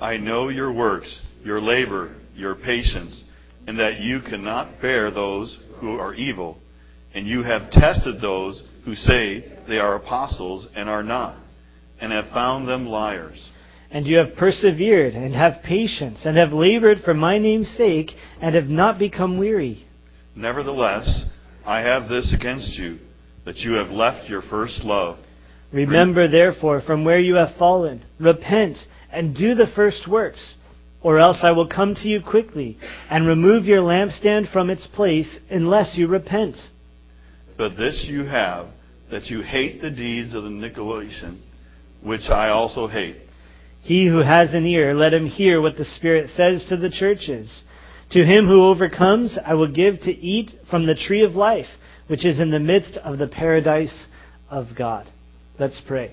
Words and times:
I 0.00 0.18
know 0.18 0.48
your 0.48 0.72
works, 0.72 1.18
your 1.42 1.60
labor, 1.60 2.14
your 2.34 2.54
patience, 2.54 3.22
and 3.66 3.78
that 3.78 4.00
you 4.00 4.20
cannot 4.20 4.80
bear 4.82 5.10
those 5.10 5.58
who 5.80 5.98
are 5.98 6.14
evil. 6.14 6.58
And 7.14 7.26
you 7.26 7.42
have 7.42 7.70
tested 7.70 8.20
those 8.20 8.62
who 8.84 8.94
say 8.94 9.44
they 9.66 9.78
are 9.78 9.96
apostles 9.96 10.68
and 10.76 10.88
are 10.88 11.02
not, 11.02 11.36
and 12.00 12.12
have 12.12 12.28
found 12.32 12.68
them 12.68 12.86
liars. 12.86 13.50
And 13.90 14.06
you 14.06 14.16
have 14.18 14.36
persevered 14.36 15.14
and 15.14 15.34
have 15.34 15.62
patience 15.64 16.26
and 16.26 16.36
have 16.36 16.52
labored 16.52 16.98
for 17.04 17.14
my 17.14 17.38
name's 17.38 17.74
sake 17.76 18.10
and 18.42 18.54
have 18.54 18.66
not 18.66 18.98
become 18.98 19.38
weary. 19.38 19.86
Nevertheless, 20.34 21.24
I 21.64 21.80
have 21.80 22.08
this 22.08 22.34
against 22.38 22.76
you, 22.78 22.98
that 23.46 23.56
you 23.56 23.72
have 23.74 23.88
left 23.88 24.28
your 24.28 24.42
first 24.42 24.84
love. 24.84 25.18
Remember 25.72 26.28
therefore 26.28 26.82
from 26.82 27.04
where 27.04 27.18
you 27.18 27.36
have 27.36 27.56
fallen, 27.58 28.04
repent 28.20 28.76
and 29.12 29.34
do 29.34 29.54
the 29.54 29.66
first 29.74 30.08
works, 30.08 30.54
or 31.02 31.18
else 31.18 31.40
I 31.42 31.52
will 31.52 31.68
come 31.68 31.94
to 31.94 32.08
you 32.08 32.20
quickly 32.20 32.78
and 33.10 33.26
remove 33.26 33.64
your 33.64 33.80
lampstand 33.80 34.52
from 34.52 34.70
its 34.70 34.86
place 34.86 35.38
unless 35.50 35.96
you 35.96 36.08
repent. 36.08 36.56
But 37.56 37.76
this 37.76 38.04
you 38.08 38.24
have, 38.24 38.68
that 39.10 39.26
you 39.26 39.40
hate 39.42 39.80
the 39.80 39.90
deeds 39.90 40.34
of 40.34 40.42
the 40.42 40.50
Nicolaitans, 40.50 41.40
which 42.02 42.28
I 42.28 42.48
also 42.48 42.88
hate. 42.88 43.16
He 43.82 44.08
who 44.08 44.18
has 44.18 44.52
an 44.52 44.66
ear, 44.66 44.94
let 44.94 45.14
him 45.14 45.26
hear 45.26 45.60
what 45.60 45.76
the 45.76 45.84
Spirit 45.84 46.30
says 46.30 46.66
to 46.68 46.76
the 46.76 46.90
churches. 46.90 47.62
To 48.12 48.24
him 48.24 48.46
who 48.46 48.66
overcomes, 48.66 49.38
I 49.44 49.54
will 49.54 49.72
give 49.72 50.00
to 50.00 50.10
eat 50.10 50.50
from 50.68 50.86
the 50.86 50.96
tree 50.96 51.22
of 51.22 51.32
life, 51.32 51.66
which 52.08 52.24
is 52.24 52.40
in 52.40 52.50
the 52.50 52.58
midst 52.58 52.96
of 52.98 53.18
the 53.18 53.28
paradise 53.28 54.06
of 54.50 54.66
God. 54.76 55.06
Let's 55.58 55.80
pray. 55.86 56.12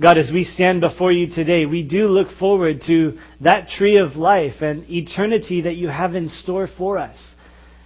God, 0.00 0.18
as 0.18 0.30
we 0.30 0.44
stand 0.44 0.82
before 0.82 1.10
you 1.10 1.34
today, 1.34 1.64
we 1.64 1.82
do 1.82 2.04
look 2.04 2.28
forward 2.38 2.82
to 2.86 3.18
that 3.40 3.68
tree 3.68 3.96
of 3.96 4.14
life 4.14 4.60
and 4.60 4.84
eternity 4.90 5.62
that 5.62 5.76
you 5.76 5.88
have 5.88 6.14
in 6.14 6.28
store 6.28 6.68
for 6.76 6.98
us. 6.98 7.16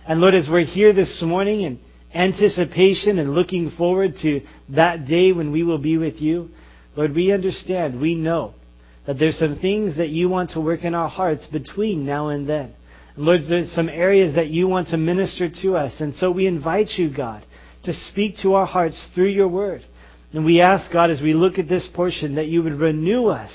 And 0.08 0.20
Lord, 0.20 0.34
as 0.34 0.48
we're 0.50 0.64
here 0.64 0.92
this 0.92 1.22
morning 1.24 1.60
in 1.60 1.78
anticipation 2.12 3.20
and 3.20 3.32
looking 3.32 3.70
forward 3.78 4.14
to 4.22 4.40
that 4.70 5.06
day 5.06 5.30
when 5.30 5.52
we 5.52 5.62
will 5.62 5.78
be 5.78 5.98
with 5.98 6.16
you, 6.16 6.48
Lord, 6.96 7.14
we 7.14 7.32
understand, 7.32 8.00
we 8.00 8.16
know 8.16 8.54
that 9.06 9.20
there's 9.20 9.38
some 9.38 9.60
things 9.60 9.96
that 9.98 10.08
you 10.08 10.28
want 10.28 10.50
to 10.50 10.60
work 10.60 10.82
in 10.82 10.96
our 10.96 11.08
hearts 11.08 11.46
between 11.46 12.04
now 12.04 12.30
and 12.30 12.48
then. 12.48 12.74
And 13.14 13.24
Lord, 13.24 13.42
there's 13.48 13.70
some 13.70 13.88
areas 13.88 14.34
that 14.34 14.48
you 14.48 14.66
want 14.66 14.88
to 14.88 14.96
minister 14.96 15.48
to 15.62 15.76
us. 15.76 16.00
And 16.00 16.12
so 16.14 16.32
we 16.32 16.48
invite 16.48 16.90
you, 16.96 17.14
God, 17.16 17.44
to 17.84 17.92
speak 17.92 18.34
to 18.42 18.54
our 18.54 18.66
hearts 18.66 19.10
through 19.14 19.28
your 19.28 19.48
word. 19.48 19.82
And 20.32 20.44
we 20.44 20.60
ask, 20.60 20.92
God, 20.92 21.10
as 21.10 21.20
we 21.20 21.34
look 21.34 21.58
at 21.58 21.68
this 21.68 21.88
portion, 21.94 22.36
that 22.36 22.46
you 22.46 22.62
would 22.62 22.74
renew 22.74 23.26
us 23.26 23.50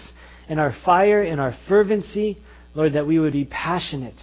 in 0.50 0.60
our 0.60 0.74
fire, 0.86 1.24
in 1.24 1.40
our 1.40 1.54
fervency, 1.70 2.38
Lord, 2.74 2.94
that 2.94 3.08
we 3.08 3.20
would 3.20 3.34
be 3.34 3.46
passionate 3.46 4.20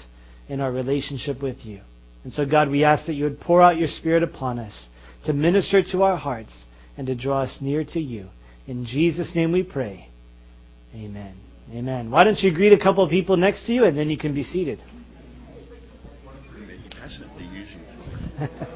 in 0.49 0.61
our 0.61 0.71
relationship 0.71 1.43
with 1.43 1.65
you. 1.65 1.81
And 2.25 2.33
so, 2.33 2.45
God, 2.45 2.71
we 2.71 2.85
ask 2.85 3.07
that 3.07 3.15
you 3.15 3.25
would 3.25 3.41
pour 3.41 3.63
out 3.63 3.79
your 3.79 3.89
Spirit 3.89 4.23
upon 4.23 4.59
us 4.59 4.87
to 5.25 5.33
minister 5.33 5.83
to 5.93 6.03
our 6.03 6.17
hearts 6.17 6.65
and 6.97 7.07
to 7.07 7.15
draw 7.15 7.43
us 7.43 7.59
near 7.61 7.85
to 7.85 8.01
you. 8.01 8.29
In 8.67 8.85
Jesus' 8.85 9.33
name 9.35 9.53
we 9.53 9.63
pray. 9.63 10.09
Amen. 10.95 11.35
Amen. 11.73 12.11
Why 12.11 12.25
don't 12.25 12.39
you 12.39 12.55
greet 12.55 12.73
a 12.73 12.79
couple 12.79 13.03
of 13.03 13.11
people 13.11 13.37
next 13.37 13.67
to 13.67 13.73
you 13.73 13.85
and 13.85 13.97
then 13.97 14.11
you 14.11 14.19
can 14.19 14.35
be 14.35 14.45
seated. 14.45 14.79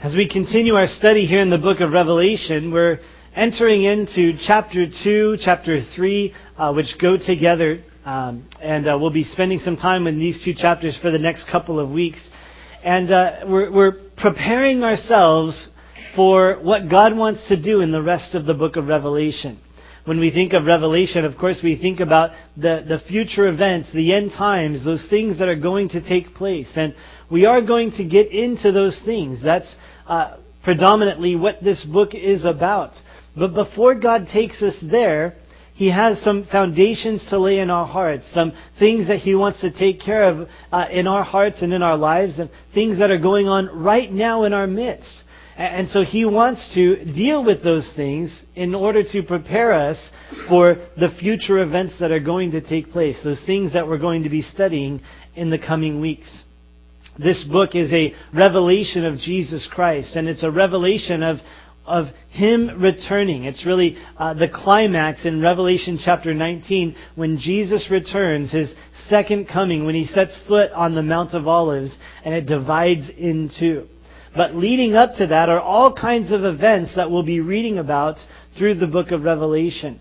As 0.00 0.14
we 0.14 0.28
continue 0.28 0.74
our 0.74 0.86
study 0.86 1.26
here 1.26 1.40
in 1.40 1.50
the 1.50 1.58
book 1.58 1.80
of 1.80 1.90
Revelation, 1.90 2.70
we're 2.70 3.00
entering 3.34 3.82
into 3.82 4.34
chapter 4.46 4.86
2, 5.02 5.38
chapter 5.40 5.80
3, 5.96 6.34
uh, 6.56 6.72
which 6.72 6.94
go 7.00 7.16
together. 7.16 7.82
Um, 8.04 8.48
and 8.62 8.86
uh, 8.88 8.96
we'll 9.00 9.12
be 9.12 9.24
spending 9.24 9.58
some 9.58 9.76
time 9.76 10.06
in 10.06 10.20
these 10.20 10.40
two 10.44 10.54
chapters 10.54 10.96
for 11.02 11.10
the 11.10 11.18
next 11.18 11.50
couple 11.50 11.80
of 11.80 11.90
weeks. 11.90 12.20
And 12.84 13.10
uh, 13.10 13.40
we're, 13.48 13.72
we're 13.72 13.96
preparing 14.16 14.84
ourselves 14.84 15.68
for 16.14 16.60
what 16.62 16.88
God 16.88 17.16
wants 17.16 17.48
to 17.48 17.60
do 17.60 17.80
in 17.80 17.90
the 17.90 18.02
rest 18.02 18.36
of 18.36 18.46
the 18.46 18.54
book 18.54 18.76
of 18.76 18.86
Revelation. 18.86 19.58
When 20.10 20.18
we 20.18 20.32
think 20.32 20.54
of 20.54 20.64
Revelation, 20.64 21.24
of 21.24 21.38
course, 21.38 21.60
we 21.62 21.76
think 21.76 22.00
about 22.00 22.32
the, 22.56 22.84
the 22.84 22.98
future 23.06 23.46
events, 23.46 23.92
the 23.94 24.12
end 24.12 24.32
times, 24.32 24.84
those 24.84 25.06
things 25.08 25.38
that 25.38 25.46
are 25.46 25.54
going 25.54 25.90
to 25.90 26.00
take 26.00 26.34
place. 26.34 26.68
And 26.74 26.96
we 27.30 27.46
are 27.46 27.62
going 27.62 27.92
to 27.92 28.04
get 28.04 28.32
into 28.32 28.72
those 28.72 29.00
things. 29.04 29.40
That's 29.40 29.72
uh, 30.08 30.38
predominantly 30.64 31.36
what 31.36 31.62
this 31.62 31.84
book 31.84 32.12
is 32.12 32.44
about. 32.44 32.90
But 33.36 33.54
before 33.54 33.94
God 33.94 34.26
takes 34.32 34.60
us 34.62 34.74
there, 34.82 35.34
He 35.74 35.92
has 35.92 36.20
some 36.20 36.44
foundations 36.50 37.24
to 37.30 37.38
lay 37.38 37.60
in 37.60 37.70
our 37.70 37.86
hearts, 37.86 38.28
some 38.34 38.52
things 38.80 39.06
that 39.06 39.18
He 39.18 39.36
wants 39.36 39.60
to 39.60 39.70
take 39.70 40.00
care 40.00 40.24
of 40.24 40.48
uh, 40.72 40.86
in 40.90 41.06
our 41.06 41.22
hearts 41.22 41.62
and 41.62 41.72
in 41.72 41.84
our 41.84 41.96
lives, 41.96 42.40
and 42.40 42.50
things 42.74 42.98
that 42.98 43.12
are 43.12 43.20
going 43.20 43.46
on 43.46 43.68
right 43.80 44.10
now 44.10 44.42
in 44.42 44.54
our 44.54 44.66
midst. 44.66 45.14
And 45.60 45.90
so 45.90 46.02
He 46.04 46.24
wants 46.24 46.72
to 46.72 47.04
deal 47.04 47.44
with 47.44 47.62
those 47.62 47.92
things 47.94 48.42
in 48.56 48.74
order 48.74 49.02
to 49.12 49.22
prepare 49.22 49.74
us 49.74 50.08
for 50.48 50.76
the 50.98 51.10
future 51.20 51.58
events 51.58 51.96
that 52.00 52.10
are 52.10 52.18
going 52.18 52.52
to 52.52 52.62
take 52.66 52.90
place, 52.90 53.20
those 53.22 53.42
things 53.44 53.74
that 53.74 53.86
we're 53.86 53.98
going 53.98 54.22
to 54.22 54.30
be 54.30 54.40
studying 54.40 55.02
in 55.36 55.50
the 55.50 55.58
coming 55.58 56.00
weeks. 56.00 56.44
This 57.18 57.44
book 57.44 57.74
is 57.74 57.92
a 57.92 58.14
revelation 58.34 59.04
of 59.04 59.18
Jesus 59.18 59.68
Christ, 59.70 60.16
and 60.16 60.28
it's 60.28 60.42
a 60.42 60.50
revelation 60.50 61.22
of, 61.22 61.36
of 61.84 62.06
Him 62.30 62.80
returning. 62.80 63.44
It's 63.44 63.66
really 63.66 63.98
uh, 64.16 64.32
the 64.32 64.48
climax 64.48 65.26
in 65.26 65.42
Revelation 65.42 66.00
chapter 66.02 66.32
19 66.32 66.96
when 67.16 67.38
Jesus 67.38 67.88
returns, 67.90 68.50
His 68.50 68.72
second 69.10 69.46
coming, 69.46 69.84
when 69.84 69.94
He 69.94 70.06
sets 70.06 70.38
foot 70.48 70.70
on 70.72 70.94
the 70.94 71.02
Mount 71.02 71.34
of 71.34 71.46
Olives, 71.46 71.94
and 72.24 72.32
it 72.32 72.46
divides 72.46 73.10
in 73.10 73.50
two. 73.60 73.86
But 74.34 74.54
leading 74.54 74.94
up 74.94 75.14
to 75.16 75.26
that 75.26 75.48
are 75.48 75.60
all 75.60 75.92
kinds 75.92 76.30
of 76.30 76.44
events 76.44 76.94
that 76.96 77.10
we'll 77.10 77.24
be 77.24 77.40
reading 77.40 77.78
about 77.78 78.16
through 78.56 78.74
the 78.74 78.86
book 78.86 79.10
of 79.10 79.24
Revelation. 79.24 80.00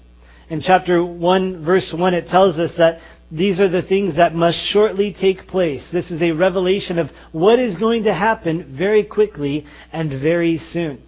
In 0.49 0.61
chapter 0.61 1.03
1, 1.03 1.65
verse 1.65 1.93
1, 1.95 2.13
it 2.13 2.27
tells 2.27 2.57
us 2.57 2.73
that 2.77 2.99
these 3.31 3.59
are 3.59 3.69
the 3.69 3.83
things 3.83 4.17
that 4.17 4.33
must 4.33 4.57
shortly 4.71 5.15
take 5.19 5.47
place. 5.47 5.87
This 5.93 6.09
is 6.09 6.21
a 6.21 6.31
revelation 6.31 6.97
of 6.97 7.09
what 7.31 7.59
is 7.59 7.77
going 7.77 8.03
to 8.03 8.13
happen 8.13 8.75
very 8.77 9.03
quickly 9.03 9.65
and 9.91 10.09
very 10.21 10.57
soon. 10.57 11.03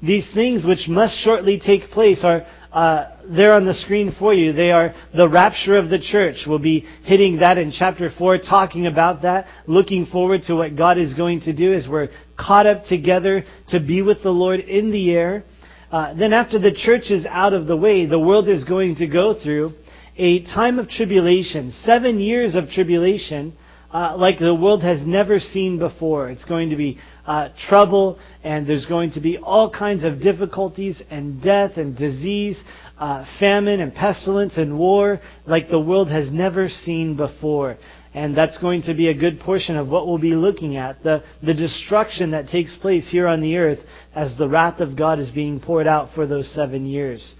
These 0.00 0.30
things 0.34 0.64
which 0.64 0.86
must 0.88 1.18
shortly 1.24 1.60
take 1.64 1.90
place 1.90 2.22
are 2.22 2.46
uh, 2.72 3.16
there 3.28 3.52
on 3.52 3.64
the 3.64 3.74
screen 3.74 4.14
for 4.18 4.34
you. 4.34 4.52
They 4.52 4.72
are 4.72 4.94
the 5.16 5.28
rapture 5.28 5.76
of 5.76 5.90
the 5.90 5.98
church. 5.98 6.44
We'll 6.46 6.58
be 6.58 6.84
hitting 7.04 7.38
that 7.38 7.56
in 7.56 7.72
chapter 7.76 8.10
4, 8.18 8.38
talking 8.38 8.86
about 8.86 9.22
that, 9.22 9.46
looking 9.66 10.06
forward 10.06 10.42
to 10.48 10.54
what 10.54 10.76
God 10.76 10.98
is 10.98 11.14
going 11.14 11.40
to 11.42 11.54
do 11.54 11.72
as 11.72 11.86
we're 11.88 12.08
caught 12.38 12.66
up 12.66 12.84
together 12.84 13.44
to 13.68 13.80
be 13.80 14.02
with 14.02 14.22
the 14.22 14.30
Lord 14.30 14.60
in 14.60 14.90
the 14.90 15.12
air. 15.12 15.44
Uh, 15.90 16.14
then 16.14 16.32
after 16.32 16.58
the 16.58 16.72
church 16.72 17.10
is 17.10 17.26
out 17.26 17.52
of 17.52 17.66
the 17.66 17.76
way, 17.76 18.06
the 18.06 18.18
world 18.18 18.48
is 18.48 18.64
going 18.64 18.96
to 18.96 19.06
go 19.06 19.40
through 19.40 19.72
a 20.16 20.44
time 20.44 20.78
of 20.78 20.88
tribulation, 20.88 21.72
seven 21.82 22.20
years 22.20 22.54
of 22.54 22.68
tribulation, 22.70 23.56
uh, 23.92 24.16
like 24.16 24.38
the 24.38 24.54
world 24.54 24.82
has 24.82 25.06
never 25.06 25.38
seen 25.38 25.78
before. 25.78 26.28
It's 26.28 26.44
going 26.44 26.70
to 26.70 26.76
be 26.76 26.98
uh, 27.26 27.50
trouble, 27.68 28.18
and 28.42 28.66
there's 28.66 28.86
going 28.86 29.12
to 29.12 29.20
be 29.20 29.38
all 29.38 29.70
kinds 29.70 30.04
of 30.04 30.20
difficulties 30.20 31.00
and 31.10 31.42
death 31.42 31.76
and 31.76 31.96
disease, 31.96 32.60
uh, 32.98 33.24
famine 33.38 33.80
and 33.80 33.94
pestilence 33.94 34.56
and 34.56 34.78
war, 34.78 35.20
like 35.46 35.68
the 35.68 35.80
world 35.80 36.10
has 36.10 36.30
never 36.32 36.68
seen 36.68 37.16
before. 37.16 37.76
And 38.14 38.36
that's 38.36 38.58
going 38.58 38.82
to 38.82 38.94
be 38.94 39.08
a 39.08 39.14
good 39.14 39.40
portion 39.40 39.76
of 39.76 39.88
what 39.88 40.06
we'll 40.06 40.18
be 40.18 40.34
looking 40.34 40.76
at. 40.76 41.02
The, 41.02 41.24
the 41.42 41.54
destruction 41.54 42.30
that 42.30 42.48
takes 42.48 42.76
place 42.76 43.08
here 43.10 43.26
on 43.26 43.40
the 43.40 43.56
earth 43.56 43.80
as 44.14 44.36
the 44.38 44.48
wrath 44.48 44.80
of 44.80 44.96
God 44.96 45.18
is 45.18 45.30
being 45.32 45.58
poured 45.58 45.88
out 45.88 46.14
for 46.14 46.26
those 46.26 46.48
seven 46.54 46.86
years. 46.86 47.34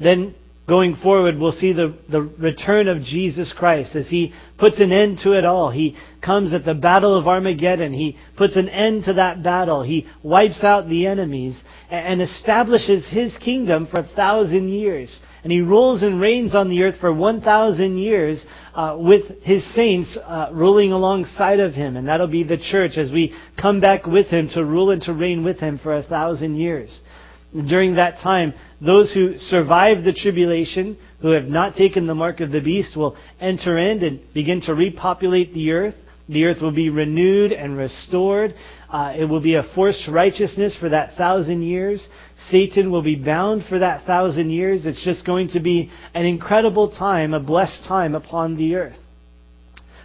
Then 0.00 0.34
Going 0.68 0.96
forward, 0.96 1.38
we'll 1.38 1.52
see 1.52 1.72
the, 1.72 1.96
the 2.10 2.20
return 2.20 2.88
of 2.88 3.02
Jesus 3.02 3.54
Christ 3.56 3.96
as 3.96 4.06
He 4.06 4.34
puts 4.58 4.78
an 4.80 4.92
end 4.92 5.20
to 5.22 5.32
it 5.32 5.46
all. 5.46 5.70
He 5.70 5.96
comes 6.22 6.52
at 6.52 6.66
the 6.66 6.74
battle 6.74 7.16
of 7.16 7.26
Armageddon. 7.26 7.94
He 7.94 8.18
puts 8.36 8.54
an 8.54 8.68
end 8.68 9.04
to 9.04 9.14
that 9.14 9.42
battle. 9.42 9.82
He 9.82 10.06
wipes 10.22 10.62
out 10.62 10.86
the 10.86 11.06
enemies 11.06 11.58
and 11.90 12.20
establishes 12.20 13.08
His 13.08 13.34
kingdom 13.38 13.86
for 13.90 14.00
a 14.00 14.08
thousand 14.14 14.68
years. 14.68 15.18
And 15.42 15.52
He 15.52 15.60
rules 15.60 16.02
and 16.02 16.20
reigns 16.20 16.54
on 16.54 16.68
the 16.68 16.82
earth 16.82 16.96
for 17.00 17.12
1,000 17.12 17.96
years 17.96 18.44
uh, 18.74 18.96
with 18.98 19.42
His 19.42 19.64
saints 19.74 20.16
uh, 20.16 20.50
ruling 20.52 20.92
alongside 20.92 21.60
of 21.60 21.74
Him. 21.74 21.96
And 21.96 22.08
that'll 22.08 22.26
be 22.26 22.44
the 22.44 22.58
church 22.58 22.96
as 22.96 23.12
we 23.12 23.34
come 23.60 23.80
back 23.80 24.06
with 24.06 24.26
Him 24.26 24.48
to 24.54 24.64
rule 24.64 24.90
and 24.90 25.02
to 25.02 25.12
reign 25.12 25.44
with 25.44 25.58
Him 25.60 25.78
for 25.82 25.96
a 25.96 26.02
thousand 26.02 26.56
years. 26.56 27.00
during 27.52 27.94
that 27.96 28.18
time, 28.22 28.52
those 28.80 29.12
who 29.12 29.38
survive 29.38 30.04
the 30.04 30.12
tribulation, 30.12 30.96
who 31.20 31.28
have 31.28 31.44
not 31.46 31.74
taken 31.74 32.06
the 32.06 32.14
mark 32.14 32.40
of 32.40 32.50
the 32.50 32.60
beast, 32.60 32.96
will 32.96 33.16
enter 33.40 33.78
in 33.78 34.02
and 34.04 34.20
begin 34.34 34.60
to 34.62 34.74
repopulate 34.74 35.52
the 35.54 35.72
earth. 35.72 35.94
The 36.28 36.44
earth 36.44 36.60
will 36.60 36.74
be 36.74 36.90
renewed 36.90 37.52
and 37.52 37.76
restored. 37.76 38.54
Uh, 38.90 39.14
it 39.16 39.24
will 39.24 39.40
be 39.40 39.54
a 39.54 39.62
forced 39.74 40.08
righteousness 40.08 40.76
for 40.78 40.88
that 40.90 41.14
thousand 41.16 41.62
years. 41.62 42.06
Satan 42.50 42.90
will 42.90 43.02
be 43.02 43.16
bound 43.16 43.64
for 43.68 43.78
that 43.78 44.04
thousand 44.04 44.50
years. 44.50 44.86
It's 44.86 45.04
just 45.04 45.24
going 45.26 45.48
to 45.50 45.60
be 45.60 45.90
an 46.14 46.26
incredible 46.26 46.90
time, 46.90 47.34
a 47.34 47.40
blessed 47.40 47.84
time 47.88 48.14
upon 48.14 48.56
the 48.56 48.76
earth. 48.76 48.96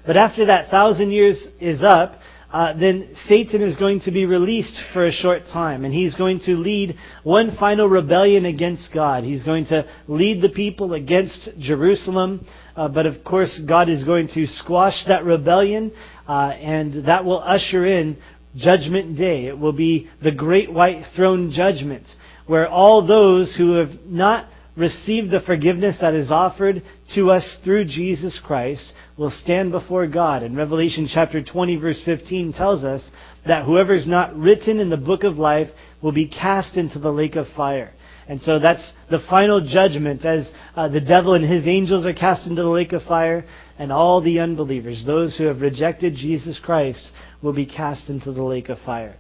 But 0.05 0.17
after 0.17 0.45
that 0.45 0.69
thousand 0.69 1.11
years 1.11 1.45
is 1.59 1.83
up, 1.83 2.19
uh, 2.53 2.77
then 2.77 3.15
Satan 3.25 3.63
is 3.63 3.75
going 3.77 4.01
to 4.01 4.11
be 4.11 4.25
released 4.25 4.79
for 4.93 5.07
a 5.07 5.11
short 5.11 5.41
time, 5.51 5.85
and 5.85 5.93
he's 5.93 6.13
going 6.13 6.39
to 6.45 6.51
lead 6.51 6.95
one 7.23 7.57
final 7.57 7.89
rebellion 7.89 8.45
against 8.45 8.93
God. 8.93 9.23
He's 9.23 9.43
going 9.43 9.65
to 9.65 9.89
lead 10.07 10.41
the 10.41 10.49
people 10.49 10.93
against 10.93 11.49
Jerusalem, 11.59 12.45
uh, 12.75 12.87
but 12.87 13.05
of 13.05 13.23
course, 13.23 13.61
God 13.67 13.89
is 13.89 14.03
going 14.03 14.29
to 14.33 14.47
squash 14.47 15.05
that 15.07 15.25
rebellion, 15.25 15.91
uh, 16.27 16.49
and 16.49 17.05
that 17.07 17.25
will 17.25 17.39
usher 17.39 17.85
in 17.85 18.17
Judgment 18.55 19.17
Day. 19.17 19.47
It 19.47 19.57
will 19.57 19.73
be 19.73 20.09
the 20.23 20.31
great 20.31 20.71
white 20.71 21.03
throne 21.15 21.51
judgment, 21.51 22.03
where 22.47 22.67
all 22.67 23.05
those 23.05 23.55
who 23.57 23.73
have 23.73 23.91
not 24.05 24.47
received 24.75 25.31
the 25.31 25.41
forgiveness 25.41 25.97
that 26.01 26.15
is 26.15 26.31
offered 26.31 26.81
to 27.13 27.29
us 27.29 27.59
through 27.63 27.85
Jesus 27.85 28.39
Christ 28.43 28.91
will 29.17 29.29
stand 29.29 29.71
before 29.71 30.07
God. 30.07 30.41
And 30.41 30.57
Revelation 30.57 31.07
chapter 31.11 31.43
20 31.43 31.75
verse 31.77 32.01
15 32.03 32.53
tells 32.53 32.83
us 32.83 33.07
that 33.45 33.65
whoever 33.65 33.93
is 33.93 34.07
not 34.07 34.35
written 34.35 34.79
in 34.79 34.89
the 34.89 34.97
book 34.97 35.23
of 35.23 35.37
life 35.37 35.67
will 36.01 36.11
be 36.11 36.27
cast 36.27 36.75
into 36.75 36.97
the 36.97 37.11
lake 37.11 37.35
of 37.35 37.45
fire. 37.55 37.91
And 38.27 38.39
so 38.41 38.59
that's 38.59 38.93
the 39.09 39.19
final 39.29 39.65
judgment 39.65 40.25
as 40.25 40.49
uh, 40.75 40.87
the 40.87 41.01
devil 41.01 41.33
and 41.33 41.43
his 41.43 41.67
angels 41.67 42.05
are 42.05 42.13
cast 42.13 42.47
into 42.47 42.61
the 42.61 42.69
lake 42.69 42.93
of 42.93 43.03
fire 43.03 43.43
and 43.77 43.91
all 43.91 44.21
the 44.21 44.39
unbelievers, 44.39 45.03
those 45.05 45.37
who 45.37 45.45
have 45.45 45.61
rejected 45.61 46.15
Jesus 46.15 46.59
Christ, 46.63 47.09
will 47.41 47.53
be 47.53 47.65
cast 47.65 48.09
into 48.09 48.31
the 48.31 48.43
lake 48.43 48.69
of 48.69 48.77
fire. 48.85 49.15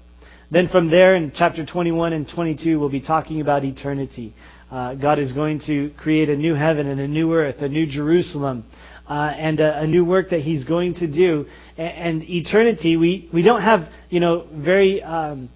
Then 0.51 0.69
from 0.69 0.89
there 0.89 1.15
in 1.15 1.31
chapter 1.35 1.65
21 1.65 2.13
and 2.13 2.29
22, 2.33 2.79
we'll 2.79 2.89
be 2.89 3.01
talking 3.01 3.41
about 3.41 3.65
eternity. 3.65 4.33
Uh, 4.71 4.95
God 4.95 5.19
is 5.19 5.33
going 5.33 5.61
to 5.67 5.91
create 5.97 6.29
a 6.29 6.35
new 6.35 6.53
heaven 6.53 6.87
and 6.87 6.99
a 6.99 7.07
new 7.07 7.33
earth, 7.33 7.57
a 7.59 7.67
new 7.67 7.85
Jerusalem, 7.85 8.63
uh, 9.07 9.33
and 9.35 9.59
a, 9.59 9.81
a, 9.81 9.87
new 9.87 10.05
work 10.05 10.29
that 10.29 10.39
He's 10.39 10.63
going 10.63 10.93
to 10.95 11.07
do. 11.07 11.45
And, 11.77 12.21
and, 12.21 12.29
eternity, 12.29 12.95
we, 12.95 13.29
we 13.33 13.41
don't 13.41 13.61
have, 13.61 13.81
you 14.09 14.19
know, 14.19 14.47
very 14.53 15.03
um, 15.03 15.49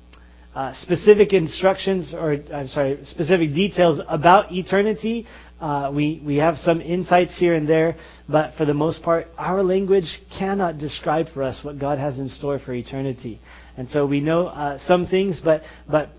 uh, 0.57 0.73
specific 0.81 1.33
instructions 1.33 2.15
or, 2.15 2.35
I'm 2.51 2.67
sorry, 2.69 2.97
specific 3.11 3.49
details 3.49 4.01
about 4.09 4.51
eternity. 4.51 5.27
Uh, 5.61 5.91
we, 5.93 6.19
we 6.25 6.37
have 6.37 6.55
some 6.57 6.81
insights 6.81 7.37
here 7.37 7.53
and 7.53 7.69
there, 7.69 7.95
but 8.27 8.55
for 8.57 8.65
the 8.65 8.73
most 8.73 9.03
part, 9.03 9.27
our 9.37 9.61
language 9.61 10.07
cannot 10.39 10.79
describe 10.79 11.27
for 11.31 11.43
us 11.43 11.59
what 11.63 11.77
God 11.77 11.99
has 11.99 12.17
in 12.17 12.27
store 12.29 12.57
for 12.57 12.73
eternity. 12.73 13.39
And 13.77 13.87
so 13.89 14.07
we 14.07 14.19
know 14.19 14.47
uh, 14.47 14.79
some 14.87 15.05
things, 15.05 15.39
but, 15.45 15.61
but 15.87 16.09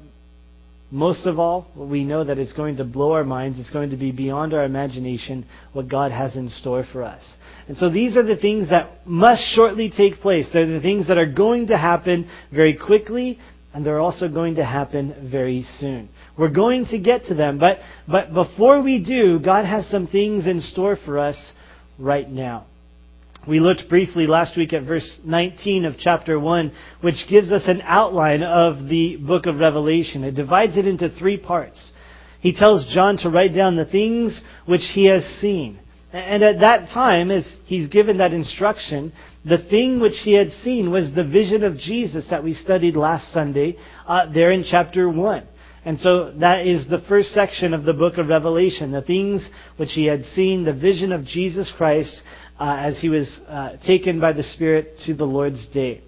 most 0.92 1.26
of 1.26 1.40
all, 1.40 1.66
we 1.76 2.04
know 2.04 2.22
that 2.22 2.38
it's 2.38 2.52
going 2.52 2.76
to 2.76 2.84
blow 2.84 3.14
our 3.14 3.24
minds. 3.24 3.58
It's 3.58 3.70
going 3.70 3.90
to 3.90 3.96
be 3.96 4.12
beyond 4.12 4.54
our 4.54 4.62
imagination 4.62 5.46
what 5.72 5.88
God 5.88 6.12
has 6.12 6.36
in 6.36 6.48
store 6.48 6.84
for 6.92 7.02
us. 7.02 7.22
And 7.66 7.76
so 7.76 7.90
these 7.90 8.16
are 8.16 8.22
the 8.22 8.36
things 8.36 8.70
that 8.70 9.06
must 9.06 9.42
shortly 9.54 9.92
take 9.94 10.20
place. 10.20 10.48
They're 10.52 10.64
the 10.64 10.80
things 10.80 11.08
that 11.08 11.18
are 11.18 11.30
going 11.30 11.66
to 11.66 11.76
happen 11.76 12.30
very 12.54 12.74
quickly, 12.74 13.38
and 13.74 13.84
they're 13.84 14.00
also 14.00 14.28
going 14.28 14.56
to 14.56 14.64
happen 14.64 15.28
very 15.30 15.62
soon. 15.78 16.08
We're 16.38 16.50
going 16.50 16.86
to 16.86 16.98
get 16.98 17.26
to 17.26 17.34
them, 17.34 17.58
but, 17.58 17.78
but 18.06 18.32
before 18.32 18.82
we 18.82 19.04
do, 19.04 19.38
God 19.38 19.64
has 19.64 19.88
some 19.88 20.06
things 20.06 20.46
in 20.46 20.60
store 20.60 20.96
for 21.04 21.18
us 21.18 21.52
right 21.98 22.28
now. 22.28 22.66
We 23.46 23.60
looked 23.60 23.88
briefly 23.88 24.26
last 24.26 24.56
week 24.56 24.72
at 24.72 24.82
verse 24.82 25.18
19 25.24 25.84
of 25.84 25.94
chapter 25.98 26.38
1, 26.38 26.72
which 27.00 27.26
gives 27.30 27.50
us 27.50 27.62
an 27.66 27.80
outline 27.82 28.42
of 28.42 28.88
the 28.88 29.16
book 29.16 29.46
of 29.46 29.56
Revelation. 29.56 30.24
It 30.24 30.34
divides 30.34 30.76
it 30.76 30.86
into 30.86 31.08
three 31.08 31.38
parts. 31.38 31.92
He 32.40 32.52
tells 32.52 32.86
John 32.92 33.16
to 33.18 33.30
write 33.30 33.54
down 33.54 33.76
the 33.76 33.84
things 33.84 34.40
which 34.66 34.82
he 34.92 35.06
has 35.06 35.24
seen. 35.40 35.78
And 36.12 36.42
at 36.42 36.60
that 36.60 36.88
time, 36.92 37.30
as 37.30 37.50
he's 37.66 37.88
given 37.88 38.18
that 38.18 38.32
instruction, 38.32 39.12
the 39.44 39.58
thing 39.58 40.00
which 40.00 40.20
he 40.24 40.34
had 40.34 40.50
seen 40.62 40.90
was 40.90 41.14
the 41.14 41.24
vision 41.24 41.62
of 41.64 41.76
Jesus 41.76 42.26
that 42.30 42.42
we 42.42 42.54
studied 42.54 42.96
last 42.96 43.32
Sunday 43.32 43.76
uh, 44.06 44.30
there 44.32 44.50
in 44.50 44.64
chapter 44.68 45.08
1. 45.08 45.46
And 45.84 45.98
so 46.00 46.32
that 46.40 46.66
is 46.66 46.88
the 46.88 47.02
first 47.08 47.30
section 47.30 47.72
of 47.72 47.84
the 47.84 47.94
book 47.94 48.18
of 48.18 48.28
Revelation. 48.28 48.92
The 48.92 49.00
things 49.00 49.48
which 49.76 49.92
he 49.92 50.06
had 50.06 50.22
seen, 50.24 50.64
the 50.64 50.74
vision 50.74 51.12
of 51.12 51.24
Jesus 51.24 51.72
Christ 51.76 52.20
uh, 52.58 52.76
as 52.78 52.98
he 53.00 53.08
was 53.08 53.40
uh, 53.48 53.76
taken 53.86 54.20
by 54.20 54.32
the 54.32 54.42
Spirit 54.42 54.94
to 55.06 55.14
the 55.14 55.24
Lord's 55.24 55.66
day. 55.68 56.02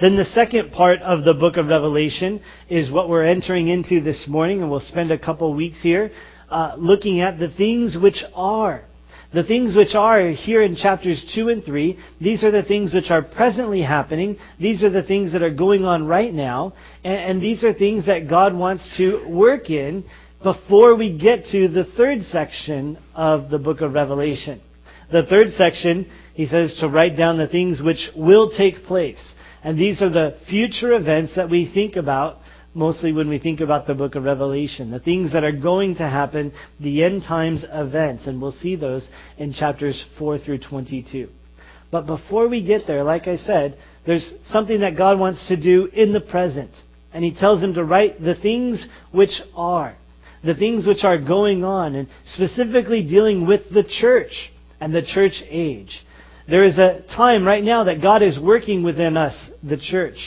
Then 0.00 0.16
the 0.16 0.24
second 0.24 0.72
part 0.72 1.00
of 1.00 1.24
the 1.24 1.32
book 1.32 1.56
of 1.56 1.68
Revelation 1.68 2.42
is 2.68 2.90
what 2.90 3.08
we're 3.08 3.24
entering 3.24 3.68
into 3.68 4.02
this 4.02 4.26
morning, 4.28 4.60
and 4.60 4.70
we'll 4.70 4.80
spend 4.80 5.10
a 5.10 5.18
couple 5.18 5.54
weeks 5.54 5.82
here 5.82 6.10
uh, 6.50 6.74
looking 6.76 7.22
at 7.22 7.38
the 7.38 7.50
things 7.50 7.96
which 8.00 8.22
are. 8.34 8.84
The 9.36 9.44
things 9.44 9.76
which 9.76 9.94
are 9.94 10.30
here 10.30 10.62
in 10.62 10.76
chapters 10.76 11.30
2 11.34 11.50
and 11.50 11.62
3, 11.62 11.98
these 12.22 12.42
are 12.42 12.50
the 12.50 12.62
things 12.62 12.94
which 12.94 13.10
are 13.10 13.20
presently 13.20 13.82
happening. 13.82 14.38
These 14.58 14.82
are 14.82 14.88
the 14.88 15.02
things 15.02 15.34
that 15.34 15.42
are 15.42 15.52
going 15.52 15.84
on 15.84 16.06
right 16.06 16.32
now. 16.32 16.72
And, 17.04 17.16
and 17.16 17.42
these 17.42 17.62
are 17.62 17.74
things 17.74 18.06
that 18.06 18.30
God 18.30 18.54
wants 18.54 18.94
to 18.96 19.28
work 19.28 19.68
in 19.68 20.04
before 20.42 20.96
we 20.96 21.18
get 21.18 21.44
to 21.52 21.68
the 21.68 21.84
third 21.84 22.22
section 22.22 22.96
of 23.14 23.50
the 23.50 23.58
book 23.58 23.82
of 23.82 23.92
Revelation. 23.92 24.62
The 25.12 25.24
third 25.24 25.48
section, 25.50 26.10
he 26.32 26.46
says 26.46 26.74
to 26.80 26.88
write 26.88 27.18
down 27.18 27.36
the 27.36 27.46
things 27.46 27.82
which 27.84 28.08
will 28.16 28.56
take 28.56 28.84
place. 28.84 29.34
And 29.62 29.78
these 29.78 30.00
are 30.00 30.08
the 30.08 30.38
future 30.48 30.94
events 30.94 31.36
that 31.36 31.50
we 31.50 31.70
think 31.70 31.96
about 31.96 32.38
mostly 32.76 33.10
when 33.10 33.28
we 33.28 33.38
think 33.38 33.60
about 33.60 33.86
the 33.86 33.94
book 33.94 34.14
of 34.14 34.24
Revelation. 34.24 34.90
The 34.90 35.00
things 35.00 35.32
that 35.32 35.44
are 35.44 35.52
going 35.52 35.96
to 35.96 36.02
happen, 36.02 36.52
the 36.78 37.02
end 37.02 37.22
times 37.22 37.64
events. 37.72 38.26
And 38.26 38.40
we'll 38.40 38.52
see 38.52 38.76
those 38.76 39.08
in 39.38 39.54
chapters 39.54 40.04
4 40.18 40.38
through 40.38 40.58
22. 40.68 41.28
But 41.90 42.06
before 42.06 42.48
we 42.48 42.64
get 42.64 42.86
there, 42.86 43.02
like 43.02 43.26
I 43.26 43.36
said, 43.36 43.78
there's 44.04 44.34
something 44.48 44.80
that 44.80 44.96
God 44.96 45.18
wants 45.18 45.48
to 45.48 45.60
do 45.60 45.86
in 45.86 46.12
the 46.12 46.20
present. 46.20 46.70
And 47.14 47.24
he 47.24 47.34
tells 47.34 47.62
him 47.62 47.74
to 47.74 47.84
write 47.84 48.20
the 48.20 48.34
things 48.34 48.86
which 49.10 49.40
are. 49.54 49.96
The 50.44 50.54
things 50.54 50.86
which 50.86 51.02
are 51.02 51.18
going 51.18 51.64
on. 51.64 51.94
And 51.94 52.08
specifically 52.26 53.02
dealing 53.02 53.46
with 53.46 53.62
the 53.72 53.84
church 53.84 54.52
and 54.80 54.94
the 54.94 55.02
church 55.02 55.42
age. 55.48 56.04
There 56.48 56.62
is 56.62 56.78
a 56.78 57.02
time 57.16 57.44
right 57.44 57.64
now 57.64 57.84
that 57.84 58.02
God 58.02 58.22
is 58.22 58.38
working 58.38 58.84
within 58.84 59.16
us, 59.16 59.50
the 59.62 59.78
church. 59.78 60.18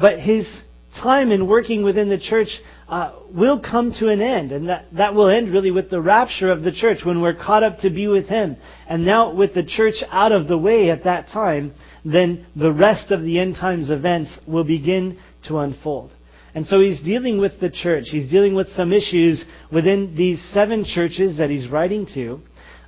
But 0.00 0.18
His 0.18 0.62
time 1.02 1.30
in 1.30 1.46
working 1.46 1.84
within 1.84 2.08
the 2.08 2.18
church 2.18 2.48
uh, 2.88 3.12
will 3.34 3.60
come 3.60 3.92
to 3.98 4.08
an 4.08 4.20
end. 4.20 4.52
And 4.52 4.68
that, 4.68 4.86
that 4.92 5.14
will 5.14 5.28
end 5.28 5.52
really 5.52 5.70
with 5.70 5.90
the 5.90 6.00
rapture 6.00 6.50
of 6.50 6.62
the 6.62 6.72
church 6.72 6.98
when 7.04 7.20
we're 7.20 7.34
caught 7.34 7.62
up 7.62 7.78
to 7.78 7.90
be 7.90 8.08
with 8.08 8.26
Him. 8.26 8.56
And 8.88 9.04
now 9.04 9.34
with 9.34 9.54
the 9.54 9.64
church 9.64 9.96
out 10.10 10.32
of 10.32 10.48
the 10.48 10.58
way 10.58 10.90
at 10.90 11.04
that 11.04 11.28
time, 11.28 11.74
then 12.04 12.46
the 12.56 12.72
rest 12.72 13.10
of 13.10 13.22
the 13.22 13.38
end 13.38 13.56
times 13.56 13.90
events 13.90 14.38
will 14.46 14.64
begin 14.64 15.18
to 15.46 15.58
unfold. 15.58 16.10
And 16.54 16.66
so 16.66 16.80
he's 16.80 17.00
dealing 17.02 17.38
with 17.38 17.60
the 17.60 17.70
church. 17.70 18.06
He's 18.10 18.30
dealing 18.30 18.54
with 18.54 18.68
some 18.70 18.92
issues 18.92 19.44
within 19.72 20.16
these 20.16 20.42
seven 20.52 20.84
churches 20.84 21.38
that 21.38 21.50
he's 21.50 21.68
writing 21.68 22.06
to. 22.14 22.40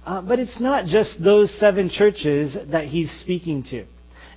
Uh, 0.04 0.20
but 0.20 0.40
it's 0.40 0.60
not 0.60 0.86
just 0.86 1.22
those 1.22 1.56
seven 1.60 1.88
churches 1.88 2.56
that 2.72 2.86
he's 2.86 3.10
speaking 3.20 3.62
to. 3.70 3.84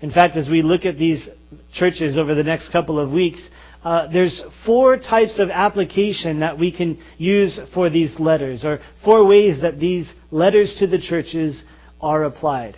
In 0.01 0.11
fact, 0.11 0.35
as 0.35 0.49
we 0.49 0.61
look 0.61 0.85
at 0.85 0.97
these 0.97 1.27
churches 1.73 2.17
over 2.17 2.35
the 2.35 2.43
next 2.43 2.71
couple 2.71 2.99
of 2.99 3.11
weeks, 3.11 3.47
uh, 3.83 4.11
there's 4.11 4.41
four 4.65 4.97
types 4.97 5.37
of 5.39 5.49
application 5.49 6.39
that 6.39 6.57
we 6.57 6.75
can 6.75 6.97
use 7.17 7.59
for 7.73 7.89
these 7.89 8.19
letters, 8.19 8.65
or 8.65 8.79
four 9.03 9.25
ways 9.25 9.61
that 9.61 9.79
these 9.79 10.11
letters 10.31 10.75
to 10.79 10.87
the 10.87 10.99
churches 10.99 11.63
are 12.01 12.23
applied. 12.23 12.77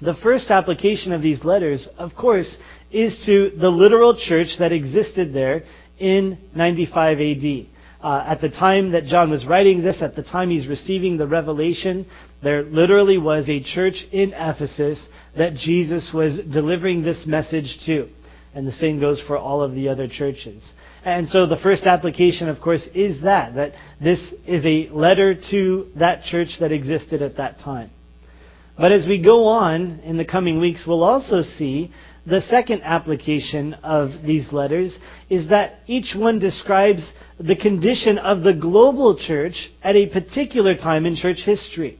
The 0.00 0.14
first 0.22 0.50
application 0.50 1.12
of 1.12 1.22
these 1.22 1.44
letters, 1.44 1.86
of 1.98 2.12
course, 2.18 2.56
is 2.90 3.22
to 3.26 3.50
the 3.58 3.68
literal 3.68 4.16
church 4.16 4.48
that 4.58 4.72
existed 4.72 5.32
there 5.32 5.62
in 5.98 6.38
95 6.54 7.20
AD. 7.20 7.66
Uh, 8.02 8.24
at 8.26 8.40
the 8.40 8.50
time 8.50 8.92
that 8.92 9.04
John 9.04 9.30
was 9.30 9.46
writing 9.46 9.82
this, 9.82 10.02
at 10.02 10.16
the 10.16 10.22
time 10.22 10.50
he's 10.50 10.66
receiving 10.66 11.16
the 11.16 11.26
revelation, 11.26 12.06
there 12.44 12.62
literally 12.62 13.18
was 13.18 13.48
a 13.48 13.62
church 13.62 14.04
in 14.12 14.32
Ephesus 14.34 15.08
that 15.36 15.54
Jesus 15.54 16.12
was 16.14 16.40
delivering 16.52 17.02
this 17.02 17.24
message 17.26 17.78
to. 17.86 18.08
And 18.54 18.66
the 18.66 18.72
same 18.72 19.00
goes 19.00 19.20
for 19.26 19.36
all 19.36 19.62
of 19.62 19.74
the 19.74 19.88
other 19.88 20.06
churches. 20.06 20.64
And 21.04 21.28
so 21.28 21.46
the 21.46 21.56
first 21.56 21.84
application, 21.84 22.48
of 22.48 22.60
course, 22.60 22.86
is 22.94 23.22
that, 23.22 23.56
that 23.56 23.72
this 24.00 24.32
is 24.46 24.64
a 24.64 24.88
letter 24.90 25.34
to 25.50 25.90
that 25.98 26.22
church 26.24 26.48
that 26.60 26.72
existed 26.72 27.20
at 27.20 27.36
that 27.36 27.58
time. 27.58 27.90
But 28.76 28.92
as 28.92 29.06
we 29.06 29.22
go 29.22 29.46
on 29.46 30.00
in 30.04 30.16
the 30.16 30.24
coming 30.24 30.60
weeks, 30.60 30.84
we'll 30.86 31.04
also 31.04 31.42
see 31.42 31.92
the 32.26 32.40
second 32.40 32.82
application 32.82 33.74
of 33.74 34.10
these 34.24 34.50
letters 34.50 34.96
is 35.28 35.50
that 35.50 35.80
each 35.86 36.14
one 36.16 36.38
describes 36.38 37.12
the 37.38 37.56
condition 37.56 38.18
of 38.18 38.42
the 38.42 38.54
global 38.54 39.18
church 39.18 39.70
at 39.82 39.94
a 39.94 40.08
particular 40.08 40.74
time 40.74 41.04
in 41.04 41.16
church 41.16 41.42
history. 41.44 41.98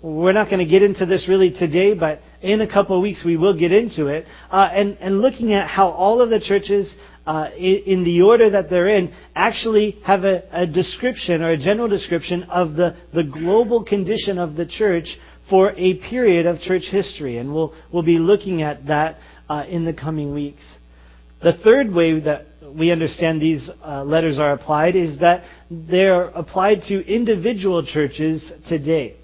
We're 0.00 0.32
not 0.32 0.48
going 0.48 0.64
to 0.64 0.70
get 0.70 0.84
into 0.84 1.06
this 1.06 1.26
really 1.28 1.50
today, 1.50 1.92
but 1.94 2.20
in 2.40 2.60
a 2.60 2.72
couple 2.72 2.96
of 2.96 3.02
weeks 3.02 3.24
we 3.24 3.36
will 3.36 3.58
get 3.58 3.72
into 3.72 4.06
it. 4.06 4.26
Uh, 4.48 4.68
and, 4.70 4.96
and 5.00 5.20
looking 5.20 5.52
at 5.52 5.66
how 5.66 5.88
all 5.88 6.22
of 6.22 6.30
the 6.30 6.38
churches, 6.38 6.94
uh, 7.26 7.48
in 7.56 8.04
the 8.04 8.22
order 8.22 8.50
that 8.50 8.70
they're 8.70 8.88
in, 8.88 9.12
actually 9.34 9.98
have 10.04 10.22
a, 10.22 10.42
a 10.52 10.66
description 10.68 11.42
or 11.42 11.50
a 11.50 11.56
general 11.56 11.88
description 11.88 12.44
of 12.44 12.74
the, 12.74 12.96
the 13.12 13.24
global 13.24 13.84
condition 13.84 14.38
of 14.38 14.54
the 14.54 14.66
church 14.66 15.16
for 15.50 15.72
a 15.72 15.98
period 16.08 16.46
of 16.46 16.60
church 16.60 16.84
history. 16.90 17.38
And 17.38 17.52
we'll, 17.52 17.74
we'll 17.92 18.04
be 18.04 18.18
looking 18.18 18.62
at 18.62 18.86
that 18.86 19.16
uh, 19.48 19.64
in 19.68 19.84
the 19.84 19.94
coming 19.94 20.32
weeks. 20.32 20.76
The 21.42 21.54
third 21.64 21.92
way 21.92 22.20
that 22.20 22.42
we 22.76 22.92
understand 22.92 23.42
these 23.42 23.68
uh, 23.84 24.04
letters 24.04 24.38
are 24.38 24.52
applied 24.52 24.94
is 24.94 25.18
that 25.20 25.42
they're 25.70 26.26
applied 26.26 26.82
to 26.88 27.04
individual 27.04 27.84
churches 27.84 28.52
today. 28.68 29.17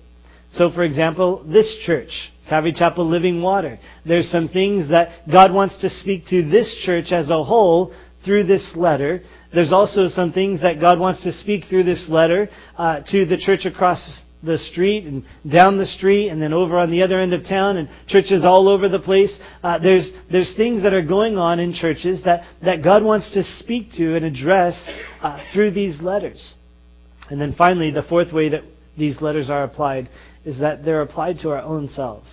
So, 0.54 0.70
for 0.70 0.84
example, 0.84 1.44
this 1.44 1.82
church, 1.84 2.30
Calvary 2.48 2.72
Chapel 2.72 3.08
Living 3.08 3.42
Water, 3.42 3.78
there's 4.06 4.30
some 4.30 4.48
things 4.48 4.90
that 4.90 5.28
God 5.30 5.52
wants 5.52 5.80
to 5.80 5.90
speak 5.90 6.26
to 6.30 6.48
this 6.48 6.82
church 6.84 7.06
as 7.10 7.28
a 7.28 7.42
whole 7.42 7.92
through 8.24 8.44
this 8.44 8.72
letter. 8.76 9.20
There's 9.52 9.72
also 9.72 10.06
some 10.06 10.32
things 10.32 10.62
that 10.62 10.80
God 10.80 11.00
wants 11.00 11.24
to 11.24 11.32
speak 11.32 11.64
through 11.68 11.84
this 11.84 12.06
letter 12.08 12.48
uh, 12.78 13.00
to 13.10 13.26
the 13.26 13.36
church 13.36 13.64
across 13.64 14.20
the 14.44 14.58
street 14.58 15.06
and 15.06 15.24
down 15.50 15.78
the 15.78 15.86
street 15.86 16.28
and 16.28 16.40
then 16.40 16.52
over 16.52 16.78
on 16.78 16.90
the 16.90 17.02
other 17.02 17.18
end 17.18 17.32
of 17.32 17.44
town 17.44 17.76
and 17.76 17.88
churches 18.06 18.44
all 18.44 18.68
over 18.68 18.88
the 18.88 18.98
place. 19.00 19.36
Uh, 19.62 19.78
there's, 19.78 20.12
there's 20.30 20.54
things 20.56 20.84
that 20.84 20.92
are 20.92 21.04
going 21.04 21.36
on 21.36 21.58
in 21.58 21.72
churches 21.72 22.22
that, 22.24 22.44
that 22.62 22.84
God 22.84 23.02
wants 23.02 23.32
to 23.34 23.42
speak 23.42 23.88
to 23.96 24.14
and 24.14 24.24
address 24.24 24.88
uh, 25.20 25.42
through 25.52 25.72
these 25.72 26.00
letters. 26.00 26.54
And 27.30 27.40
then 27.40 27.54
finally, 27.56 27.90
the 27.90 28.02
fourth 28.02 28.32
way 28.32 28.50
that 28.50 28.62
these 28.96 29.20
letters 29.20 29.50
are 29.50 29.64
applied 29.64 30.08
is 30.44 30.60
that 30.60 30.84
they're 30.84 31.02
applied 31.02 31.38
to 31.42 31.50
our 31.50 31.62
own 31.62 31.88
selves. 31.88 32.26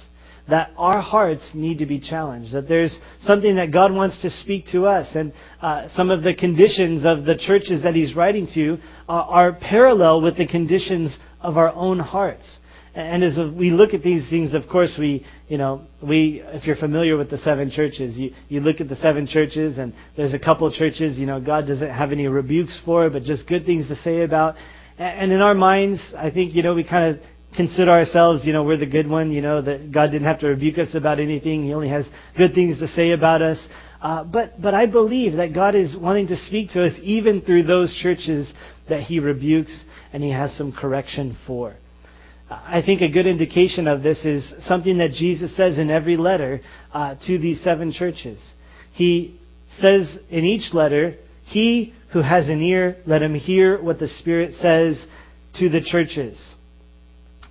That 0.49 0.71
our 0.77 1.01
hearts 1.01 1.51
need 1.53 1.79
to 1.79 1.85
be 1.85 1.99
challenged. 1.99 2.53
That 2.53 2.67
there's 2.67 2.97
something 3.21 3.55
that 3.55 3.71
God 3.71 3.93
wants 3.93 4.21
to 4.23 4.29
speak 4.29 4.65
to 4.71 4.85
us. 4.85 5.15
And 5.15 5.33
uh, 5.61 5.87
some 5.89 6.11
of 6.11 6.23
the 6.23 6.33
conditions 6.33 7.05
of 7.05 7.25
the 7.25 7.37
churches 7.37 7.83
that 7.83 7.93
He's 7.93 8.15
writing 8.15 8.47
to 8.55 8.77
uh, 9.07 9.11
are 9.11 9.53
parallel 9.53 10.21
with 10.21 10.37
the 10.37 10.47
conditions 10.47 11.17
of 11.41 11.57
our 11.57 11.71
own 11.73 11.99
hearts. 11.99 12.57
And 12.93 13.23
as 13.23 13.37
we 13.57 13.71
look 13.71 13.93
at 13.93 14.03
these 14.03 14.29
things, 14.29 14.53
of 14.53 14.63
course, 14.69 14.97
we, 14.99 15.25
you 15.47 15.57
know, 15.57 15.83
we, 16.05 16.41
if 16.43 16.67
you're 16.67 16.75
familiar 16.75 17.15
with 17.15 17.29
the 17.29 17.37
seven 17.37 17.71
churches, 17.71 18.17
you, 18.17 18.33
you 18.49 18.59
look 18.59 18.81
at 18.81 18.89
the 18.89 18.97
seven 18.97 19.27
churches 19.27 19.77
and 19.77 19.93
there's 20.17 20.33
a 20.33 20.39
couple 20.39 20.67
of 20.67 20.73
churches, 20.73 21.17
you 21.17 21.25
know, 21.25 21.39
God 21.39 21.67
doesn't 21.67 21.89
have 21.89 22.11
any 22.11 22.27
rebukes 22.27 22.77
for, 22.83 23.09
but 23.09 23.23
just 23.23 23.47
good 23.47 23.65
things 23.65 23.87
to 23.87 23.95
say 23.95 24.23
about. 24.23 24.55
And 24.97 25.31
in 25.31 25.39
our 25.39 25.53
minds, 25.53 26.01
I 26.17 26.31
think, 26.31 26.53
you 26.53 26.63
know, 26.63 26.73
we 26.73 26.83
kind 26.83 27.15
of 27.15 27.21
consider 27.55 27.91
ourselves, 27.91 28.45
you 28.45 28.53
know, 28.53 28.63
we're 28.63 28.77
the 28.77 28.85
good 28.85 29.07
one, 29.07 29.31
you 29.31 29.41
know, 29.41 29.61
that 29.61 29.91
God 29.91 30.07
didn't 30.11 30.27
have 30.27 30.39
to 30.39 30.47
rebuke 30.47 30.77
us 30.77 30.95
about 30.95 31.19
anything. 31.19 31.63
He 31.63 31.73
only 31.73 31.89
has 31.89 32.05
good 32.37 32.53
things 32.53 32.79
to 32.79 32.87
say 32.87 33.11
about 33.11 33.41
us. 33.41 33.65
Uh, 34.01 34.23
but, 34.23 34.59
but 34.61 34.73
I 34.73 34.85
believe 34.87 35.33
that 35.33 35.53
God 35.53 35.75
is 35.75 35.95
wanting 35.95 36.27
to 36.27 36.37
speak 36.37 36.71
to 36.71 36.85
us 36.85 36.93
even 37.01 37.41
through 37.41 37.63
those 37.63 37.93
churches 38.01 38.51
that 38.89 39.01
He 39.03 39.19
rebukes 39.19 39.83
and 40.13 40.23
he 40.23 40.31
has 40.31 40.55
some 40.57 40.71
correction 40.71 41.37
for. 41.47 41.75
I 42.49 42.81
think 42.85 43.01
a 43.01 43.09
good 43.09 43.27
indication 43.27 43.87
of 43.87 44.03
this 44.03 44.25
is 44.25 44.53
something 44.65 44.97
that 44.97 45.11
Jesus 45.11 45.55
says 45.55 45.77
in 45.77 45.89
every 45.89 46.17
letter 46.17 46.59
uh, 46.93 47.15
to 47.25 47.37
these 47.37 47.63
seven 47.63 47.93
churches. 47.93 48.41
He 48.93 49.39
says 49.79 50.17
in 50.29 50.43
each 50.43 50.73
letter, 50.73 51.15
He 51.45 51.93
who 52.11 52.21
has 52.21 52.49
an 52.49 52.61
ear, 52.61 52.97
let 53.05 53.23
him 53.23 53.35
hear 53.35 53.81
what 53.81 53.99
the 53.99 54.09
Spirit 54.09 54.55
says 54.55 55.05
to 55.59 55.69
the 55.69 55.81
churches. 55.81 56.55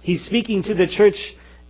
He's 0.03 0.25
speaking 0.25 0.63
to 0.65 0.75
the 0.75 0.87
church 0.87 1.17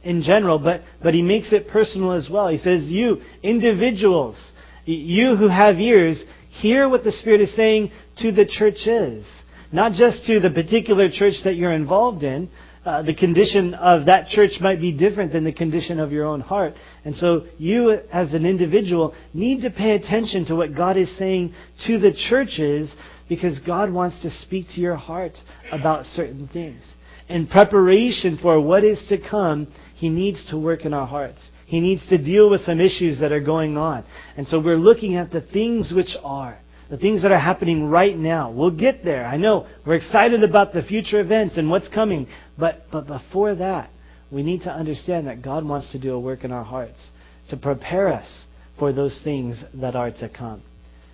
in 0.02 0.22
general, 0.22 0.58
but, 0.58 0.82
but 1.02 1.14
he 1.14 1.22
makes 1.22 1.52
it 1.52 1.68
personal 1.68 2.12
as 2.12 2.28
well. 2.30 2.49
He 2.49 2.58
says, 2.58 2.84
You, 2.84 3.18
individuals, 3.42 4.50
you 4.84 5.37
who 5.37 5.49
have 5.49 5.76
ears, 5.76 6.22
hear 6.50 6.88
what 6.88 7.04
the 7.04 7.12
Spirit 7.12 7.40
is 7.40 7.54
saying 7.54 7.90
to 8.18 8.32
the 8.32 8.46
churches. 8.46 9.26
Not 9.72 9.92
just 9.92 10.26
to 10.26 10.40
the 10.40 10.50
particular 10.50 11.08
church 11.10 11.34
that 11.44 11.54
you're 11.54 11.72
involved 11.72 12.25
in. 12.25 12.50
Uh, 12.84 13.02
the 13.02 13.14
condition 13.14 13.75
of 13.75 14.06
that 14.06 14.28
church 14.28 14.52
might 14.58 14.80
be 14.80 14.90
different 14.90 15.32
than 15.32 15.44
the 15.44 15.52
condition 15.52 16.00
of 16.00 16.12
your 16.12 16.25
own 16.25 16.40
heart. 16.40 16.72
And 17.04 17.14
so 17.14 17.42
you, 17.58 17.90
as 18.10 18.32
an 18.32 18.46
individual, 18.46 19.14
need 19.34 19.62
to 19.62 19.70
pay 19.70 19.92
attention 19.92 20.46
to 20.46 20.56
what 20.56 20.75
God 20.75 20.96
is 20.96 21.16
saying 21.18 21.54
to 21.87 21.99
the 21.99 22.12
churches 22.30 22.94
because 23.28 23.60
God 23.60 23.92
wants 23.92 24.22
to 24.22 24.30
speak 24.30 24.66
to 24.75 24.80
your 24.80 24.96
heart 24.96 25.32
about 25.70 26.06
certain 26.06 26.49
things. 26.52 26.82
In 27.30 27.46
preparation 27.46 28.38
for 28.42 28.60
what 28.60 28.84
is 28.84 29.06
to 29.08 29.16
come, 29.16 29.68
He 29.94 30.08
needs 30.08 30.44
to 30.50 30.58
work 30.58 30.84
in 30.84 30.92
our 30.92 31.06
hearts. 31.06 31.49
He 31.66 31.80
needs 31.80 32.06
to 32.08 32.18
deal 32.18 32.50
with 32.50 32.62
some 32.62 32.80
issues 32.80 33.20
that 33.20 33.30
are 33.30 33.40
going 33.40 33.78
on. 33.78 34.04
And 34.37 34.46
so 34.46 34.60
we're 34.60 34.76
looking 34.76 35.14
at 35.16 35.30
the 35.30 35.40
things 35.40 35.92
which 35.94 36.16
are 36.25 36.58
the 36.90 36.99
things 36.99 37.22
that 37.22 37.30
are 37.30 37.38
happening 37.38 37.84
right 37.88 38.16
now. 38.16 38.50
We'll 38.50 38.76
get 38.76 39.04
there. 39.04 39.25
I 39.25 39.37
know 39.37 39.68
we're 39.87 39.94
excited 39.94 40.42
about 40.42 40.72
the 40.72 40.82
future 40.82 41.20
events 41.20 41.56
and 41.56 41.70
what's 41.70 41.87
coming. 41.88 42.26
But, 42.58 42.80
but 42.90 43.06
before 43.06 43.54
that, 43.54 43.90
we 44.32 44.42
need 44.42 44.62
to 44.62 44.70
understand 44.70 45.28
that 45.28 45.40
God 45.40 45.64
wants 45.64 45.92
to 45.92 46.00
do 46.00 46.14
a 46.14 46.20
work 46.20 46.42
in 46.42 46.50
our 46.50 46.64
hearts 46.64 47.10
to 47.50 47.56
prepare 47.56 48.08
us 48.08 48.44
for 48.78 48.92
those 48.92 49.20
things 49.22 49.62
that 49.75 49.94
are 49.94 50.10
to 50.10 50.28
come. 50.28 50.62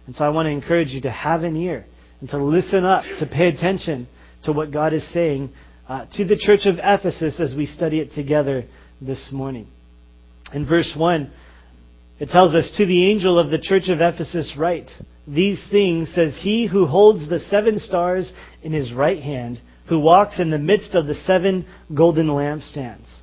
And 0.07 0.15
so 0.15 0.25
I 0.25 0.31
want 0.31 0.47
to 0.47 0.51
encourage 0.51 0.89
you 0.89 1.03
to 1.03 1.11
have 1.11 1.43
an 1.43 1.57
ear 1.57 1.85
and 2.21 2.31
to 2.31 2.39
listen 2.39 2.87
up, 2.87 3.05
to 3.19 3.27
pay 3.27 3.49
attention 3.49 4.09
to 4.45 4.53
what 4.53 4.73
God 4.73 4.95
is 4.95 5.07
saying 5.13 5.51
uh, 5.89 6.07
to 6.15 6.25
the 6.25 6.37
church 6.37 6.67
of 6.67 6.77
Ephesus 6.79 7.41
as 7.41 7.55
we 7.57 7.67
study 7.67 8.01
it 8.01 8.13
together 8.13 8.65
this 9.01 9.31
morning. 9.33 9.67
In 10.53 10.67
verse 10.67 10.93
1, 10.97 11.31
it 12.19 12.29
tells 12.31 12.55
us, 12.55 12.73
To 12.77 12.87
the 12.87 13.11
angel 13.11 13.39
of 13.39 13.51
the 13.51 13.59
church 13.59 13.89
of 13.89 14.01
Ephesus 14.01 14.55
write, 14.57 14.91
these 15.29 15.65
things 15.71 16.13
says 16.15 16.39
he 16.41 16.67
who 16.67 16.87
holds 16.87 17.29
the 17.29 17.41
seven 17.41 17.79
stars 17.79 18.33
in 18.63 18.73
his 18.73 18.93
right 18.93 19.21
hand, 19.21 19.61
who 19.89 20.01
walks 20.01 20.41
in 20.41 20.51
the 20.51 20.59
midst 20.59 20.95
of 20.95 21.07
the 21.07 21.15
seven 21.15 21.67
golden 21.95 22.29
lampstands. 22.29 23.21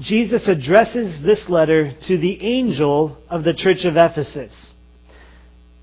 Jesus 0.00 0.48
addresses 0.48 1.22
this 1.22 1.46
letter 1.48 1.92
to 2.08 2.18
the 2.18 2.42
angel 2.42 3.18
of 3.28 3.44
the 3.44 3.54
church 3.54 3.84
of 3.84 3.96
Ephesus. 3.96 4.72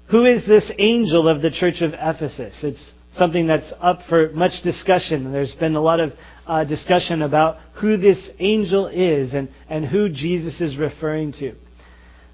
Who 0.10 0.25
is 0.25 0.48
this 0.48 0.72
angel 0.79 1.27
of 1.27 1.41
the 1.41 1.51
church 1.51 1.82
of 1.82 1.94
Ephesus? 1.94 2.58
It's 2.63 2.91
something 3.17 3.47
that's 3.47 3.71
up 3.79 4.00
for 4.09 4.29
much 4.33 4.63
discussion. 4.63 5.31
There's 5.31 5.55
been 5.55 5.75
a 5.75 5.81
lot 5.81 6.00
of 6.00 6.12
uh, 6.45 6.63
discussion 6.63 7.21
about 7.21 7.57
who 7.81 7.97
this 7.97 8.29
angel 8.39 8.88
is 8.88 9.33
and, 9.33 9.50
and 9.69 9.86
who 9.86 10.09
Jesus 10.09 10.62
is 10.62 10.77
referring 10.77 11.33
to. 11.33 11.55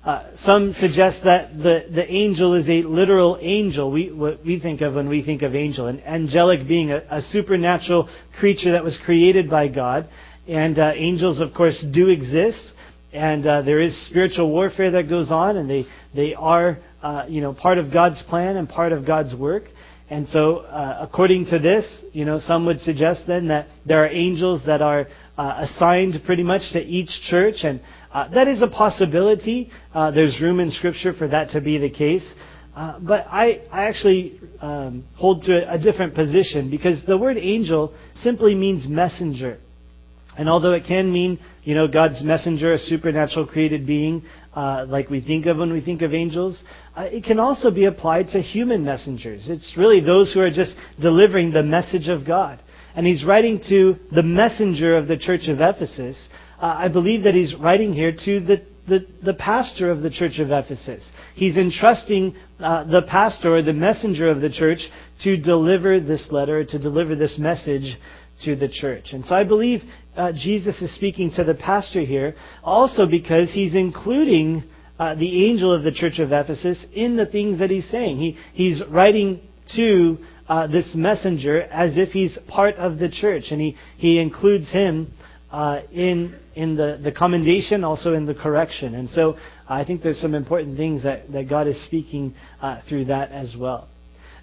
Uh, 0.06 0.32
some 0.40 0.74
suggest 0.74 1.22
that 1.24 1.58
the, 1.58 1.86
the 1.94 2.06
angel 2.12 2.56
is 2.56 2.68
a 2.68 2.82
literal 2.84 3.38
angel. 3.40 3.90
We, 3.90 4.12
what 4.12 4.46
we 4.46 4.60
think 4.60 4.82
of 4.82 4.96
when 4.96 5.08
we 5.08 5.24
think 5.24 5.44
of 5.44 5.56
angel, 5.56 5.88
an 5.88 6.02
angelic 6.02 6.68
being, 6.68 6.92
a, 6.92 6.98
a 7.10 7.22
supernatural 7.22 8.10
creature 8.38 8.74
that 8.74 8.84
was 8.84 9.00
created 9.06 9.50
by 9.50 9.70
God. 9.70 10.10
And 10.46 10.78
uh, 10.78 10.92
angels, 10.94 11.40
of 11.40 11.54
course, 11.54 11.84
do 11.94 12.10
exist, 12.10 12.74
and 13.14 13.48
uh, 13.48 13.62
there 13.62 13.80
is 13.80 14.08
spiritual 14.08 14.52
warfare 14.52 14.92
that 14.92 15.08
goes 15.08 15.32
on, 15.32 15.56
and 15.56 15.70
they 15.70 15.86
they 16.14 16.34
are 16.34 16.80
uh, 17.02 17.26
you 17.30 17.40
know 17.40 17.54
part 17.54 17.78
of 17.78 17.94
God's 17.94 18.22
plan 18.28 18.58
and 18.58 18.68
part 18.68 18.92
of 18.92 19.08
God's 19.08 19.34
work. 19.34 19.64
And 20.10 20.28
so, 20.28 20.58
uh, 20.58 21.00
according 21.02 21.46
to 21.48 21.60
this, 21.60 22.06
you 22.12 22.26
know, 22.26 22.40
some 22.40 22.66
would 22.66 22.80
suggest 22.82 23.24
then 23.26 23.48
that 23.48 23.68
there 23.86 24.04
are 24.04 24.10
angels 24.10 24.64
that 24.66 24.82
are 24.82 25.08
uh, 25.38 25.56
assigned 25.60 26.22
pretty 26.26 26.44
much 26.44 26.62
to 26.74 26.80
each 26.80 27.10
church, 27.30 27.64
and 27.64 27.82
uh, 28.14 28.28
that 28.30 28.48
is 28.48 28.62
a 28.62 28.68
possibility. 28.68 29.72
Uh, 29.94 30.12
there's 30.12 30.40
room 30.42 30.60
in 30.60 30.70
Scripture 30.70 31.14
for 31.14 31.28
that 31.28 31.50
to 31.52 31.62
be 31.62 31.78
the 31.78 31.90
case. 31.90 32.34
Uh, 32.76 33.00
but 33.00 33.26
I, 33.30 33.62
I 33.72 33.86
actually 33.86 34.40
um, 34.60 35.06
hold 35.16 35.44
to 35.44 35.54
a, 35.54 35.76
a 35.76 35.80
different 35.80 36.16
position 36.16 36.72
because 36.72 37.04
the 37.06 37.18
word 37.18 37.38
angel 37.38 37.94
simply 38.16 38.56
means 38.56 38.88
messenger. 38.88 39.60
And 40.38 40.50
although 40.50 40.74
it 40.74 40.86
can 40.88 41.14
mean, 41.14 41.40
you 41.64 41.76
know, 41.76 41.88
God's 41.88 42.24
messenger, 42.24 42.74
a 42.74 42.78
supernatural 42.80 43.46
created 43.46 43.86
being, 43.86 44.24
uh, 44.56 44.86
like 44.88 45.10
we 45.10 45.22
think 45.22 45.46
of 45.46 45.58
when 45.58 45.72
we 45.72 45.82
think 45.82 46.02
of 46.02 46.14
angels, 46.14 46.64
uh, 46.96 47.04
it 47.04 47.24
can 47.24 47.40
also 47.40 47.72
be 47.72 47.86
applied 47.86 48.28
to 48.28 48.42
human 48.42 48.86
messengers. 48.86 49.50
It's 49.50 49.74
really 49.78 50.00
those 50.00 50.34
who 50.34 50.42
are 50.42 50.52
just 50.52 50.76
delivering 51.02 51.52
the 51.52 51.64
message 51.64 52.08
of 52.08 52.26
God. 52.26 52.60
And 52.96 53.08
he's 53.08 53.26
writing 53.26 53.60
to 53.70 53.96
the 54.12 54.22
messenger 54.22 54.96
of 54.96 55.08
the 55.08 55.18
church 55.18 55.48
of 55.48 55.60
Ephesus, 55.60 56.28
uh, 56.62 56.76
I 56.78 56.88
believe 56.88 57.24
that 57.24 57.34
he's 57.34 57.56
writing 57.56 57.94
here 57.94 58.12
to 58.12 58.40
the, 58.40 58.66
the, 58.88 59.06
the, 59.24 59.34
pastor 59.34 59.90
of 59.90 60.02
the 60.02 60.12
church 60.12 60.38
of 60.40 60.52
Ephesus. 60.52 61.04
He's 61.34 61.58
entrusting 61.58 62.36
uh, 62.60 62.84
the 62.84 63.02
pastor 63.02 63.56
or 63.56 63.62
the 63.64 63.74
messenger 63.74 64.30
of 64.30 64.40
the 64.40 64.52
church 64.52 64.80
to 65.24 65.36
deliver 65.36 66.00
this 66.00 66.28
letter, 66.32 66.64
to 66.64 66.80
deliver 66.80 67.16
this 67.16 67.38
message 67.40 67.98
to 68.46 68.56
the 68.56 68.70
church. 68.70 69.08
And 69.14 69.26
so 69.26 69.36
I 69.36 69.44
believe 69.44 69.82
uh, 70.16 70.32
Jesus 70.32 70.82
is 70.82 70.94
speaking 70.96 71.32
to 71.36 71.44
the 71.44 71.56
pastor 71.56 72.02
here 72.02 72.36
also 72.64 73.08
because 73.08 73.52
he's 73.52 73.74
including 73.74 74.64
uh, 75.04 75.16
the 75.16 75.46
angel 75.50 75.74
of 75.74 75.84
the 75.84 75.92
church 75.92 76.20
of 76.20 76.32
Ephesus 76.32 76.86
in 76.94 77.18
the 77.18 77.26
things 77.26 77.60
that 77.60 77.70
he's 77.70 77.90
saying. 77.90 78.18
He, 78.18 78.38
he's 78.54 78.82
writing 78.90 79.42
to 79.76 80.18
uh, 80.48 80.68
this 80.68 80.94
messenger 80.96 81.62
as 81.64 81.98
if 81.98 82.10
he's 82.10 82.38
part 82.48 82.76
of 82.76 83.00
the 83.00 83.10
church, 83.10 83.46
and 83.52 83.60
he, 83.60 83.76
he 83.98 84.18
includes 84.18 84.72
him 84.72 85.14
uh, 85.52 85.82
in, 85.92 86.40
in 86.56 86.78
the, 86.78 87.02
the 87.04 87.12
commendation, 87.12 87.84
also 87.84 88.14
in 88.14 88.26
the 88.26 88.34
correction. 88.34 88.96
And 88.96 89.10
so 89.10 89.36
I 89.68 89.84
think 89.84 90.04
there's 90.04 90.22
some 90.22 90.36
important 90.36 90.78
things 90.78 91.04
that, 91.04 91.30
that 91.34 91.50
God 91.50 91.68
is 91.68 91.86
speaking 91.86 92.34
uh, 92.62 92.80
through 92.88 93.06
that 93.06 93.32
as 93.32 93.56
well. 93.60 93.90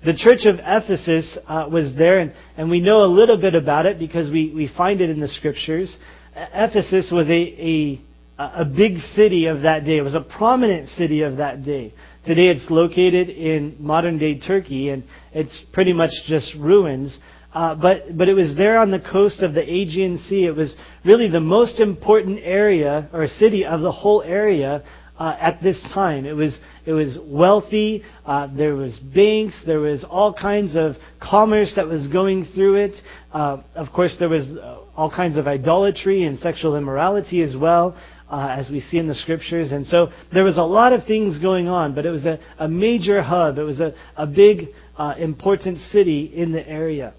The 0.05 0.15
church 0.15 0.45
of 0.45 0.57
Ephesus 0.59 1.39
uh, 1.47 1.69
was 1.73 1.95
there, 1.97 2.19
and, 2.19 2.35
and 2.59 2.71
we 2.71 2.81
know 2.81 3.03
a 3.03 3.07
little 3.07 3.41
bit 3.41 3.55
about 3.55 3.87
it 3.87 3.99
because 3.99 4.31
we, 4.31 4.53
we 4.55 4.71
find 4.77 5.01
it 5.01 5.09
in 5.09 5.21
the 5.21 5.29
scriptures. 5.29 5.97
Ephesus 6.35 7.11
was 7.11 7.31
a, 7.31 7.33
a, 7.33 8.01
a 8.41 8.65
big 8.65 8.99
city 9.15 9.47
of 9.47 9.63
that 9.63 9.85
day. 9.85 9.99
It 9.99 10.03
was 10.03 10.15
a 10.15 10.21
prominent 10.21 10.89
city 10.91 11.23
of 11.23 11.37
that 11.37 11.65
day. 11.65 11.93
Today 12.25 12.49
it's 12.49 12.67
located 12.71 13.29
in 13.29 13.77
modern 13.79 14.19
day 14.19 14.39
Turkey, 14.39 14.89
and 14.89 15.05
it's 15.33 15.65
pretty 15.73 15.93
much 15.93 16.11
just 16.27 16.55
ruins. 16.55 17.19
Uh, 17.53 17.75
but, 17.75 18.17
but 18.17 18.29
it 18.29 18.35
was 18.35 18.57
there 18.57 18.79
on 18.79 18.91
the 18.91 19.01
coast 19.01 19.43
of 19.43 19.55
the 19.55 19.63
Aegean 19.63 20.17
Sea. 20.19 20.47
It 20.47 20.55
was 20.55 20.77
really 21.05 21.29
the 21.29 21.41
most 21.41 21.81
important 21.81 22.39
area 22.43 23.11
or 23.13 23.27
city 23.27 23.65
of 23.65 23.81
the 23.81 23.93
whole 23.93 24.23
area 24.23 24.85
uh, 25.19 25.37
at 25.39 25.63
this 25.63 25.81
time. 25.93 26.25
It 26.25 26.33
was 26.33 26.59
it 26.87 26.93
was 26.93 27.19
wealthy. 27.23 28.03
Uh, 28.25 28.49
there 28.57 28.75
was 28.75 28.99
banks. 29.15 29.63
There 29.67 29.81
was 29.81 30.05
all 30.09 30.33
kinds 30.33 30.75
of 30.75 30.95
commerce 31.21 31.75
that 31.77 31.87
was 31.87 32.09
going 32.09 32.47
through 32.55 32.77
it. 32.77 32.95
Uh, 33.33 33.59
of 33.75 33.89
course, 33.95 34.17
there 34.19 34.31
was 34.31 34.49
uh, 34.49 34.81
all 34.97 35.11
kinds 35.11 35.37
of 35.37 35.47
idolatry 35.47 36.25
and 36.25 36.39
sexual 36.39 36.75
immorality 36.77 37.43
as 37.43 37.55
well, 37.55 37.97
uh, 38.31 38.55
as 38.57 38.71
we 38.71 38.81
see 38.81 38.99
in 38.99 39.09
the 39.09 39.15
scriptures. 39.15 39.73
And 39.73 39.87
so 39.87 40.09
there 40.33 40.45
was 40.45 40.57
a 40.57 40.63
lot 40.63 40.93
of 40.93 41.05
things 41.05 41.39
going 41.39 41.69
on. 41.69 41.95
But 41.95 42.07
it 42.07 42.11
was 42.11 42.27
a, 42.27 42.39
a 42.59 42.69
major 42.69 43.23
hub. 43.23 43.59
It 43.59 43.65
was 43.65 43.81
a, 43.81 43.95
a 44.17 44.27
big, 44.27 44.69
uh, 44.97 45.15
important 45.19 45.79
city 45.79 46.31
in 46.35 46.53
the 46.53 46.67
area. 46.67 47.15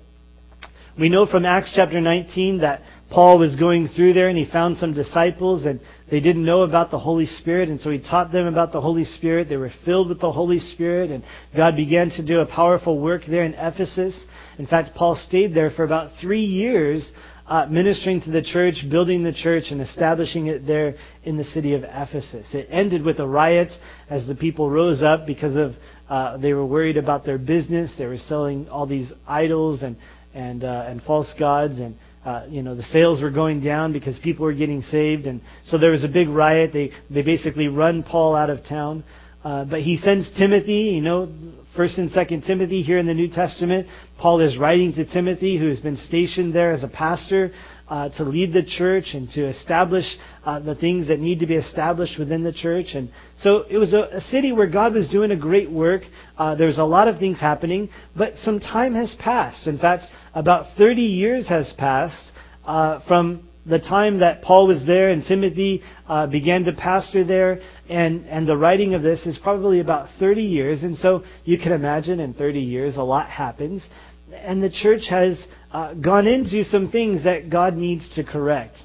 We 1.00 1.10
know 1.10 1.26
from 1.26 1.46
Acts 1.46 1.72
chapter 1.76 2.02
19 2.02 2.60
that 2.60 2.82
Paul 3.10 3.40
was 3.40 3.56
going 3.56 3.90
through 3.90 4.14
there 4.14 4.30
and 4.30 4.38
he 4.38 4.50
found 4.50 4.78
some 4.78 4.94
disciples 4.94 5.66
and 5.66 5.80
they 6.12 6.20
didn't 6.20 6.44
know 6.44 6.64
about 6.64 6.92
the 6.92 7.00
Holy 7.00 7.26
Spirit, 7.26 7.70
and 7.70 7.80
so 7.80 7.90
he 7.90 7.98
taught 7.98 8.34
them 8.34 8.46
about 8.46 8.74
the 8.74 8.82
Holy 8.82 9.06
Spirit. 9.06 9.48
They 9.48 9.56
were 9.56 9.72
filled 9.86 10.10
with 10.10 10.20
the 10.20 10.32
Holy 10.32 10.60
Spirit, 10.60 11.10
and 11.10 11.24
God 11.56 11.78
began 11.78 12.10
to 12.10 12.26
do 12.26 12.42
a 12.42 12.46
powerful 12.46 13.00
work 13.00 13.22
there 13.26 13.46
in 13.46 13.54
Ephesus. 13.54 14.22
In 14.60 14.68
fact, 14.68 14.94
Paul 14.94 15.16
stayed 15.16 15.54
there 15.54 15.72
for 15.72 15.86
about 15.86 16.12
three 16.20 16.44
years, 16.44 17.10
uh, 17.52 17.66
ministering 17.70 18.22
to 18.22 18.32
the 18.32 18.42
church, 18.42 18.76
building 18.90 19.24
the 19.24 19.34
church, 19.34 19.66
and 19.72 19.82
establishing 19.82 20.48
it 20.48 20.66
there 20.66 20.96
in 21.26 21.36
the 21.36 21.44
city 21.44 21.74
of 21.74 21.84
Ephesus. 21.84 22.48
It 22.54 22.70
ended 22.72 23.04
with 23.04 23.20
a 23.20 23.28
riot 23.28 23.68
as 24.10 24.26
the 24.26 24.36
people 24.36 24.70
rose 24.70 25.04
up 25.04 25.28
because 25.28 25.58
of 25.58 25.72
uh, 26.10 26.38
they 26.38 26.54
were 26.54 26.66
worried 26.66 26.96
about 26.96 27.26
their 27.26 27.38
business. 27.38 27.94
They 27.98 28.06
were 28.06 28.18
selling 28.18 28.70
all 28.70 28.88
these 28.88 29.12
idols 29.28 29.84
and 29.84 29.98
and 30.34 30.64
uh, 30.64 30.86
and 30.88 31.02
false 31.04 31.36
gods 31.38 31.78
and 31.78 31.98
uh, 32.24 32.46
you 32.48 32.62
know, 32.62 32.74
the 32.74 32.84
sales 32.84 33.22
were 33.22 33.32
going 33.32 33.62
down 33.62 33.92
because 33.92 34.18
people 34.20 34.46
were 34.46 34.54
getting 34.54 34.82
saved, 34.84 35.26
and 35.26 35.42
so 35.66 35.78
there 35.78 35.92
was 35.92 36.06
a 36.06 36.08
big 36.08 36.30
riot. 36.30 36.72
They 36.72 36.92
they 37.10 37.22
basically 37.22 37.68
run 37.68 38.04
Paul 38.04 38.34
out 38.34 38.50
of 38.50 38.64
town. 38.64 39.04
Uh, 39.44 39.66
but 39.66 39.82
he 39.82 39.98
sends 39.98 40.32
Timothy, 40.38 40.94
you 40.94 41.02
know, 41.02 41.28
First 41.76 41.98
and 41.98 42.12
Second 42.12 42.42
Timothy 42.42 42.82
here 42.82 42.98
in 42.98 43.06
the 43.06 43.14
New 43.14 43.30
Testament. 43.30 43.88
Paul 44.20 44.42
is 44.42 44.58
writing 44.58 44.92
to 44.94 45.06
Timothy, 45.06 45.58
who 45.58 45.68
has 45.68 45.80
been 45.80 45.96
stationed 45.96 46.54
there 46.54 46.72
as 46.72 46.84
a 46.84 46.90
pastor 46.90 47.54
uh, 47.88 48.10
to 48.18 48.24
lead 48.24 48.52
the 48.52 48.64
church 48.64 49.14
and 49.14 49.30
to 49.32 49.48
establish 49.48 50.06
uh, 50.44 50.60
the 50.60 50.76
things 50.76 51.08
that 51.08 51.20
need 51.20 51.40
to 51.40 51.46
be 51.46 51.56
established 51.56 52.20
within 52.20 52.44
the 52.44 52.52
church. 52.52 52.88
And 52.94 53.10
so 53.40 53.64
it 53.70 53.78
was 53.78 53.94
a, 53.94 54.18
a 54.18 54.22
city 54.22 54.52
where 54.52 54.70
God 54.70 54.94
was 54.94 55.08
doing 55.08 55.32
a 55.32 55.36
great 55.38 55.72
work. 55.72 56.02
Uh, 56.38 56.56
there 56.56 56.68
was 56.68 56.78
a 56.78 56.84
lot 56.84 57.08
of 57.08 57.20
things 57.20 57.40
happening, 57.40 57.90
but 58.18 58.34
some 58.44 58.60
time 58.60 58.94
has 58.96 59.16
passed. 59.20 59.66
In 59.66 59.80
fact, 59.80 60.04
about 60.34 60.78
30 60.78 61.02
years 61.02 61.48
has 61.48 61.74
passed 61.78 62.32
uh, 62.66 63.00
from 63.08 63.48
the 63.66 63.80
time 63.80 64.20
that 64.20 64.42
Paul 64.42 64.68
was 64.68 64.86
there 64.86 65.10
and 65.10 65.24
Timothy 65.24 65.84
uh, 66.08 66.28
began 66.28 66.64
to 66.66 66.74
pastor 66.74 67.24
there, 67.24 67.60
and, 67.90 68.26
and 68.26 68.48
the 68.48 68.58
writing 68.58 68.94
of 68.94 69.04
this 69.04 69.26
is 69.26 69.40
probably 69.42 69.80
about 69.80 70.10
30 70.20 70.42
years. 70.42 70.84
And 70.84 70.98
so 70.98 71.24
you 71.44 71.58
can 71.58 71.72
imagine 71.72 72.20
in 72.20 72.34
30 72.34 72.60
years 72.60 72.98
a 72.98 73.04
lot 73.04 73.30
happens. 73.30 73.86
And 74.34 74.64
the 74.64 74.70
church 74.70 75.04
has 75.10 75.46
uh, 75.72 75.94
gone 75.94 76.26
into 76.26 76.64
some 76.64 76.90
things 76.90 77.26
that 77.26 77.50
God 77.50 77.76
needs 77.76 78.14
to 78.16 78.24
correct. 78.24 78.78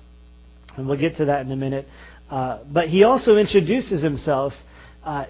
And 0.77 0.87
we'll 0.87 1.01
get 1.01 1.17
to 1.17 1.27
that 1.27 1.47
in 1.47 1.53
a 1.53 1.57
minute. 1.57 1.87
Uh, 2.31 2.65
but 2.73 2.89
he 2.89 3.05
also 3.05 3.37
introduces 3.37 4.03
himself 4.03 4.53
uh, 5.05 5.27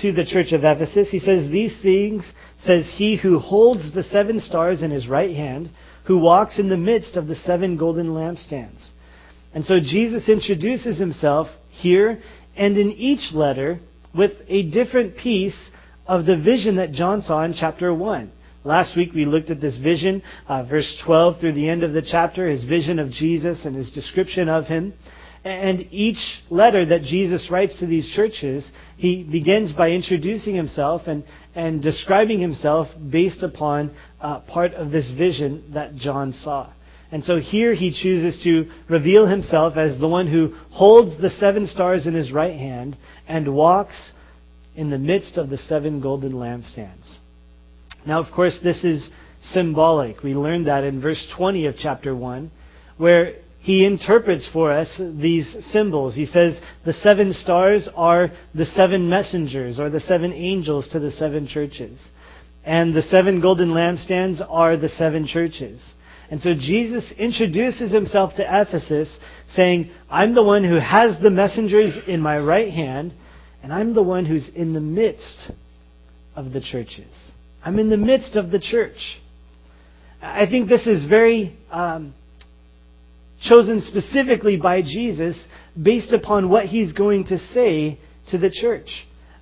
to 0.00 0.12
the 0.12 0.24
church 0.24 0.52
of 0.52 0.64
Ephesus. 0.64 1.10
He 1.10 1.18
says, 1.18 1.50
These 1.50 1.78
things 1.82 2.32
says 2.64 2.90
he 2.96 3.16
who 3.16 3.38
holds 3.38 3.94
the 3.94 4.02
seven 4.04 4.40
stars 4.40 4.82
in 4.82 4.90
his 4.90 5.06
right 5.06 5.34
hand, 5.34 5.70
who 6.08 6.18
walks 6.18 6.58
in 6.58 6.70
the 6.70 6.76
midst 6.76 7.16
of 7.16 7.26
the 7.26 7.34
seven 7.34 7.76
golden 7.76 8.08
lampstands. 8.08 8.88
And 9.54 9.64
so 9.64 9.78
Jesus 9.78 10.28
introduces 10.28 10.98
himself 10.98 11.48
here 11.70 12.18
and 12.56 12.78
in 12.78 12.90
each 12.92 13.32
letter 13.34 13.78
with 14.16 14.32
a 14.48 14.70
different 14.70 15.18
piece 15.18 15.70
of 16.06 16.24
the 16.24 16.36
vision 16.36 16.76
that 16.76 16.92
John 16.92 17.20
saw 17.20 17.44
in 17.44 17.52
chapter 17.52 17.92
1. 17.92 18.32
Last 18.64 18.96
week 18.96 19.12
we 19.14 19.26
looked 19.26 19.50
at 19.50 19.60
this 19.60 19.76
vision, 19.76 20.22
uh, 20.48 20.64
verse 20.64 21.00
12 21.04 21.40
through 21.40 21.52
the 21.52 21.68
end 21.68 21.82
of 21.82 21.92
the 21.92 22.02
chapter, 22.02 22.48
his 22.48 22.64
vision 22.64 22.98
of 22.98 23.10
Jesus 23.10 23.66
and 23.66 23.76
his 23.76 23.90
description 23.90 24.48
of 24.48 24.64
him. 24.64 24.94
And 25.44 25.88
each 25.90 26.40
letter 26.48 26.86
that 26.86 27.02
Jesus 27.02 27.48
writes 27.50 27.78
to 27.80 27.86
these 27.86 28.10
churches, 28.16 28.68
he 28.96 29.24
begins 29.30 29.72
by 29.72 29.90
introducing 29.90 30.54
himself 30.54 31.02
and, 31.06 31.22
and 31.54 31.82
describing 31.82 32.40
himself 32.40 32.88
based 33.10 33.42
upon 33.42 33.94
uh, 34.20 34.40
part 34.40 34.74
of 34.74 34.90
this 34.90 35.10
vision 35.16 35.70
that 35.74 35.96
John 35.96 36.32
saw. 36.32 36.72
And 37.10 37.24
so 37.24 37.38
here 37.38 37.74
he 37.74 37.90
chooses 37.90 38.42
to 38.44 38.70
reveal 38.88 39.26
himself 39.26 39.76
as 39.76 39.98
the 39.98 40.08
one 40.08 40.26
who 40.26 40.54
holds 40.70 41.20
the 41.20 41.30
seven 41.30 41.66
stars 41.66 42.06
in 42.06 42.14
his 42.14 42.32
right 42.32 42.54
hand 42.54 42.96
and 43.26 43.54
walks 43.54 44.12
in 44.76 44.90
the 44.90 44.98
midst 44.98 45.38
of 45.38 45.48
the 45.48 45.56
seven 45.56 46.00
golden 46.00 46.32
lampstands. 46.32 47.18
Now, 48.06 48.20
of 48.20 48.32
course, 48.34 48.58
this 48.62 48.84
is 48.84 49.08
symbolic. 49.52 50.22
We 50.22 50.34
learned 50.34 50.66
that 50.66 50.84
in 50.84 51.00
verse 51.00 51.26
20 51.36 51.66
of 51.66 51.76
chapter 51.78 52.14
1, 52.14 52.50
where 52.98 53.34
he 53.60 53.84
interprets 53.84 54.48
for 54.52 54.72
us 54.72 55.00
these 55.20 55.56
symbols. 55.72 56.14
He 56.14 56.26
says 56.26 56.60
the 56.84 56.92
seven 56.92 57.32
stars 57.32 57.88
are 57.94 58.28
the 58.54 58.66
seven 58.66 59.08
messengers 59.08 59.80
or 59.80 59.90
the 59.90 60.00
seven 60.00 60.32
angels 60.32 60.88
to 60.92 61.00
the 61.00 61.10
seven 61.10 61.46
churches. 61.46 62.02
And 62.64 62.94
the 62.94 63.02
seven 63.02 63.40
golden 63.40 63.70
lampstands 63.70 64.44
are 64.48 64.76
the 64.76 64.88
seven 64.88 65.26
churches. 65.26 65.82
And 66.30 66.40
so 66.40 66.52
Jesus 66.54 67.12
introduces 67.18 67.90
himself 67.90 68.34
to 68.36 68.42
Ephesus 68.42 69.18
saying, 69.54 69.90
I'm 70.10 70.34
the 70.34 70.42
one 70.42 70.64
who 70.64 70.78
has 70.78 71.18
the 71.22 71.30
messengers 71.30 71.96
in 72.06 72.20
my 72.20 72.38
right 72.38 72.70
hand, 72.70 73.14
and 73.62 73.72
I'm 73.72 73.94
the 73.94 74.02
one 74.02 74.26
who's 74.26 74.48
in 74.54 74.74
the 74.74 74.80
midst 74.80 75.50
of 76.36 76.52
the 76.52 76.60
churches. 76.60 77.30
I'm 77.64 77.78
in 77.78 77.88
the 77.88 77.96
midst 77.96 78.36
of 78.36 78.50
the 78.50 78.60
church. 78.60 79.18
I 80.20 80.46
think 80.46 80.68
this 80.68 80.86
is 80.86 81.08
very 81.08 81.56
um, 81.70 82.12
chosen 83.42 83.80
specifically 83.80 84.56
by 84.56 84.82
Jesus 84.82 85.42
based 85.80 86.12
upon 86.12 86.50
what 86.50 86.66
he's 86.66 86.92
going 86.92 87.24
to 87.26 87.38
say 87.38 87.98
to 88.30 88.38
the 88.38 88.50
church. 88.50 88.88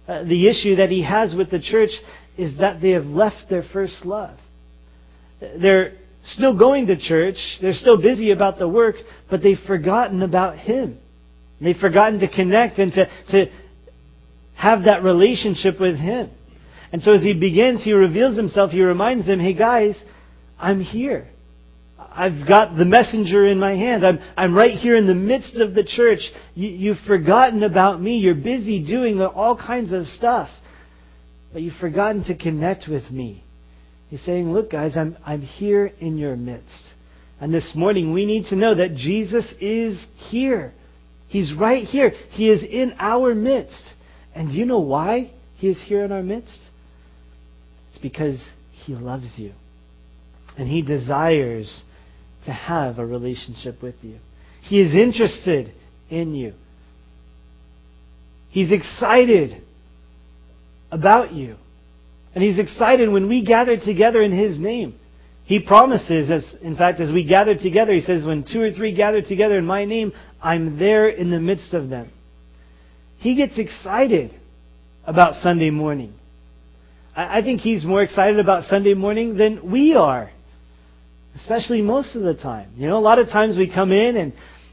Uh, 0.07 0.23
the 0.23 0.49
issue 0.49 0.77
that 0.77 0.89
he 0.91 1.03
has 1.03 1.35
with 1.35 1.51
the 1.51 1.61
church 1.61 1.91
is 2.37 2.59
that 2.59 2.81
they 2.81 2.91
have 2.91 3.07
left 3.07 3.49
their 3.49 3.65
first 3.73 4.05
love. 4.05 4.39
They're 5.41 5.93
still 6.25 6.59
going 6.59 6.87
to 6.87 6.97
church, 6.97 7.37
they're 7.61 7.73
still 7.73 8.01
busy 8.01 8.31
about 8.31 8.59
the 8.59 8.69
work, 8.69 8.97
but 9.31 9.43
they've 9.43 9.59
forgotten 9.67 10.23
about 10.23 10.59
him. 10.59 10.99
They've 11.61 11.77
forgotten 11.77 12.21
to 12.21 12.29
connect 12.29 12.79
and 12.79 12.93
to, 12.93 13.07
to 13.31 13.47
have 14.57 14.85
that 14.85 15.03
relationship 15.03 15.81
with 15.81 15.97
him. 15.97 16.31
And 16.93 17.03
so 17.03 17.13
as 17.13 17.23
he 17.23 17.39
begins, 17.39 17.85
he 17.85 17.93
reveals 17.93 18.37
himself, 18.37 18.71
he 18.71 18.83
reminds 18.83 19.27
them, 19.27 19.41
hey 19.41 19.55
guys, 19.55 20.01
I'm 20.59 20.81
here. 20.81 21.29
I've 21.99 22.47
got 22.49 22.77
the 22.77 22.85
messenger 22.85 23.47
in 23.47 23.59
my 23.59 23.75
hand. 23.75 24.07
I'm, 24.07 24.19
I'm 24.37 24.55
right 24.55 24.75
here 24.79 24.97
in 24.97 25.07
the 25.07 25.15
midst 25.15 25.57
of 25.57 25.75
the 25.75 25.85
church. 25.85 26.21
You, 26.55 26.69
you've 26.69 27.07
forgotten 27.07 27.63
about 27.63 28.01
me. 28.01 28.19
You're 28.19 28.35
busy 28.35 28.85
doing 28.87 29.21
all 29.21 29.57
kinds 29.57 29.93
of 29.93 30.07
stuff. 30.07 30.49
But 31.53 31.63
you've 31.63 31.79
forgotten 31.81 32.25
to 32.25 32.37
connect 32.37 32.87
with 32.89 33.11
me. 33.11 33.43
He's 34.09 34.23
saying, 34.23 34.53
look 34.53 34.71
guys, 34.71 34.97
I'm, 34.97 35.17
I'm 35.25 35.41
here 35.41 35.91
in 36.01 36.17
your 36.19 36.37
midst. 36.37 36.83
And 37.41 37.53
this 37.53 37.73
morning 37.75 38.13
we 38.13 38.25
need 38.25 38.47
to 38.47 38.57
know 38.57 38.75
that 38.75 38.95
Jesus 38.95 39.53
is 39.61 40.03
here. 40.31 40.73
He's 41.29 41.53
right 41.59 41.85
here. 41.85 42.11
He 42.31 42.49
is 42.49 42.63
in 42.63 42.95
our 42.99 43.35
midst. 43.35 43.93
And 44.35 44.49
do 44.49 44.55
you 44.55 44.65
know 44.65 44.81
why 44.81 45.33
He 45.57 45.69
is 45.69 45.83
here 45.87 46.05
in 46.05 46.13
our 46.13 46.23
midst? 46.23 46.59
It's 47.91 47.99
because 47.99 48.41
He 48.85 48.95
loves 48.95 49.33
you. 49.37 49.53
And 50.57 50.69
He 50.69 50.83
desires 50.83 51.83
to 52.45 52.53
have 52.53 52.99
a 52.99 53.07
relationship 53.07 53.83
with 53.83 53.97
you. 54.03 54.19
He 54.63 54.81
is 54.81 54.95
interested 54.95 55.73
in 56.09 56.35
you. 56.35 56.53
He's 58.51 58.73
excited 58.73 59.63
about 60.97 61.33
you. 61.33 61.57
And 62.35 62.43
He's 62.43 62.59
excited 62.59 63.11
when 63.11 63.29
we 63.29 63.45
gather 63.45 63.77
together 63.77 64.23
in 64.23 64.33
His 64.33 64.59
name. 64.59 64.99
He 65.45 65.61
promises, 65.61 66.31
as, 66.31 66.57
in 66.61 66.77
fact, 66.77 66.99
as 66.99 67.13
we 67.13 67.25
gather 67.25 67.55
together, 67.55 67.93
He 67.93 68.01
says, 68.01 68.25
when 68.25 68.45
two 68.51 68.61
or 68.61 68.73
three 68.73 68.95
gather 68.95 69.23
together 69.23 69.59
in 69.59 69.65
my 69.65 69.85
name, 69.85 70.13
I'm 70.43 70.79
there 70.79 71.09
in 71.09 71.31
the 71.31 71.39
midst 71.39 71.73
of 71.73 71.89
them. 71.89 72.11
He 73.19 73.37
gets 73.37 73.59
excited 73.59 74.35
about 75.07 75.35
Sunday 75.35 75.71
morning. 75.71 76.13
I, 77.15 77.39
I 77.39 77.43
think 77.43 77.61
He's 77.61 77.85
more 77.85 78.03
excited 78.03 78.41
about 78.41 78.65
Sunday 78.65 78.95
morning 78.95 79.37
than 79.37 79.71
we 79.71 79.95
are. 79.95 80.31
Especially 81.37 81.83
most 81.83 82.17
of 82.17 82.23
the 82.23 82.35
time. 82.35 82.73
You 82.77 82.89
know, 82.89 82.99
a 82.99 83.07
lot 83.11 83.19
of 83.19 83.29
times 83.29 83.59
we 83.59 83.73
come 83.73 83.93
in 83.93 84.17
and 84.17 84.33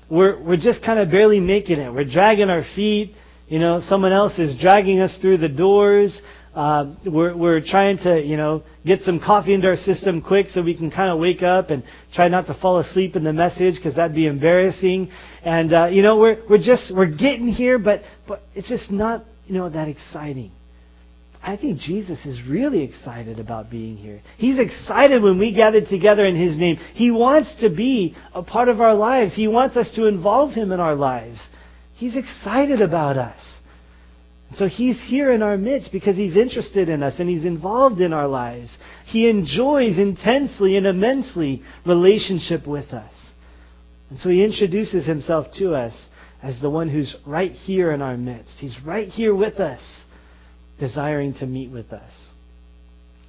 we're, 0.09 0.41
we're 0.41 0.57
just 0.57 0.83
kind 0.83 0.97
of 0.97 1.11
barely 1.11 1.39
making 1.39 1.79
it. 1.79 1.93
We're 1.93 2.09
dragging 2.09 2.49
our 2.49 2.63
feet. 2.75 3.15
You 3.53 3.59
know, 3.59 3.81
someone 3.87 4.13
else 4.13 4.39
is 4.39 4.59
dragging 4.59 4.99
us 4.99 5.15
through 5.21 5.37
the 5.37 5.47
doors. 5.47 6.19
Uh, 6.55 6.95
we're, 7.05 7.37
we're 7.37 7.61
trying 7.61 7.99
to, 7.99 8.19
you 8.19 8.35
know, 8.35 8.63
get 8.83 9.01
some 9.01 9.19
coffee 9.19 9.53
into 9.53 9.67
our 9.67 9.75
system 9.75 10.23
quick 10.23 10.47
so 10.47 10.63
we 10.63 10.75
can 10.75 10.89
kind 10.89 11.11
of 11.11 11.19
wake 11.19 11.43
up 11.43 11.69
and 11.69 11.83
try 12.15 12.29
not 12.29 12.47
to 12.47 12.55
fall 12.59 12.79
asleep 12.79 13.15
in 13.15 13.23
the 13.23 13.31
message 13.31 13.75
because 13.75 13.95
that'd 13.95 14.15
be 14.15 14.25
embarrassing. 14.25 15.11
And, 15.43 15.71
uh, 15.71 15.85
you 15.85 16.01
know, 16.01 16.17
we're, 16.17 16.41
we're 16.49 16.57
just, 16.57 16.91
we're 16.95 17.15
getting 17.15 17.47
here, 17.47 17.77
but, 17.77 18.01
but 18.27 18.41
it's 18.55 18.69
just 18.69 18.89
not, 18.89 19.23
you 19.45 19.53
know, 19.53 19.69
that 19.69 19.87
exciting. 19.87 20.51
I 21.43 21.55
think 21.55 21.77
Jesus 21.77 22.25
is 22.25 22.41
really 22.49 22.81
excited 22.81 23.37
about 23.37 23.69
being 23.69 23.97
here. 23.97 24.23
He's 24.39 24.57
excited 24.57 25.21
when 25.21 25.37
we 25.37 25.53
gather 25.53 25.81
together 25.85 26.25
in 26.25 26.35
His 26.35 26.57
name. 26.57 26.77
He 26.95 27.11
wants 27.11 27.55
to 27.61 27.69
be 27.69 28.15
a 28.33 28.41
part 28.41 28.67
of 28.67 28.81
our 28.81 28.95
lives. 28.95 29.35
He 29.35 29.47
wants 29.47 29.77
us 29.77 29.91
to 29.95 30.07
involve 30.07 30.53
Him 30.55 30.71
in 30.71 30.79
our 30.79 30.95
lives. 30.95 31.37
He's 32.03 32.17
excited 32.17 32.81
about 32.81 33.15
us. 33.15 33.39
So 34.55 34.67
He's 34.67 35.01
here 35.07 35.31
in 35.31 35.41
our 35.41 35.55
midst 35.55 35.89
because 35.93 36.17
He's 36.17 36.35
interested 36.35 36.89
in 36.89 37.01
us 37.01 37.13
and 37.17 37.29
He's 37.29 37.45
involved 37.45 38.01
in 38.01 38.11
our 38.11 38.27
lives. 38.27 38.75
He 39.05 39.29
enjoys 39.29 39.97
intensely 39.97 40.75
and 40.75 40.85
immensely 40.85 41.63
relationship 41.85 42.67
with 42.67 42.91
us. 42.91 43.13
And 44.09 44.19
so 44.19 44.27
He 44.27 44.43
introduces 44.43 45.05
Himself 45.05 45.47
to 45.59 45.75
us 45.75 45.93
as 46.41 46.59
the 46.59 46.69
one 46.69 46.89
who's 46.89 47.15
right 47.25 47.53
here 47.53 47.93
in 47.93 48.01
our 48.01 48.17
midst. 48.17 48.57
He's 48.57 48.77
right 48.85 49.07
here 49.07 49.33
with 49.33 49.61
us 49.61 49.81
desiring 50.81 51.35
to 51.35 51.45
meet 51.45 51.71
with 51.71 51.93
us. 51.93 52.11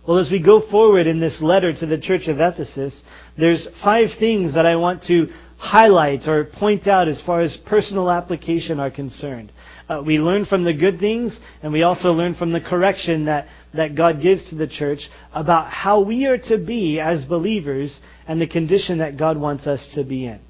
Well, 0.05 0.19
as 0.19 0.33
we 0.33 0.43
go 0.43 0.69
forward 0.69 1.07
in 1.07 1.21
this 1.21 1.41
letter 1.41 1.73
to 1.73 1.87
the 1.87 2.01
church 2.01 2.27
of 2.27 2.41
Ephesus, 2.41 3.01
there's 3.39 3.69
five 3.85 4.09
things 4.19 4.55
that 4.55 4.67
I 4.67 4.75
want 4.75 5.05
to 5.05 5.29
highlight 5.59 6.27
or 6.27 6.45
point 6.45 6.87
out 6.87 7.09
as 7.09 7.23
far 7.25 7.41
as 7.41 7.57
personal 7.67 8.11
application 8.11 8.81
are 8.81 8.91
concerned. 8.91 9.53
Uh, 9.89 10.03
we 10.05 10.19
learn 10.19 10.47
from 10.47 10.65
the 10.65 10.73
good 10.73 10.99
things, 10.99 11.39
and 11.63 11.73
we 11.73 11.83
also 11.83 12.13
learn 12.13 12.35
from 12.35 12.53
the 12.53 12.61
correction 12.61 13.27
that, 13.27 13.47
that 13.75 13.95
God 13.95 14.23
gives 14.23 14.49
to 14.51 14.57
the 14.57 14.67
church 14.67 15.01
about 15.33 15.71
how 15.71 16.01
we 16.01 16.27
are 16.27 16.39
to 16.39 16.59
be 16.59 17.01
as 17.01 17.25
believers 17.27 17.99
and 18.27 18.41
the 18.41 18.47
condition 18.47 18.99
that 18.99 19.19
God 19.19 19.39
wants 19.39 19.67
us 19.67 19.93
to 19.95 20.05
be 20.05 20.27
in. 20.27 20.41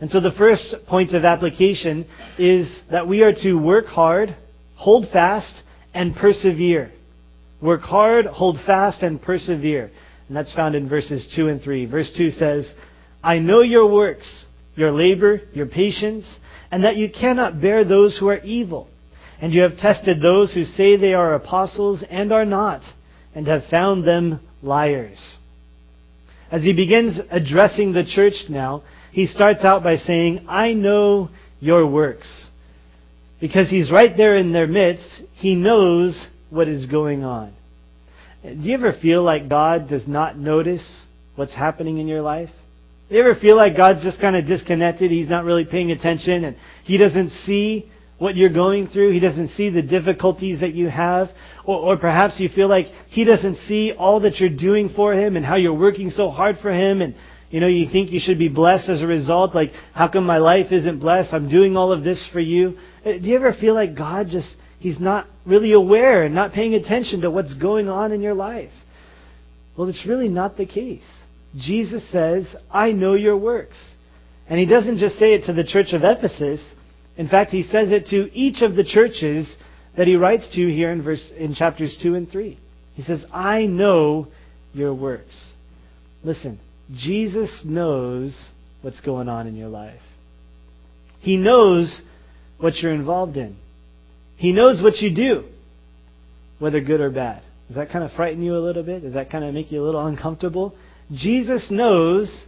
And 0.00 0.10
so 0.10 0.20
the 0.20 0.32
first 0.32 0.74
point 0.88 1.14
of 1.14 1.24
application 1.24 2.06
is 2.36 2.80
that 2.90 3.06
we 3.06 3.22
are 3.22 3.32
to 3.44 3.54
work 3.54 3.86
hard, 3.86 4.34
hold 4.74 5.06
fast, 5.12 5.62
and 5.94 6.16
persevere. 6.16 6.90
Work 7.62 7.82
hard, 7.82 8.26
hold 8.26 8.58
fast, 8.66 9.02
and 9.02 9.22
persevere. 9.22 9.92
And 10.26 10.36
that's 10.36 10.52
found 10.54 10.74
in 10.74 10.88
verses 10.88 11.32
2 11.36 11.46
and 11.46 11.62
3. 11.62 11.86
Verse 11.86 12.12
2 12.16 12.30
says, 12.30 12.72
I 13.22 13.38
know 13.38 13.60
your 13.60 13.90
works, 13.90 14.46
your 14.74 14.90
labor, 14.90 15.40
your 15.52 15.66
patience, 15.66 16.38
and 16.70 16.84
that 16.84 16.96
you 16.96 17.10
cannot 17.10 17.60
bear 17.60 17.84
those 17.84 18.16
who 18.18 18.28
are 18.28 18.38
evil. 18.38 18.88
And 19.40 19.52
you 19.52 19.62
have 19.62 19.78
tested 19.78 20.20
those 20.20 20.54
who 20.54 20.64
say 20.64 20.96
they 20.96 21.14
are 21.14 21.34
apostles 21.34 22.04
and 22.08 22.32
are 22.32 22.44
not, 22.44 22.80
and 23.34 23.46
have 23.46 23.64
found 23.70 24.06
them 24.06 24.40
liars. 24.62 25.36
As 26.50 26.62
he 26.62 26.72
begins 26.72 27.18
addressing 27.30 27.92
the 27.92 28.04
church 28.04 28.34
now, 28.48 28.82
he 29.10 29.26
starts 29.26 29.64
out 29.64 29.82
by 29.82 29.96
saying, 29.96 30.46
I 30.48 30.72
know 30.72 31.28
your 31.60 31.86
works. 31.86 32.48
Because 33.40 33.68
he's 33.68 33.90
right 33.90 34.16
there 34.16 34.36
in 34.36 34.52
their 34.52 34.66
midst, 34.66 35.22
he 35.34 35.54
knows 35.54 36.26
what 36.50 36.68
is 36.68 36.86
going 36.86 37.24
on. 37.24 37.52
Do 38.42 38.50
you 38.50 38.74
ever 38.74 38.92
feel 39.00 39.22
like 39.22 39.48
God 39.48 39.88
does 39.88 40.06
not 40.06 40.38
notice 40.38 40.84
what's 41.36 41.54
happening 41.54 41.98
in 41.98 42.06
your 42.06 42.22
life? 42.22 42.50
Do 43.12 43.18
you 43.18 43.24
ever 43.24 43.38
feel 43.38 43.56
like 43.56 43.76
God's 43.76 44.02
just 44.02 44.22
kind 44.22 44.34
of 44.36 44.46
disconnected? 44.46 45.10
He's 45.10 45.28
not 45.28 45.44
really 45.44 45.66
paying 45.66 45.90
attention 45.90 46.44
and 46.44 46.56
he 46.84 46.96
doesn't 46.96 47.28
see 47.44 47.92
what 48.16 48.36
you're 48.36 48.50
going 48.50 48.86
through. 48.86 49.12
He 49.12 49.20
doesn't 49.20 49.48
see 49.48 49.68
the 49.68 49.82
difficulties 49.82 50.60
that 50.60 50.72
you 50.72 50.88
have. 50.88 51.28
Or, 51.66 51.92
or 51.92 51.96
perhaps 51.98 52.40
you 52.40 52.48
feel 52.48 52.68
like 52.68 52.86
he 53.10 53.24
doesn't 53.24 53.56
see 53.68 53.92
all 53.92 54.20
that 54.20 54.36
you're 54.36 54.56
doing 54.56 54.94
for 54.96 55.12
him 55.12 55.36
and 55.36 55.44
how 55.44 55.56
you're 55.56 55.78
working 55.78 56.08
so 56.08 56.30
hard 56.30 56.56
for 56.62 56.72
him 56.72 57.02
and 57.02 57.14
you 57.50 57.60
know, 57.60 57.66
you 57.66 57.86
think 57.92 58.12
you 58.12 58.18
should 58.18 58.38
be 58.38 58.48
blessed 58.48 58.88
as 58.88 59.02
a 59.02 59.06
result. 59.06 59.54
Like, 59.54 59.72
how 59.92 60.08
come 60.08 60.24
my 60.24 60.38
life 60.38 60.72
isn't 60.72 60.98
blessed? 60.98 61.34
I'm 61.34 61.50
doing 61.50 61.76
all 61.76 61.92
of 61.92 62.04
this 62.04 62.26
for 62.32 62.40
you. 62.40 62.78
Uh, 63.04 63.12
do 63.12 63.24
you 63.24 63.36
ever 63.36 63.52
feel 63.52 63.74
like 63.74 63.94
God 63.94 64.28
just, 64.30 64.56
He's 64.78 64.98
not 64.98 65.26
really 65.44 65.72
aware 65.72 66.22
and 66.22 66.34
not 66.34 66.54
paying 66.54 66.72
attention 66.72 67.20
to 67.20 67.30
what's 67.30 67.52
going 67.52 67.90
on 67.90 68.12
in 68.12 68.22
your 68.22 68.32
life? 68.32 68.72
Well, 69.76 69.90
it's 69.90 70.06
really 70.08 70.30
not 70.30 70.56
the 70.56 70.64
case. 70.64 71.04
Jesus 71.56 72.02
says, 72.10 72.54
I 72.70 72.92
know 72.92 73.14
your 73.14 73.36
works. 73.36 73.76
And 74.48 74.58
He 74.58 74.66
doesn't 74.66 74.98
just 74.98 75.18
say 75.18 75.34
it 75.34 75.46
to 75.46 75.52
the 75.52 75.64
church 75.64 75.92
of 75.92 76.02
Ephesus. 76.04 76.74
In 77.16 77.28
fact, 77.28 77.50
He 77.50 77.62
says 77.62 77.90
it 77.90 78.06
to 78.06 78.32
each 78.32 78.62
of 78.62 78.74
the 78.74 78.84
churches 78.84 79.54
that 79.96 80.06
He 80.06 80.16
writes 80.16 80.48
to 80.54 80.72
here 80.72 80.90
in, 80.90 81.02
verse, 81.02 81.30
in 81.36 81.54
chapters 81.54 81.98
2 82.02 82.14
and 82.14 82.28
3. 82.28 82.58
He 82.94 83.02
says, 83.02 83.24
I 83.32 83.66
know 83.66 84.28
your 84.72 84.94
works. 84.94 85.50
Listen, 86.24 86.58
Jesus 86.94 87.64
knows 87.66 88.38
what's 88.82 89.00
going 89.00 89.28
on 89.28 89.46
in 89.46 89.56
your 89.56 89.68
life. 89.68 90.00
He 91.20 91.36
knows 91.36 92.02
what 92.58 92.76
you're 92.76 92.92
involved 92.92 93.36
in. 93.36 93.56
He 94.36 94.52
knows 94.52 94.82
what 94.82 94.96
you 94.96 95.14
do, 95.14 95.44
whether 96.58 96.80
good 96.80 97.00
or 97.00 97.10
bad. 97.10 97.42
Does 97.68 97.76
that 97.76 97.90
kind 97.90 98.04
of 98.04 98.12
frighten 98.12 98.42
you 98.42 98.56
a 98.56 98.58
little 98.58 98.82
bit? 98.82 99.02
Does 99.02 99.14
that 99.14 99.30
kind 99.30 99.44
of 99.44 99.54
make 99.54 99.70
you 99.70 99.82
a 99.82 99.84
little 99.84 100.04
uncomfortable? 100.04 100.74
Jesus 101.12 101.70
knows 101.70 102.44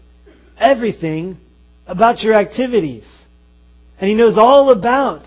everything 0.59 1.39
about 1.87 2.21
your 2.21 2.35
activities. 2.35 3.05
And 4.01 4.09
He 4.09 4.15
knows 4.15 4.37
all 4.39 4.71
about 4.71 5.25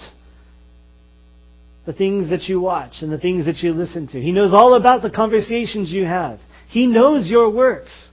the 1.85 1.93
things 1.93 2.29
that 2.31 2.43
you 2.43 2.59
watch 2.59 2.93
and 3.01 3.11
the 3.11 3.17
things 3.17 3.45
that 3.45 3.57
you 3.57 3.73
listen 3.73 4.07
to. 4.07 4.21
He 4.21 4.31
knows 4.31 4.53
all 4.53 4.73
about 4.73 5.01
the 5.01 5.09
conversations 5.09 5.91
you 5.91 6.05
have. 6.05 6.39
He 6.67 6.87
knows 6.87 7.29
your 7.29 7.49
works. 7.49 8.09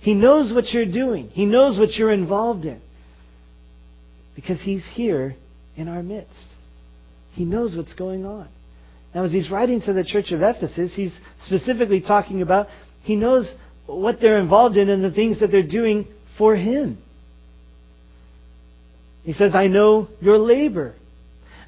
He 0.00 0.12
knows 0.12 0.52
what 0.52 0.66
you're 0.72 0.90
doing. 0.90 1.28
He 1.30 1.46
knows 1.46 1.78
what 1.78 1.92
you're 1.92 2.12
involved 2.12 2.66
in. 2.66 2.80
Because 4.34 4.60
He's 4.60 4.84
here 4.92 5.36
in 5.76 5.88
our 5.88 6.02
midst. 6.02 6.48
He 7.32 7.44
knows 7.44 7.74
what's 7.76 7.94
going 7.94 8.24
on. 8.26 8.48
Now, 9.14 9.24
as 9.24 9.32
he's 9.32 9.50
writing 9.50 9.80
to 9.82 9.92
the 9.92 10.04
church 10.04 10.32
of 10.32 10.42
Ephesus, 10.42 10.92
he's 10.94 11.16
specifically 11.46 12.00
talking 12.00 12.42
about 12.42 12.66
he 13.02 13.16
knows 13.16 13.52
what 13.86 14.16
they're 14.20 14.38
involved 14.38 14.76
in 14.76 14.88
and 14.88 15.04
the 15.04 15.10
things 15.10 15.40
that 15.40 15.50
they're 15.50 15.66
doing 15.66 16.06
for 16.38 16.54
him. 16.56 16.98
He 19.22 19.32
says, 19.32 19.54
I 19.54 19.68
know 19.68 20.08
your 20.20 20.38
labor. 20.38 20.94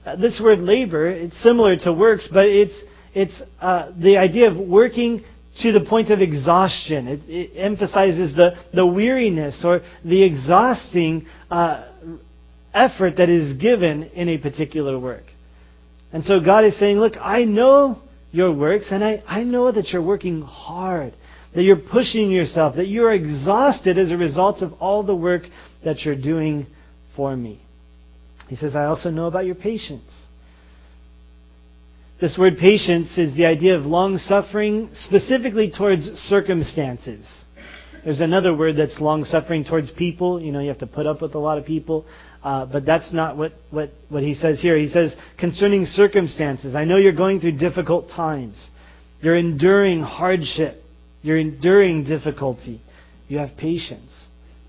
Uh, 0.04 0.16
this 0.16 0.40
word 0.42 0.60
labor, 0.60 1.08
it's 1.08 1.42
similar 1.42 1.76
to 1.76 1.92
works, 1.92 2.28
but 2.32 2.46
it's, 2.46 2.78
it's 3.14 3.42
uh, 3.60 3.90
the 4.00 4.18
idea 4.18 4.50
of 4.50 4.56
working 4.56 5.24
to 5.62 5.72
the 5.72 5.80
point 5.88 6.10
of 6.10 6.20
exhaustion. 6.20 7.08
It, 7.08 7.20
it 7.28 7.58
emphasizes 7.58 8.36
the, 8.36 8.52
the 8.74 8.86
weariness 8.86 9.62
or 9.64 9.80
the 10.04 10.22
exhausting 10.22 11.26
uh, 11.50 11.88
effort 12.74 13.16
that 13.16 13.30
is 13.30 13.56
given 13.56 14.04
in 14.04 14.28
a 14.28 14.38
particular 14.38 14.98
work. 14.98 15.24
And 16.12 16.24
so 16.24 16.40
God 16.40 16.64
is 16.64 16.78
saying, 16.78 16.98
Look, 16.98 17.14
I 17.20 17.44
know 17.44 18.02
your 18.32 18.52
works, 18.52 18.86
and 18.90 19.02
I, 19.02 19.22
I 19.26 19.44
know 19.44 19.72
that 19.72 19.88
you're 19.88 20.02
working 20.02 20.42
hard, 20.42 21.14
that 21.56 21.62
you're 21.62 21.76
pushing 21.76 22.30
yourself, 22.30 22.76
that 22.76 22.86
you're 22.86 23.12
exhausted 23.12 23.96
as 23.96 24.10
a 24.10 24.16
result 24.16 24.60
of 24.60 24.74
all 24.74 25.02
the 25.02 25.16
work 25.16 25.40
that 25.84 26.02
you're 26.02 26.14
doing 26.14 26.66
for 27.16 27.34
me. 27.34 27.58
He 28.48 28.56
says, 28.56 28.76
I 28.76 28.84
also 28.84 29.10
know 29.10 29.24
about 29.24 29.46
your 29.46 29.54
patience. 29.54 30.26
This 32.20 32.36
word 32.38 32.58
patience 32.58 33.16
is 33.16 33.34
the 33.34 33.46
idea 33.46 33.74
of 33.74 33.86
long 33.86 34.18
suffering, 34.18 34.90
specifically 34.92 35.72
towards 35.76 36.02
circumstances. 36.02 37.26
There's 38.04 38.20
another 38.20 38.54
word 38.54 38.76
that's 38.76 39.00
long 39.00 39.24
suffering 39.24 39.64
towards 39.64 39.90
people. 39.90 40.40
You 40.40 40.52
know, 40.52 40.60
you 40.60 40.68
have 40.68 40.78
to 40.80 40.86
put 40.86 41.06
up 41.06 41.22
with 41.22 41.34
a 41.34 41.38
lot 41.38 41.56
of 41.56 41.64
people. 41.64 42.04
Uh, 42.44 42.66
but 42.66 42.84
that's 42.84 43.14
not 43.14 43.38
what, 43.38 43.52
what, 43.70 43.88
what 44.10 44.22
he 44.22 44.34
says 44.34 44.60
here. 44.60 44.76
He 44.76 44.88
says, 44.88 45.16
concerning 45.38 45.86
circumstances, 45.86 46.74
I 46.76 46.84
know 46.84 46.98
you're 46.98 47.16
going 47.16 47.40
through 47.40 47.58
difficult 47.58 48.10
times. 48.14 48.62
You're 49.22 49.36
enduring 49.36 50.02
hardship. 50.02 50.82
You're 51.26 51.38
enduring 51.38 52.04
difficulty. 52.04 52.80
You 53.26 53.38
have 53.38 53.56
patience. 53.58 54.12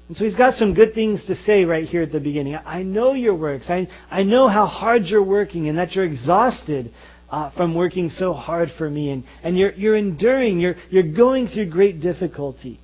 And 0.08 0.18
so 0.18 0.26
he's 0.26 0.36
got 0.36 0.56
some 0.56 0.74
good 0.74 0.96
things 0.96 1.24
to 1.28 1.36
say 1.36 1.66
right 1.66 1.84
here 1.84 2.02
at 2.02 2.12
the 2.12 2.20
beginning. 2.20 2.56
I 2.56 2.82
know 2.82 3.14
your 3.14 3.36
works. 3.36 3.70
I, 3.70 3.88
I 4.10 4.24
know 4.24 4.48
how 4.48 4.66
hard 4.66 5.04
you're 5.04 5.24
working 5.24 5.70
and 5.70 5.78
that 5.78 5.92
you're 5.92 6.04
exhausted 6.06 6.92
uh, 7.30 7.52
from 7.52 7.76
working 7.76 8.10
so 8.10 8.34
hard 8.34 8.70
for 8.76 8.90
me. 8.90 9.12
And, 9.12 9.24
and 9.44 9.56
you're, 9.56 9.72
you're 9.74 9.96
enduring. 9.96 10.60
You're, 10.60 10.78
you're 10.90 11.16
going 11.16 11.46
through 11.46 11.70
great 11.70 12.02
difficulty. 12.02 12.80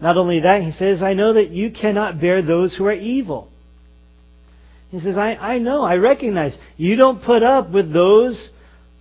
Not 0.00 0.16
only 0.16 0.40
that, 0.40 0.62
he 0.62 0.72
says, 0.72 1.02
I 1.02 1.12
know 1.12 1.34
that 1.34 1.50
you 1.50 1.70
cannot 1.70 2.18
bear 2.18 2.40
those 2.40 2.74
who 2.74 2.86
are 2.86 2.92
evil. 2.92 3.50
He 4.90 5.00
says, 5.00 5.18
I, 5.18 5.34
I 5.34 5.58
know, 5.58 5.82
I 5.82 5.96
recognize. 5.96 6.56
You 6.78 6.96
don't 6.96 7.22
put 7.22 7.42
up 7.42 7.72
with 7.72 7.92
those 7.92 8.48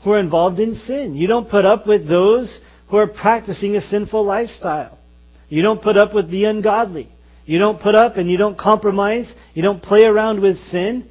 who 0.03 0.11
are 0.11 0.19
involved 0.19 0.59
in 0.59 0.75
sin. 0.75 1.15
You 1.15 1.27
don't 1.27 1.49
put 1.49 1.63
up 1.63 1.87
with 1.87 2.09
those 2.09 2.59
who 2.91 2.97
are 2.97 3.07
practicing 3.07 3.75
a 3.75 3.81
sinful 3.81 4.23
lifestyle. 4.23 4.99
You 5.47 5.61
don't 5.61 5.81
put 5.81 5.97
up 5.97 6.13
with 6.13 6.29
the 6.29 6.43
ungodly. 6.43 7.09
You 7.45 7.57
don't 7.57 7.81
put 7.81 7.95
up 7.95 8.17
and 8.17 8.29
you 8.29 8.37
don't 8.37 8.57
compromise. 8.57 9.33
You 9.53 9.63
don't 9.63 9.81
play 9.81 10.03
around 10.03 10.41
with 10.41 10.57
sin. 10.65 11.09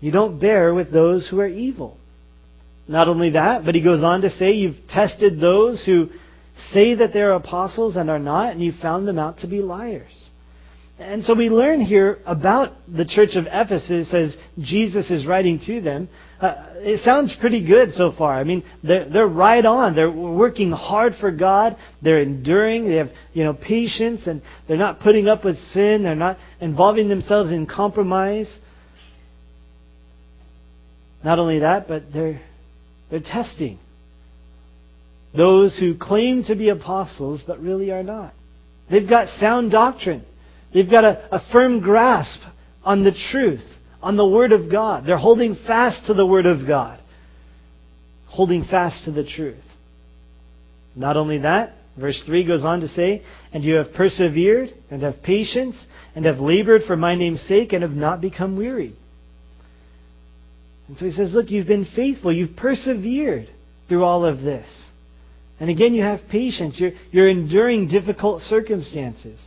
You 0.00 0.12
don't 0.12 0.40
bear 0.40 0.72
with 0.72 0.92
those 0.92 1.28
who 1.28 1.40
are 1.40 1.48
evil. 1.48 1.98
Not 2.86 3.08
only 3.08 3.30
that, 3.30 3.64
but 3.64 3.74
he 3.74 3.82
goes 3.82 4.02
on 4.02 4.20
to 4.22 4.30
say 4.30 4.52
you've 4.52 4.76
tested 4.90 5.40
those 5.40 5.84
who 5.84 6.08
say 6.70 6.94
that 6.94 7.12
they're 7.12 7.32
apostles 7.32 7.96
and 7.96 8.08
are 8.08 8.18
not, 8.18 8.52
and 8.52 8.62
you 8.62 8.72
found 8.80 9.08
them 9.08 9.18
out 9.18 9.38
to 9.38 9.48
be 9.48 9.60
liars. 9.60 10.28
And 10.98 11.24
so 11.24 11.34
we 11.34 11.48
learn 11.48 11.80
here 11.80 12.18
about 12.26 12.72
the 12.86 13.04
church 13.04 13.34
of 13.34 13.46
Ephesus 13.50 14.14
as 14.14 14.36
Jesus 14.60 15.10
is 15.10 15.26
writing 15.26 15.60
to 15.66 15.80
them. 15.80 16.08
Uh, 16.40 16.54
it 16.76 17.00
sounds 17.00 17.34
pretty 17.40 17.64
good 17.66 17.92
so 17.92 18.12
far. 18.16 18.34
I 18.34 18.44
mean, 18.44 18.64
they're, 18.82 19.08
they're 19.08 19.26
right 19.26 19.64
on. 19.64 19.94
They're 19.94 20.10
working 20.10 20.70
hard 20.70 21.14
for 21.20 21.30
God. 21.30 21.76
They're 22.02 22.20
enduring. 22.20 22.88
They 22.88 22.96
have, 22.96 23.10
you 23.32 23.44
know, 23.44 23.54
patience 23.54 24.26
and 24.26 24.42
they're 24.66 24.76
not 24.76 25.00
putting 25.00 25.28
up 25.28 25.44
with 25.44 25.56
sin. 25.72 26.02
They're 26.02 26.14
not 26.14 26.38
involving 26.60 27.08
themselves 27.08 27.50
in 27.50 27.66
compromise. 27.66 28.54
Not 31.24 31.38
only 31.38 31.60
that, 31.60 31.88
but 31.88 32.12
they're, 32.12 32.42
they're 33.10 33.20
testing 33.20 33.78
those 35.36 35.76
who 35.78 35.96
claim 35.98 36.44
to 36.44 36.54
be 36.54 36.68
apostles 36.68 37.42
but 37.46 37.60
really 37.60 37.90
are 37.90 38.02
not. 38.02 38.32
They've 38.90 39.08
got 39.08 39.28
sound 39.40 39.72
doctrine. 39.72 40.24
They've 40.72 40.90
got 40.90 41.04
a, 41.04 41.36
a 41.36 41.40
firm 41.52 41.80
grasp 41.80 42.40
on 42.84 43.04
the 43.04 43.12
truth, 43.32 43.64
on 44.04 44.18
the 44.18 44.28
Word 44.28 44.52
of 44.52 44.70
God. 44.70 45.04
They're 45.06 45.16
holding 45.16 45.56
fast 45.66 46.06
to 46.06 46.14
the 46.14 46.26
Word 46.26 46.44
of 46.44 46.66
God, 46.66 47.00
holding 48.26 48.64
fast 48.64 49.04
to 49.06 49.12
the 49.12 49.24
truth. 49.24 49.64
Not 50.94 51.16
only 51.16 51.38
that, 51.38 51.72
verse 51.98 52.22
3 52.26 52.46
goes 52.46 52.64
on 52.64 52.80
to 52.80 52.88
say, 52.88 53.22
And 53.52 53.64
you 53.64 53.76
have 53.76 53.94
persevered, 53.94 54.68
and 54.90 55.02
have 55.02 55.22
patience, 55.22 55.82
and 56.14 56.26
have 56.26 56.36
labored 56.36 56.82
for 56.86 56.96
my 56.96 57.14
name's 57.14 57.40
sake, 57.48 57.72
and 57.72 57.82
have 57.82 57.92
not 57.92 58.20
become 58.20 58.58
weary. 58.58 58.94
And 60.88 60.98
so 60.98 61.06
he 61.06 61.10
says, 61.10 61.32
Look, 61.32 61.50
you've 61.50 61.66
been 61.66 61.88
faithful. 61.96 62.30
You've 62.30 62.56
persevered 62.56 63.48
through 63.88 64.04
all 64.04 64.26
of 64.26 64.40
this. 64.42 64.66
And 65.58 65.70
again, 65.70 65.94
you 65.94 66.02
have 66.02 66.20
patience. 66.30 66.76
You're, 66.78 66.92
you're 67.10 67.30
enduring 67.30 67.88
difficult 67.88 68.42
circumstances. 68.42 69.42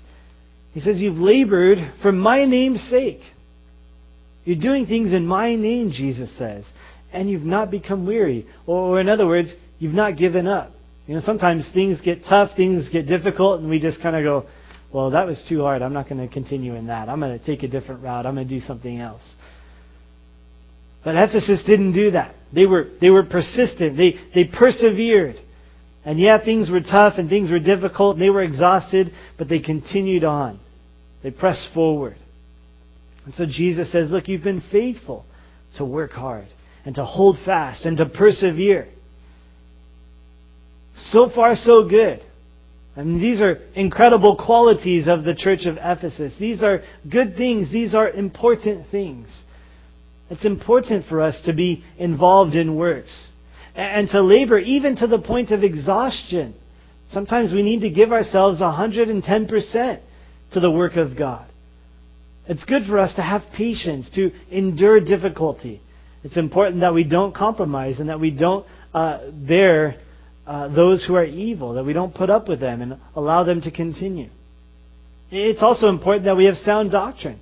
He 0.74 0.80
says, 0.80 1.00
You've 1.00 1.18
labored 1.18 1.78
for 2.02 2.12
my 2.12 2.46
name's 2.46 2.82
sake. 2.90 3.22
You're 4.48 4.56
doing 4.56 4.86
things 4.86 5.12
in 5.12 5.28
my 5.28 5.56
name, 5.56 5.92
Jesus 5.92 6.32
says, 6.38 6.64
and 7.12 7.30
you've 7.30 7.42
not 7.42 7.70
become 7.70 8.08
weary. 8.08 8.48
Or, 8.66 9.02
in 9.02 9.10
other 9.10 9.28
words, 9.28 9.54
you've 9.78 9.94
not 9.94 10.18
given 10.18 10.48
up. 10.48 10.72
You 11.06 11.16
know, 11.16 11.20
sometimes 11.20 11.70
things 11.74 12.00
get 12.00 12.20
tough, 12.30 12.52
things 12.56 12.88
get 12.90 13.08
difficult, 13.08 13.60
and 13.60 13.70
we 13.70 13.82
just 13.82 14.02
kind 14.02 14.16
of 14.16 14.24
go, 14.24 14.48
well, 14.94 15.12
that 15.12 15.28
was 15.28 15.46
too 15.50 15.64
hard. 15.64 15.82
I'm 15.82 15.92
not 15.92 16.08
going 16.08 16.26
to 16.26 16.34
continue 16.34 16.76
in 16.76 16.88
that. 16.88 17.10
I'm 17.10 17.20
going 17.20 17.38
to 17.38 17.46
take 17.46 17.64
a 17.64 17.68
different 17.68 18.02
route. 18.02 18.26
I'm 18.26 18.36
going 18.36 18.48
to 18.48 18.60
do 18.60 18.66
something 18.66 19.02
else. 19.02 19.22
But 21.04 21.16
Ephesus 21.16 21.62
didn't 21.68 21.92
do 21.92 22.12
that. 22.12 22.34
They 22.56 22.66
were, 22.66 22.86
they 23.02 23.10
were 23.10 23.24
persistent. 23.24 23.98
They, 23.98 24.16
they 24.34 24.46
persevered. 24.46 25.36
And 26.06 26.18
yeah, 26.18 26.42
things 26.42 26.70
were 26.72 26.80
tough 26.80 27.16
and 27.18 27.28
things 27.28 27.52
were 27.52 27.60
difficult 27.60 28.16
and 28.16 28.22
they 28.24 28.30
were 28.30 28.44
exhausted, 28.44 29.12
but 29.38 29.50
they 29.50 29.60
continued 29.60 30.24
on. 30.24 30.58
They 31.22 31.32
pressed 31.32 31.68
forward. 31.74 32.16
And 33.28 33.36
so 33.36 33.46
Jesus 33.46 33.92
says, 33.92 34.10
Look, 34.10 34.30
you've 34.30 34.42
been 34.42 34.64
faithful 34.72 35.26
to 35.76 35.84
work 35.84 36.12
hard 36.12 36.48
and 36.86 36.96
to 36.96 37.04
hold 37.04 37.38
fast 37.44 37.84
and 37.84 37.98
to 37.98 38.06
persevere. 38.06 38.88
So 40.96 41.30
far, 41.36 41.54
so 41.56 41.90
good. 41.90 42.22
I 42.96 43.04
mean, 43.04 43.20
these 43.20 43.42
are 43.42 43.58
incredible 43.76 44.38
qualities 44.38 45.10
of 45.10 45.26
the 45.26 45.36
church 45.36 45.66
of 45.66 45.76
Ephesus. 45.76 46.38
These 46.40 46.64
are 46.64 46.80
good 47.12 47.36
things. 47.36 47.70
These 47.70 47.94
are 47.94 48.10
important 48.10 48.90
things. 48.92 49.28
It's 50.30 50.46
important 50.46 51.08
for 51.08 51.22
us 51.22 51.42
to 51.48 51.54
be 51.54 51.84
involved 51.98 52.56
in 52.56 52.78
works 52.78 53.30
and 53.76 54.08
to 54.12 54.22
labor 54.22 54.58
even 54.58 54.96
to 54.96 55.08
the 55.08 55.20
point 55.20 55.52
of 55.52 55.66
exhaustion. 55.66 56.56
Sometimes 57.12 57.52
we 57.52 57.62
need 57.62 57.82
to 57.82 57.90
give 57.90 58.14
ourselves 58.14 58.62
110% 58.62 60.00
to 60.54 60.60
the 60.62 60.72
work 60.72 60.96
of 60.96 61.18
God. 61.18 61.46
It's 62.50 62.64
good 62.64 62.84
for 62.88 62.98
us 62.98 63.14
to 63.16 63.22
have 63.22 63.42
patience, 63.56 64.10
to 64.16 64.32
endure 64.50 65.00
difficulty. 65.00 65.82
It's 66.24 66.38
important 66.38 66.82
that 66.82 66.94
we 66.94 67.04
don't 67.04 67.36
compromise 67.36 68.00
and 68.00 68.10
that 68.10 68.20
we 68.20 68.32
don't 68.32 68.66
uh, 68.94 69.32
bear 69.48 69.96
uh, 70.46 70.74
those 70.74 71.06
who 71.06 71.16
are 71.16 71.26
evil, 71.26 71.74
that 71.74 71.84
we 71.84 71.94
don't 71.94 72.16
put 72.16 72.30
up 72.30 72.48
with 72.48 72.60
them 72.60 72.82
and 72.82 72.98
allow 73.16 73.44
them 73.44 73.62
to 73.62 73.72
continue. 73.72 74.30
It's 75.30 75.62
also 75.62 75.90
important 75.90 76.26
that 76.26 76.38
we 76.38 76.46
have 76.46 76.56
sound 76.56 76.92
doctrine 76.92 77.40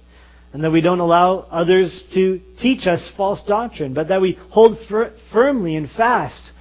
and 0.53 0.63
that 0.63 0.71
we 0.71 0.81
don't 0.81 0.99
allow 0.99 1.39
others 1.51 2.03
to 2.13 2.39
teach 2.59 2.87
us 2.87 3.11
false 3.15 3.43
doctrine, 3.47 3.93
but 3.93 4.07
that 4.07 4.21
we 4.21 4.39
hold 4.49 4.77
fir- 4.89 5.13
firmly 5.31 5.75
and 5.75 5.89
fast 5.91 6.51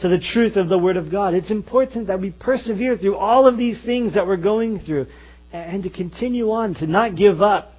to 0.00 0.08
the 0.08 0.20
truth 0.20 0.56
of 0.56 0.68
the 0.68 0.78
Word 0.78 0.96
of 0.96 1.10
God. 1.10 1.34
It's 1.34 1.50
important 1.50 2.06
that 2.06 2.20
we 2.20 2.30
persevere 2.30 2.96
through 2.96 3.16
all 3.16 3.46
of 3.46 3.58
these 3.58 3.82
things 3.84 4.14
that 4.14 4.26
we're 4.26 4.36
going 4.36 4.80
through 4.80 5.06
and 5.52 5.82
to 5.82 5.90
continue 5.90 6.50
on, 6.50 6.74
to 6.74 6.86
not 6.86 7.16
give 7.16 7.40
up 7.40 7.72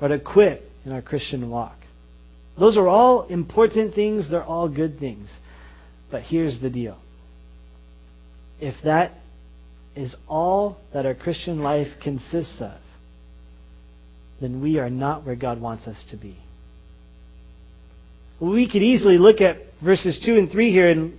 or 0.00 0.08
to 0.08 0.18
quit 0.18 0.62
in 0.84 0.92
our 0.92 1.02
Christian 1.02 1.50
walk. 1.50 1.76
Those 2.58 2.76
are 2.76 2.88
all 2.88 3.26
important 3.26 3.94
things, 3.94 4.30
they're 4.30 4.44
all 4.44 4.68
good 4.68 4.98
things. 4.98 5.30
But 6.10 6.22
here's 6.22 6.60
the 6.60 6.70
deal 6.70 6.98
if 8.60 8.74
that 8.84 9.12
is 9.94 10.14
all 10.28 10.78
that 10.92 11.04
our 11.04 11.14
Christian 11.14 11.60
life 11.60 11.88
consists 12.02 12.58
of, 12.60 12.78
then 14.40 14.62
we 14.62 14.78
are 14.78 14.90
not 14.90 15.26
where 15.26 15.36
God 15.36 15.60
wants 15.60 15.86
us 15.86 16.02
to 16.10 16.16
be. 16.16 16.38
We 18.40 18.70
could 18.70 18.82
easily 18.82 19.16
look 19.18 19.40
at 19.40 19.56
verses 19.82 20.22
2 20.24 20.36
and 20.36 20.50
3 20.50 20.70
here 20.70 20.88
and 20.90 21.18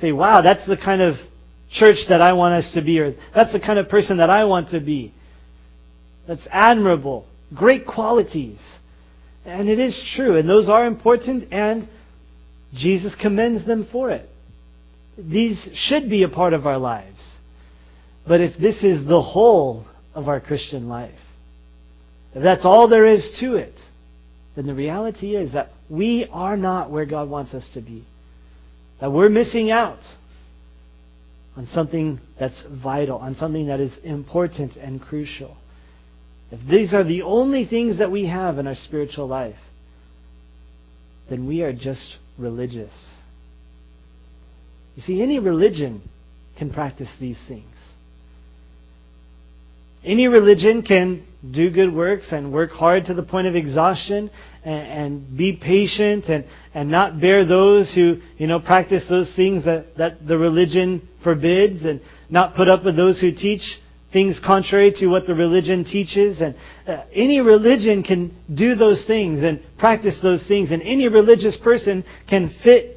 say, 0.00 0.10
wow, 0.12 0.40
that's 0.42 0.66
the 0.66 0.76
kind 0.76 1.00
of 1.00 1.14
church 1.72 1.96
that 2.08 2.20
I 2.20 2.32
want 2.32 2.54
us 2.54 2.72
to 2.74 2.82
be, 2.82 2.98
or 3.00 3.14
that's 3.34 3.52
the 3.52 3.60
kind 3.60 3.78
of 3.78 3.88
person 3.88 4.18
that 4.18 4.30
I 4.30 4.44
want 4.44 4.70
to 4.70 4.80
be. 4.80 5.12
That's 6.26 6.46
admirable. 6.50 7.26
Great 7.54 7.86
qualities. 7.86 8.58
And 9.44 9.68
it 9.68 9.78
is 9.78 9.98
true, 10.16 10.36
and 10.36 10.48
those 10.48 10.68
are 10.68 10.86
important, 10.86 11.52
and 11.52 11.88
Jesus 12.74 13.16
commends 13.20 13.66
them 13.66 13.88
for 13.90 14.10
it. 14.10 14.28
These 15.16 15.68
should 15.74 16.10
be 16.10 16.22
a 16.22 16.28
part 16.28 16.52
of 16.52 16.66
our 16.66 16.78
lives. 16.78 17.36
But 18.26 18.40
if 18.40 18.58
this 18.60 18.84
is 18.84 19.06
the 19.06 19.22
whole 19.22 19.86
of 20.14 20.28
our 20.28 20.40
Christian 20.40 20.88
life, 20.88 21.14
if 22.34 22.42
that's 22.42 22.64
all 22.66 22.88
there 22.88 23.06
is 23.06 23.38
to 23.40 23.56
it, 23.56 23.74
then 24.54 24.66
the 24.66 24.74
reality 24.74 25.34
is 25.34 25.54
that 25.54 25.70
we 25.88 26.28
are 26.30 26.56
not 26.56 26.90
where 26.90 27.06
God 27.06 27.30
wants 27.30 27.54
us 27.54 27.68
to 27.74 27.80
be. 27.80 28.04
That 29.00 29.12
we're 29.12 29.30
missing 29.30 29.70
out 29.70 30.00
on 31.58 31.66
something 31.66 32.20
that's 32.38 32.64
vital, 32.84 33.18
on 33.18 33.34
something 33.34 33.66
that 33.66 33.80
is 33.80 33.98
important 34.04 34.76
and 34.76 35.02
crucial. 35.02 35.56
If 36.52 36.60
these 36.70 36.94
are 36.94 37.02
the 37.02 37.22
only 37.22 37.66
things 37.66 37.98
that 37.98 38.12
we 38.12 38.28
have 38.28 38.58
in 38.58 38.68
our 38.68 38.76
spiritual 38.76 39.26
life, 39.26 39.58
then 41.28 41.48
we 41.48 41.62
are 41.62 41.72
just 41.72 42.16
religious. 42.38 42.92
You 44.94 45.02
see, 45.02 45.20
any 45.20 45.40
religion 45.40 46.00
can 46.56 46.72
practice 46.72 47.12
these 47.20 47.42
things. 47.48 47.74
Any 50.04 50.28
religion 50.28 50.82
can 50.82 51.24
do 51.52 51.70
good 51.70 51.92
works 51.94 52.32
and 52.32 52.52
work 52.52 52.70
hard 52.70 53.06
to 53.06 53.14
the 53.14 53.22
point 53.22 53.46
of 53.46 53.54
exhaustion 53.54 54.30
and, 54.64 54.86
and, 55.14 55.38
be 55.38 55.56
patient 55.56 56.24
and, 56.26 56.44
and 56.74 56.90
not 56.90 57.20
bear 57.20 57.44
those 57.44 57.92
who, 57.94 58.16
you 58.36 58.46
know, 58.46 58.58
practice 58.58 59.06
those 59.08 59.32
things 59.36 59.64
that, 59.64 59.96
that 59.96 60.26
the 60.26 60.36
religion 60.36 61.08
forbids 61.22 61.84
and 61.84 62.00
not 62.28 62.54
put 62.54 62.68
up 62.68 62.84
with 62.84 62.96
those 62.96 63.20
who 63.20 63.30
teach 63.32 63.62
things 64.12 64.40
contrary 64.44 64.92
to 64.96 65.06
what 65.06 65.26
the 65.26 65.34
religion 65.34 65.84
teaches. 65.84 66.40
And 66.40 66.54
uh, 66.86 67.04
any 67.12 67.40
religion 67.40 68.02
can 68.02 68.36
do 68.52 68.74
those 68.74 69.04
things 69.06 69.42
and 69.42 69.62
practice 69.78 70.18
those 70.22 70.46
things. 70.48 70.70
And 70.70 70.82
any 70.82 71.08
religious 71.08 71.56
person 71.62 72.04
can 72.28 72.54
fit 72.64 72.96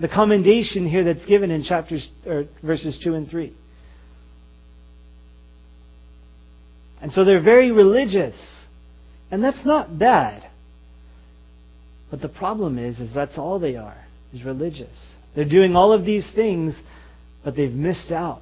the 0.00 0.08
commendation 0.08 0.88
here 0.88 1.04
that's 1.04 1.24
given 1.26 1.50
in 1.50 1.64
chapters 1.64 2.08
or 2.26 2.44
verses 2.62 2.98
2 3.02 3.14
and 3.14 3.28
3. 3.28 3.54
And 7.04 7.12
so 7.12 7.22
they're 7.22 7.42
very 7.42 7.70
religious. 7.70 8.34
And 9.30 9.44
that's 9.44 9.62
not 9.66 9.98
bad. 9.98 10.42
But 12.10 12.22
the 12.22 12.30
problem 12.30 12.78
is, 12.78 12.98
is 12.98 13.12
that's 13.14 13.36
all 13.36 13.58
they 13.58 13.76
are, 13.76 14.06
is 14.32 14.42
religious. 14.42 15.12
They're 15.36 15.44
doing 15.44 15.76
all 15.76 15.92
of 15.92 16.06
these 16.06 16.26
things, 16.34 16.74
but 17.44 17.56
they've 17.56 17.70
missed 17.70 18.10
out 18.10 18.40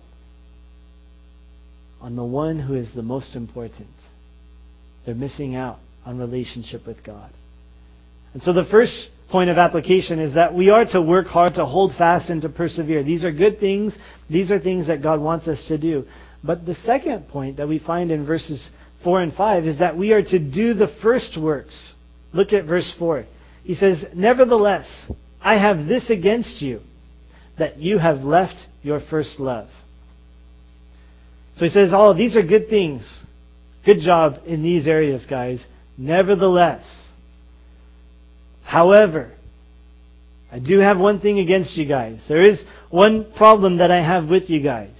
on 2.00 2.14
the 2.14 2.24
one 2.24 2.60
who 2.60 2.74
is 2.74 2.88
the 2.94 3.02
most 3.02 3.34
important. 3.34 3.88
They're 5.06 5.16
missing 5.16 5.56
out 5.56 5.78
on 6.06 6.20
relationship 6.20 6.86
with 6.86 7.04
God. 7.04 7.32
And 8.32 8.44
so 8.44 8.52
the 8.52 8.66
first 8.70 9.08
point 9.28 9.50
of 9.50 9.58
application 9.58 10.20
is 10.20 10.36
that 10.36 10.54
we 10.54 10.70
are 10.70 10.84
to 10.92 11.02
work 11.02 11.26
hard, 11.26 11.54
to 11.54 11.66
hold 11.66 11.96
fast, 11.98 12.30
and 12.30 12.40
to 12.42 12.48
persevere. 12.48 13.02
These 13.02 13.24
are 13.24 13.32
good 13.32 13.58
things. 13.58 13.98
These 14.30 14.52
are 14.52 14.60
things 14.60 14.86
that 14.86 15.02
God 15.02 15.20
wants 15.20 15.48
us 15.48 15.64
to 15.66 15.78
do. 15.78 16.04
But 16.44 16.66
the 16.66 16.74
second 16.74 17.28
point 17.28 17.58
that 17.58 17.68
we 17.68 17.78
find 17.78 18.10
in 18.10 18.26
verses 18.26 18.68
4 19.04 19.22
and 19.22 19.34
5 19.34 19.64
is 19.66 19.78
that 19.78 19.96
we 19.96 20.12
are 20.12 20.22
to 20.22 20.38
do 20.38 20.74
the 20.74 20.94
first 21.02 21.38
works. 21.40 21.92
Look 22.32 22.52
at 22.52 22.64
verse 22.64 22.92
4. 22.98 23.24
He 23.64 23.74
says, 23.74 24.04
Nevertheless, 24.14 25.10
I 25.40 25.54
have 25.54 25.86
this 25.86 26.10
against 26.10 26.60
you, 26.60 26.80
that 27.58 27.78
you 27.78 27.98
have 27.98 28.18
left 28.18 28.56
your 28.82 29.00
first 29.08 29.38
love. 29.38 29.68
So 31.56 31.64
he 31.64 31.70
says, 31.70 31.90
Oh, 31.92 32.14
these 32.14 32.36
are 32.36 32.42
good 32.42 32.68
things. 32.68 33.20
Good 33.84 34.00
job 34.00 34.34
in 34.46 34.62
these 34.62 34.86
areas, 34.86 35.26
guys. 35.28 35.64
Nevertheless, 35.98 36.82
however, 38.64 39.32
I 40.50 40.58
do 40.58 40.78
have 40.78 40.98
one 40.98 41.20
thing 41.20 41.38
against 41.38 41.76
you 41.76 41.86
guys. 41.86 42.24
There 42.28 42.44
is 42.46 42.62
one 42.90 43.32
problem 43.36 43.78
that 43.78 43.90
I 43.90 44.02
have 44.04 44.28
with 44.28 44.48
you 44.48 44.62
guys. 44.62 44.94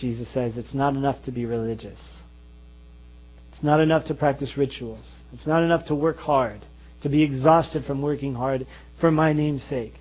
Jesus 0.00 0.32
says 0.32 0.56
it's 0.56 0.74
not 0.74 0.94
enough 0.94 1.22
to 1.24 1.32
be 1.32 1.44
religious. 1.44 2.00
It's 3.52 3.62
not 3.62 3.80
enough 3.80 4.06
to 4.06 4.14
practice 4.14 4.54
rituals. 4.56 5.12
It's 5.32 5.46
not 5.46 5.62
enough 5.62 5.86
to 5.86 5.94
work 5.94 6.16
hard, 6.16 6.60
to 7.02 7.08
be 7.08 7.22
exhausted 7.22 7.84
from 7.84 8.02
working 8.02 8.34
hard 8.34 8.66
for 9.00 9.10
my 9.10 9.32
name's 9.32 9.62
sake. 9.64 9.94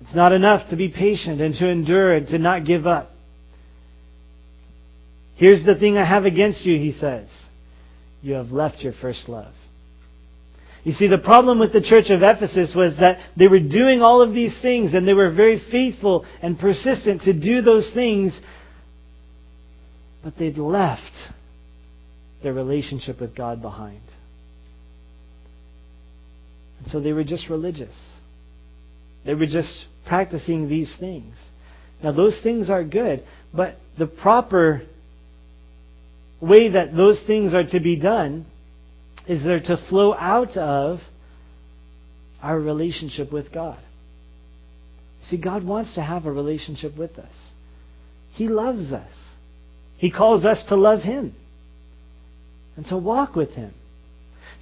It's 0.00 0.14
not 0.14 0.32
enough 0.32 0.68
to 0.70 0.76
be 0.76 0.88
patient 0.88 1.40
and 1.40 1.54
to 1.56 1.68
endure 1.68 2.14
and 2.14 2.26
to 2.28 2.38
not 2.38 2.66
give 2.66 2.86
up. 2.86 3.10
Here's 5.36 5.64
the 5.64 5.76
thing 5.76 5.96
I 5.96 6.04
have 6.04 6.24
against 6.24 6.64
you, 6.64 6.76
he 6.76 6.92
says. 6.92 7.28
You 8.20 8.34
have 8.34 8.50
left 8.50 8.80
your 8.80 8.92
first 9.00 9.28
love. 9.28 9.52
You 10.84 10.92
see, 10.92 11.06
the 11.06 11.18
problem 11.18 11.60
with 11.60 11.72
the 11.72 11.80
church 11.80 12.10
of 12.10 12.22
Ephesus 12.22 12.74
was 12.74 12.96
that 12.98 13.18
they 13.36 13.46
were 13.46 13.60
doing 13.60 14.02
all 14.02 14.20
of 14.20 14.34
these 14.34 14.58
things 14.60 14.94
and 14.94 15.06
they 15.06 15.14
were 15.14 15.32
very 15.32 15.62
faithful 15.70 16.26
and 16.42 16.58
persistent 16.58 17.22
to 17.22 17.32
do 17.32 17.62
those 17.62 17.90
things, 17.94 18.38
but 20.22 20.34
they'd 20.38 20.58
left 20.58 21.00
their 22.42 22.52
relationship 22.52 23.20
with 23.20 23.36
God 23.36 23.62
behind. 23.62 24.02
And 26.78 26.88
so 26.88 27.00
they 27.00 27.12
were 27.12 27.24
just 27.24 27.48
religious. 27.48 27.94
They 29.24 29.34
were 29.34 29.46
just 29.46 29.86
practicing 30.06 30.68
these 30.68 30.94
things. 30.98 31.34
Now, 32.02 32.12
those 32.12 32.40
things 32.42 32.68
are 32.70 32.82
good, 32.82 33.22
but 33.54 33.76
the 33.98 34.06
proper 34.06 34.82
way 36.40 36.70
that 36.70 36.96
those 36.96 37.22
things 37.26 37.54
are 37.54 37.62
to 37.68 37.80
be 37.80 37.98
done 38.00 38.44
is 39.28 39.44
they're 39.44 39.60
to 39.60 39.86
flow 39.88 40.12
out 40.12 40.56
of 40.56 40.98
our 42.42 42.58
relationship 42.58 43.32
with 43.32 43.52
God. 43.54 43.78
See, 45.28 45.40
God 45.40 45.64
wants 45.64 45.94
to 45.94 46.02
have 46.02 46.26
a 46.26 46.32
relationship 46.32 46.98
with 46.98 47.12
us. 47.12 47.30
He 48.32 48.48
loves 48.48 48.92
us. 48.92 49.12
He 50.02 50.10
calls 50.10 50.44
us 50.44 50.60
to 50.68 50.74
love 50.74 51.02
Him 51.02 51.32
and 52.76 52.84
to 52.86 52.98
walk 52.98 53.36
with 53.36 53.50
Him. 53.50 53.72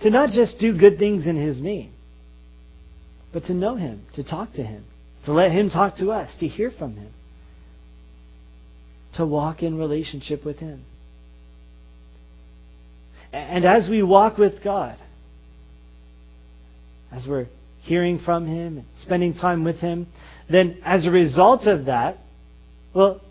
To 0.03 0.11
not 0.11 0.33
just 0.33 0.59
do 0.59 0.79
good 0.79 0.98
things 0.98 1.26
in 1.26 1.35
His 1.35 1.62
name, 1.62 1.94
but 3.33 3.44
to 3.44 3.55
know 3.55 3.74
Him, 3.74 4.05
to 4.16 4.22
talk 4.22 4.53
to 4.57 4.62
Him, 4.62 4.85
to 5.24 5.33
let 5.33 5.50
Him 5.50 5.70
talk 5.70 5.96
to 5.96 6.11
us, 6.11 6.37
to 6.40 6.46
hear 6.46 6.70
from 6.70 6.94
Him, 6.94 7.11
to 9.14 9.24
walk 9.24 9.62
in 9.62 9.79
relationship 9.79 10.44
with 10.44 10.59
Him. 10.59 10.85
And 13.33 13.64
as 13.64 13.88
we 13.88 14.03
walk 14.03 14.37
with 14.37 14.62
God, 14.62 14.98
as 17.11 17.26
we're 17.26 17.46
hearing 17.81 18.18
from 18.18 18.46
Him 18.46 18.76
and 18.76 18.87
spending 18.98 19.33
time 19.33 19.64
with 19.64 19.76
Him, 19.76 20.07
then 20.50 20.83
as 20.85 21.07
a 21.07 21.11
result 21.11 21.66
of 21.66 21.87
that, 21.87 22.18
well, 22.94 23.22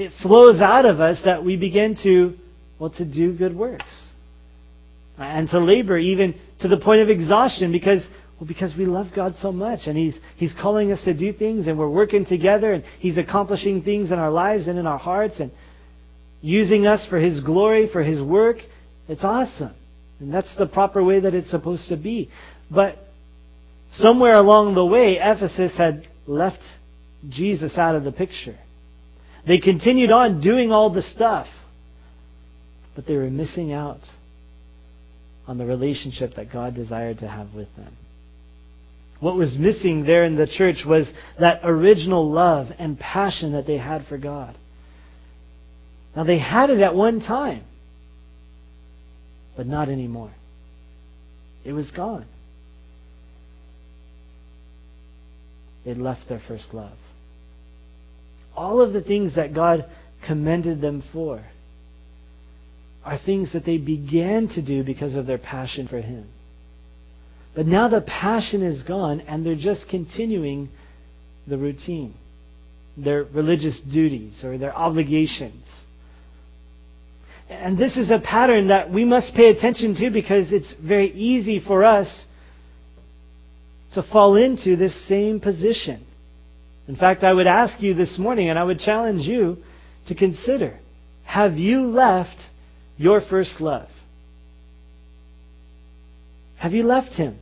it 0.00 0.12
flows 0.22 0.60
out 0.60 0.86
of 0.86 1.00
us 1.00 1.20
that 1.24 1.44
we 1.44 1.56
begin 1.56 1.96
to, 2.02 2.34
well, 2.78 2.90
to 2.96 3.04
do 3.04 3.36
good 3.36 3.54
works. 3.54 4.08
And 5.18 5.48
to 5.50 5.58
labor 5.58 5.98
even 5.98 6.34
to 6.60 6.68
the 6.68 6.78
point 6.78 7.02
of 7.02 7.10
exhaustion 7.10 7.72
because, 7.72 8.06
well, 8.38 8.48
because 8.48 8.74
we 8.76 8.86
love 8.86 9.08
God 9.14 9.34
so 9.40 9.52
much 9.52 9.80
and 9.86 9.96
He's, 9.96 10.16
He's 10.36 10.54
calling 10.60 10.90
us 10.90 11.04
to 11.04 11.12
do 11.12 11.34
things 11.34 11.66
and 11.66 11.78
we're 11.78 11.90
working 11.90 12.24
together 12.24 12.72
and 12.72 12.82
He's 12.98 13.18
accomplishing 13.18 13.82
things 13.82 14.10
in 14.10 14.18
our 14.18 14.30
lives 14.30 14.66
and 14.66 14.78
in 14.78 14.86
our 14.86 14.98
hearts 14.98 15.38
and 15.40 15.52
using 16.40 16.86
us 16.86 17.06
for 17.10 17.18
His 17.18 17.40
glory, 17.40 17.90
for 17.92 18.02
His 18.02 18.22
work. 18.22 18.56
It's 19.08 19.24
awesome. 19.24 19.74
And 20.20 20.32
that's 20.32 20.56
the 20.56 20.66
proper 20.66 21.04
way 21.04 21.20
that 21.20 21.34
it's 21.34 21.50
supposed 21.50 21.88
to 21.90 21.96
be. 21.98 22.30
But 22.70 22.96
somewhere 23.92 24.36
along 24.36 24.74
the 24.74 24.86
way, 24.86 25.18
Ephesus 25.20 25.76
had 25.76 26.06
left 26.26 26.62
Jesus 27.28 27.76
out 27.76 27.94
of 27.94 28.04
the 28.04 28.12
picture. 28.12 28.56
They 29.46 29.58
continued 29.58 30.10
on 30.10 30.40
doing 30.40 30.70
all 30.72 30.90
the 30.90 31.02
stuff, 31.02 31.46
but 32.94 33.06
they 33.06 33.16
were 33.16 33.30
missing 33.30 33.72
out 33.72 34.00
on 35.46 35.58
the 35.58 35.66
relationship 35.66 36.34
that 36.36 36.52
God 36.52 36.74
desired 36.74 37.18
to 37.18 37.28
have 37.28 37.54
with 37.54 37.74
them. 37.76 37.96
What 39.20 39.36
was 39.36 39.56
missing 39.58 40.04
there 40.04 40.24
in 40.24 40.36
the 40.36 40.46
church 40.46 40.84
was 40.86 41.10
that 41.38 41.60
original 41.64 42.30
love 42.30 42.68
and 42.78 42.98
passion 42.98 43.52
that 43.52 43.66
they 43.66 43.76
had 43.76 44.06
for 44.06 44.16
God. 44.16 44.56
Now, 46.16 46.24
they 46.24 46.38
had 46.38 46.70
it 46.70 46.80
at 46.80 46.94
one 46.94 47.20
time 47.20 47.64
but 49.60 49.66
not 49.66 49.90
anymore. 49.90 50.32
It 51.66 51.74
was 51.74 51.90
gone. 51.90 52.26
They'd 55.84 55.98
left 55.98 56.28
their 56.30 56.40
first 56.48 56.72
love. 56.72 56.96
All 58.60 58.82
of 58.82 58.92
the 58.92 59.00
things 59.00 59.36
that 59.36 59.54
God 59.54 59.86
commended 60.26 60.82
them 60.82 61.02
for 61.14 61.42
are 63.02 63.16
things 63.16 63.54
that 63.54 63.64
they 63.64 63.78
began 63.78 64.48
to 64.48 64.60
do 64.60 64.84
because 64.84 65.14
of 65.14 65.24
their 65.26 65.38
passion 65.38 65.88
for 65.88 65.98
Him. 65.98 66.28
But 67.56 67.64
now 67.64 67.88
the 67.88 68.02
passion 68.02 68.62
is 68.62 68.82
gone 68.82 69.22
and 69.22 69.46
they're 69.46 69.54
just 69.54 69.88
continuing 69.88 70.68
the 71.48 71.56
routine, 71.56 72.12
their 73.02 73.24
religious 73.24 73.80
duties 73.80 74.44
or 74.44 74.58
their 74.58 74.76
obligations. 74.76 75.64
And 77.48 77.78
this 77.78 77.96
is 77.96 78.10
a 78.10 78.20
pattern 78.22 78.68
that 78.68 78.92
we 78.92 79.06
must 79.06 79.34
pay 79.34 79.48
attention 79.48 79.94
to 79.94 80.10
because 80.10 80.52
it's 80.52 80.74
very 80.86 81.10
easy 81.12 81.60
for 81.66 81.82
us 81.82 82.26
to 83.94 84.02
fall 84.02 84.36
into 84.36 84.76
this 84.76 85.08
same 85.08 85.40
position. 85.40 86.04
In 86.90 86.96
fact, 86.96 87.22
I 87.22 87.32
would 87.32 87.46
ask 87.46 87.80
you 87.80 87.94
this 87.94 88.18
morning, 88.18 88.50
and 88.50 88.58
I 88.58 88.64
would 88.64 88.80
challenge 88.80 89.22
you 89.22 89.58
to 90.08 90.14
consider 90.16 90.76
have 91.22 91.52
you 91.52 91.82
left 91.82 92.36
your 92.96 93.20
first 93.20 93.60
love? 93.60 93.86
Have 96.58 96.72
you 96.72 96.82
left 96.82 97.12
him? 97.12 97.38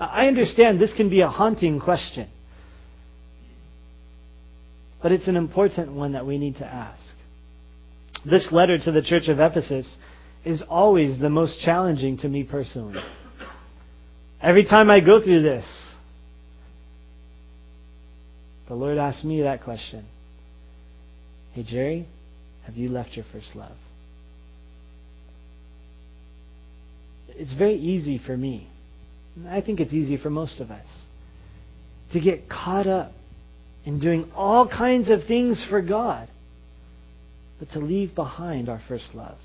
I 0.00 0.26
understand 0.26 0.80
this 0.80 0.92
can 0.96 1.08
be 1.08 1.20
a 1.20 1.28
haunting 1.28 1.78
question, 1.78 2.28
but 5.00 5.12
it's 5.12 5.28
an 5.28 5.36
important 5.36 5.92
one 5.92 6.14
that 6.14 6.26
we 6.26 6.36
need 6.36 6.56
to 6.56 6.66
ask. 6.66 7.14
This 8.28 8.48
letter 8.50 8.78
to 8.78 8.90
the 8.90 9.00
church 9.00 9.28
of 9.28 9.38
Ephesus 9.38 9.96
is 10.44 10.60
always 10.68 11.20
the 11.20 11.30
most 11.30 11.60
challenging 11.60 12.18
to 12.18 12.28
me 12.28 12.42
personally. 12.42 13.00
Every 14.42 14.64
time 14.64 14.90
I 14.90 14.98
go 14.98 15.22
through 15.22 15.42
this, 15.42 15.89
the 18.70 18.76
Lord 18.76 18.98
asked 18.98 19.24
me 19.24 19.42
that 19.42 19.64
question 19.64 20.06
Hey, 21.54 21.64
Jerry, 21.64 22.06
have 22.64 22.76
you 22.76 22.88
left 22.88 23.16
your 23.16 23.24
first 23.32 23.56
love? 23.56 23.76
It's 27.30 27.52
very 27.52 27.74
easy 27.74 28.20
for 28.24 28.36
me. 28.36 28.68
I 29.48 29.60
think 29.60 29.80
it's 29.80 29.92
easy 29.92 30.16
for 30.16 30.30
most 30.30 30.60
of 30.60 30.70
us 30.70 30.86
to 32.12 32.20
get 32.20 32.48
caught 32.48 32.86
up 32.86 33.10
in 33.84 33.98
doing 33.98 34.30
all 34.36 34.68
kinds 34.68 35.10
of 35.10 35.24
things 35.26 35.66
for 35.68 35.82
God 35.82 36.28
but 37.58 37.70
to 37.72 37.80
leave 37.80 38.14
behind 38.14 38.68
our 38.68 38.80
first 38.86 39.10
love. 39.14 39.38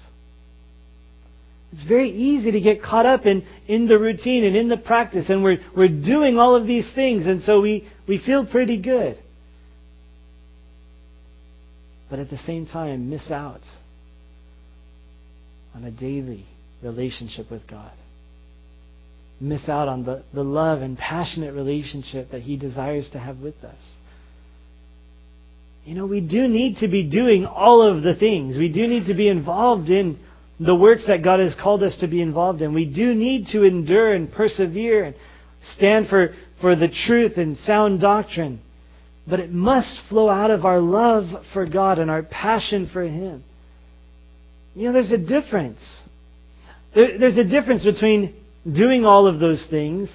It's 1.74 1.88
very 1.88 2.10
easy 2.10 2.52
to 2.52 2.62
get 2.62 2.82
caught 2.82 3.06
up 3.06 3.26
in, 3.26 3.46
in 3.68 3.88
the 3.88 3.98
routine 3.98 4.46
and 4.46 4.56
in 4.56 4.70
the 4.70 4.78
practice, 4.78 5.30
and 5.30 5.44
we're, 5.44 5.58
we're 5.76 5.90
doing 5.90 6.38
all 6.38 6.56
of 6.56 6.68
these 6.68 6.90
things, 6.96 7.26
and 7.26 7.42
so 7.42 7.60
we, 7.60 7.88
we 8.08 8.22
feel 8.24 8.46
pretty 8.46 8.82
good. 8.82 9.18
But 12.10 12.20
at 12.20 12.30
the 12.30 12.38
same 12.38 12.66
time, 12.66 13.10
miss 13.10 13.32
out 13.32 13.62
on 15.74 15.84
a 15.84 15.92
daily 15.92 16.46
relationship 16.84 17.50
with 17.52 17.68
God. 17.68 17.92
Miss 19.42 19.68
out 19.68 19.88
on 19.88 20.06
the, 20.06 20.24
the 20.34 20.44
love 20.44 20.82
and 20.82 20.98
passionate 20.98 21.54
relationship 21.54 22.32
that 22.32 22.42
He 22.42 22.58
desires 22.58 23.10
to 23.12 23.20
have 23.20 23.40
with 23.40 23.56
us. 23.64 23.96
You 25.84 25.94
know, 25.94 26.08
we 26.08 26.22
do 26.22 26.48
need 26.48 26.78
to 26.78 26.88
be 26.88 27.08
doing 27.08 27.46
all 27.46 27.82
of 27.82 28.02
the 28.02 28.16
things. 28.16 28.58
We 28.58 28.72
do 28.72 28.88
need 28.88 29.08
to 29.08 29.14
be 29.14 29.28
involved 29.28 29.90
in 29.90 30.20
the 30.60 30.76
works 30.76 31.06
that 31.08 31.24
God 31.24 31.40
has 31.40 31.56
called 31.62 31.84
us 31.84 31.98
to 32.00 32.08
be 32.08 32.22
involved 32.22 32.62
in. 32.62 32.74
We 32.74 32.92
do 32.92 33.14
need 33.14 33.48
to 33.48 33.64
endure 33.64 34.14
and 34.14 34.32
persevere 34.32 35.04
and 35.04 35.16
stand 35.76 36.08
for, 36.08 36.34
for 36.62 36.76
the 36.76 36.88
truth 36.88 37.34
and 37.38 37.58
sound 37.58 38.02
doctrine. 38.02 38.62
But 39.28 39.40
it 39.40 39.52
must 39.52 40.02
flow 40.08 40.30
out 40.30 40.52
of 40.52 40.66
our 40.66 40.80
love 40.80 41.44
for 41.54 41.66
God 41.66 41.98
and 41.98 42.12
our 42.12 42.24
passion 42.24 42.90
for 42.92 43.04
Him. 43.04 43.44
You 44.76 44.88
know, 44.88 44.94
there's 44.94 45.12
a 45.12 45.18
difference. 45.18 45.80
There's 46.94 47.38
a 47.38 47.44
difference 47.44 47.84
between 47.84 48.36
doing 48.66 49.06
all 49.06 49.28
of 49.28 49.40
those 49.40 49.66
things 49.70 50.10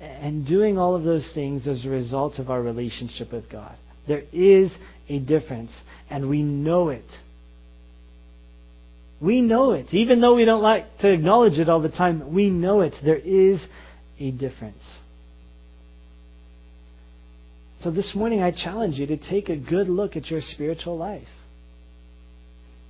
and 0.00 0.46
doing 0.46 0.78
all 0.78 0.96
of 0.96 1.04
those 1.04 1.30
things 1.34 1.66
as 1.66 1.84
a 1.84 1.88
result 1.88 2.38
of 2.38 2.50
our 2.50 2.60
relationship 2.60 3.32
with 3.32 3.50
God. 3.50 3.76
There 4.08 4.22
is 4.32 4.72
a 5.08 5.18
difference, 5.18 5.78
and 6.08 6.28
we 6.28 6.42
know 6.42 6.88
it. 6.88 7.04
We 9.20 9.42
know 9.42 9.72
it. 9.72 9.92
Even 9.92 10.20
though 10.20 10.34
we 10.34 10.46
don't 10.46 10.62
like 10.62 10.84
to 11.00 11.12
acknowledge 11.12 11.58
it 11.58 11.68
all 11.68 11.82
the 11.82 11.90
time, 11.90 12.34
we 12.34 12.48
know 12.48 12.80
it. 12.80 12.94
There 13.04 13.16
is 13.16 13.64
a 14.18 14.30
difference. 14.30 14.99
So 17.80 17.90
this 17.90 18.14
morning, 18.14 18.42
I 18.42 18.50
challenge 18.50 18.96
you 18.96 19.06
to 19.06 19.16
take 19.16 19.48
a 19.48 19.56
good 19.56 19.88
look 19.88 20.14
at 20.14 20.26
your 20.30 20.40
spiritual 20.42 20.98
life. 20.98 21.26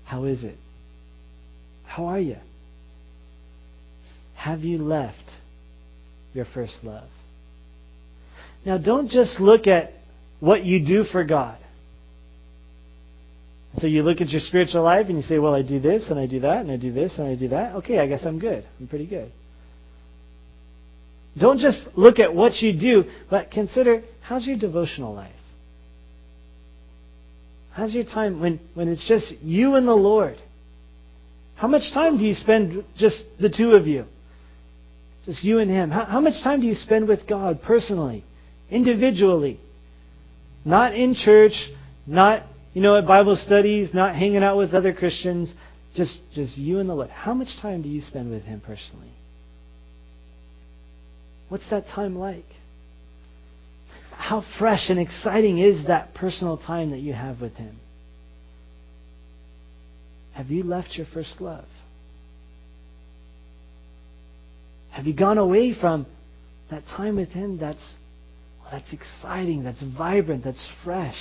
How 0.05 0.25
is 0.25 0.43
it? 0.43 0.57
How 1.87 2.07
are 2.07 2.19
you? 2.19 2.37
Have 4.35 4.61
you 4.61 4.79
left 4.79 5.17
your 6.33 6.47
first 6.55 6.81
love? 6.83 7.09
Now, 8.67 8.79
don't 8.79 9.09
just 9.09 9.39
look 9.39 9.69
at 9.69 9.91
what 10.41 10.65
you 10.65 10.85
do 10.85 11.05
for 11.05 11.25
God. 11.25 11.59
So 13.79 13.87
you 13.87 14.03
look 14.03 14.21
at 14.21 14.31
your 14.31 14.41
spiritual 14.41 14.83
life 14.83 15.07
and 15.09 15.17
you 15.17 15.23
say, 15.23 15.39
well, 15.39 15.55
I 15.55 15.63
do 15.63 15.79
this 15.79 16.11
and 16.11 16.19
I 16.19 16.27
do 16.27 16.41
that 16.41 16.59
and 16.63 16.71
I 16.71 16.77
do 16.77 16.93
this 16.93 17.17
and 17.17 17.29
I 17.29 17.37
do 17.37 17.49
that. 17.49 17.77
Okay, 17.77 18.01
I 18.01 18.09
guess 18.09 18.23
I'm 18.25 18.41
good. 18.41 18.67
I'm 18.81 18.89
pretty 18.89 19.07
good. 19.07 19.31
Don't 21.39 21.59
just 21.59 21.87
look 21.97 22.19
at 22.19 22.35
what 22.35 22.57
you 22.57 22.79
do, 22.79 23.05
but 23.31 23.51
consider 23.51 24.03
how's 24.23 24.47
your 24.47 24.59
devotional 24.59 25.15
life? 25.15 25.33
How's 27.73 27.95
your 27.95 28.05
time 28.05 28.41
when, 28.41 28.61
when 28.75 28.89
it's 28.89 29.07
just 29.07 29.33
you 29.43 29.77
and 29.77 29.87
the 29.87 29.95
Lord? 29.95 30.37
How 31.57 31.69
much 31.69 31.93
time 31.95 32.19
do 32.19 32.25
you 32.25 32.35
spend 32.35 32.85
just 32.97 33.25
the 33.41 33.49
two 33.49 33.73
of 33.73 33.87
you? 33.87 34.05
Just 35.25 35.45
you 35.45 35.59
and 35.59 35.71
Him. 35.71 35.91
How, 35.91 36.05
how 36.05 36.21
much 36.21 36.43
time 36.43 36.61
do 36.63 36.67
you 36.67 36.75
spend 36.75 37.07
with 37.07 37.29
God 37.29 37.61
personally, 37.65 38.25
individually? 38.71 39.61
Not 40.65 40.95
in 40.95 41.15
church, 41.15 41.53
not 42.07 42.45
you 42.73 42.83
know, 42.83 42.97
at 42.97 43.07
Bible 43.07 43.37
studies, 43.37 43.91
not 43.93 44.15
hanging 44.15 44.43
out 44.43 44.57
with 44.57 44.75
other 44.75 44.93
Christians, 44.93 45.53
just, 45.97 46.21
just 46.35 46.57
you 46.57 46.79
and 46.79 46.89
the 46.89 46.95
Lord. 46.95 47.11
How 47.11 47.35
much 47.35 47.49
time 47.61 47.83
do 47.83 47.89
you 47.89 48.01
spend 48.01 48.31
with 48.31 48.45
Him 48.45 48.63
personally? 48.65 49.11
What's 51.51 51.69
that 51.71 51.87
time 51.89 52.17
like? 52.17 52.45
How 54.13 54.45
fresh 54.59 54.89
and 54.89 55.01
exciting 55.01 55.59
is 55.59 55.89
that 55.89 56.15
personal 56.15 56.57
time 56.57 56.93
that 56.93 57.01
you 57.01 57.13
have 57.13 57.41
with 57.41 57.55
Him? 57.55 57.77
Have 60.35 60.47
you 60.47 60.63
left 60.63 60.91
your 60.93 61.07
first 61.13 61.41
love? 61.41 61.65
Have 64.93 65.07
you 65.07 65.15
gone 65.15 65.39
away 65.39 65.75
from 65.79 66.07
that 66.71 66.85
time 66.97 67.17
with 67.17 67.31
Him 67.31 67.59
that's, 67.59 67.95
well, 68.61 68.69
that's 68.71 68.93
exciting, 68.93 69.65
that's 69.65 69.83
vibrant, 69.99 70.45
that's 70.45 70.69
fresh? 70.85 71.19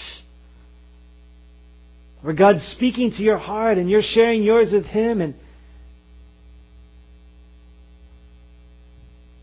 Where 2.21 2.35
God's 2.35 2.61
speaking 2.77 3.11
to 3.17 3.23
your 3.23 3.39
heart 3.39 3.79
and 3.79 3.89
you're 3.89 4.03
sharing 4.03 4.43
yours 4.43 4.69
with 4.71 4.85
Him 4.85 5.21
and 5.21 5.33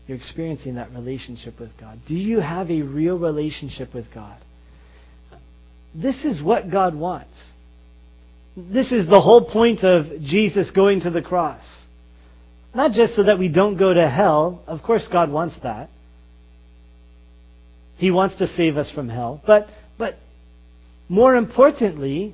you're 0.07 0.17
experiencing 0.17 0.75
that 0.75 0.91
relationship 0.91 1.59
with 1.59 1.71
God. 1.79 1.99
Do 2.07 2.15
you 2.15 2.39
have 2.39 2.71
a 2.71 2.81
real 2.81 3.19
relationship 3.19 3.93
with 3.93 4.05
God? 4.13 4.39
This 5.93 6.23
is 6.23 6.41
what 6.41 6.71
God 6.71 6.95
wants. 6.95 7.33
This 8.55 8.91
is 8.91 9.07
the 9.07 9.19
whole 9.19 9.51
point 9.51 9.83
of 9.83 10.05
Jesus 10.21 10.71
going 10.71 11.01
to 11.01 11.09
the 11.09 11.21
cross. 11.21 11.63
Not 12.73 12.93
just 12.93 13.15
so 13.15 13.23
that 13.23 13.37
we 13.37 13.51
don't 13.51 13.77
go 13.77 13.93
to 13.93 14.09
hell. 14.09 14.63
Of 14.65 14.81
course, 14.81 15.07
God 15.11 15.29
wants 15.29 15.57
that. 15.63 15.89
He 17.97 18.11
wants 18.11 18.37
to 18.37 18.47
save 18.47 18.77
us 18.77 18.91
from 18.93 19.09
hell. 19.09 19.41
But, 19.45 19.67
but 19.97 20.15
more 21.09 21.35
importantly, 21.35 22.33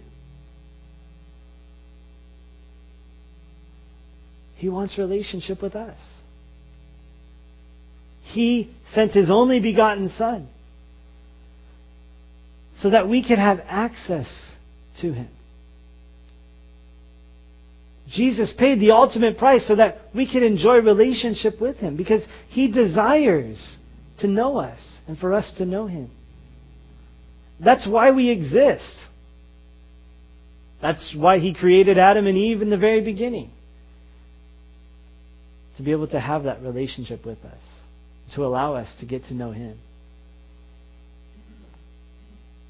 He 4.58 4.70
wants 4.70 4.98
relationship 4.98 5.62
with 5.62 5.76
us. 5.76 5.98
He 8.34 8.74
sent 8.94 9.12
His 9.12 9.30
only 9.30 9.60
begotten 9.60 10.10
Son 10.10 10.50
so 12.80 12.90
that 12.90 13.08
we 13.08 13.26
could 13.26 13.38
have 13.38 13.60
access 13.68 14.28
to 15.02 15.14
Him. 15.14 15.30
Jesus 18.10 18.54
paid 18.58 18.80
the 18.80 18.92
ultimate 18.92 19.38
price 19.38 19.68
so 19.68 19.76
that 19.76 19.98
we 20.16 20.32
could 20.32 20.44
enjoy 20.44 20.78
relationship 20.78 21.62
with 21.62 21.78
Him 21.78 21.96
because 21.96 22.24
He 22.50 22.72
desires 22.72 23.78
to 24.20 24.28
know 24.28 24.58
us 24.58 24.80
and 25.08 25.18
for 25.18 25.34
us 25.34 25.52
to 25.60 25.66
know 25.66 25.86
Him. 25.86 26.10
That's 27.64 27.88
why 27.88 28.12
we 28.12 28.30
exist. 28.32 28.98
That's 30.82 31.16
why 31.16 31.38
He 31.38 31.54
created 31.54 32.00
Adam 32.00 32.26
and 32.26 32.38
Eve 32.38 32.64
in 32.64 32.72
the 32.72 32.78
very 32.78 33.02
beginning 33.02 33.52
to 35.78 35.84
be 35.84 35.92
able 35.92 36.08
to 36.08 36.20
have 36.20 36.44
that 36.44 36.62
relationship 36.62 37.26
with 37.26 37.40
us, 37.46 37.62
to 38.36 38.46
allow 38.46 38.76
us 38.76 38.94
to 39.00 39.06
get 39.06 39.24
to 39.26 39.34
know 39.34 39.52
Him. 39.52 39.78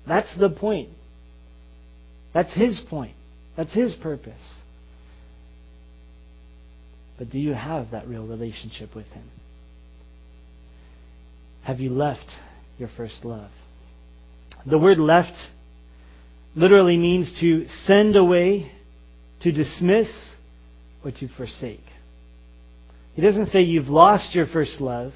That's 0.07 0.38
the 0.38 0.49
point. 0.49 0.89
That's 2.34 2.53
His 2.53 2.82
point. 2.89 3.16
That's 3.55 3.74
His 3.74 3.95
purpose. 3.95 4.34
But 7.18 7.30
do 7.30 7.39
you 7.39 7.53
have 7.53 7.91
that 7.91 8.07
real 8.07 8.28
relationship 8.28 8.95
with 8.95 9.05
Him? 9.07 9.30
Have 11.64 11.80
you 11.80 11.91
left 11.91 12.26
your 12.78 12.89
first 12.97 13.24
love? 13.24 13.51
The 14.66 14.80
word 14.80 14.97
left 14.97 15.34
literally 16.55 16.97
means 16.97 17.38
to 17.39 17.68
send 17.86 18.16
away, 18.16 18.72
to 19.41 19.51
dismiss, 19.51 20.32
or 21.03 21.11
to 21.11 21.28
forsake. 21.36 21.84
He 23.14 23.22
doesn't 23.22 23.47
say 23.47 23.61
you've 23.61 23.88
lost 23.88 24.34
your 24.34 24.47
first 24.47 24.82
love. 24.82 25.11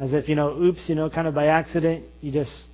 As 0.00 0.12
if, 0.12 0.28
you 0.28 0.34
know, 0.34 0.56
oops, 0.56 0.84
you 0.88 0.94
know, 0.94 1.10
kind 1.10 1.26
of 1.26 1.34
by 1.34 1.46
accident, 1.46 2.04
you 2.20 2.32
just 2.32 2.66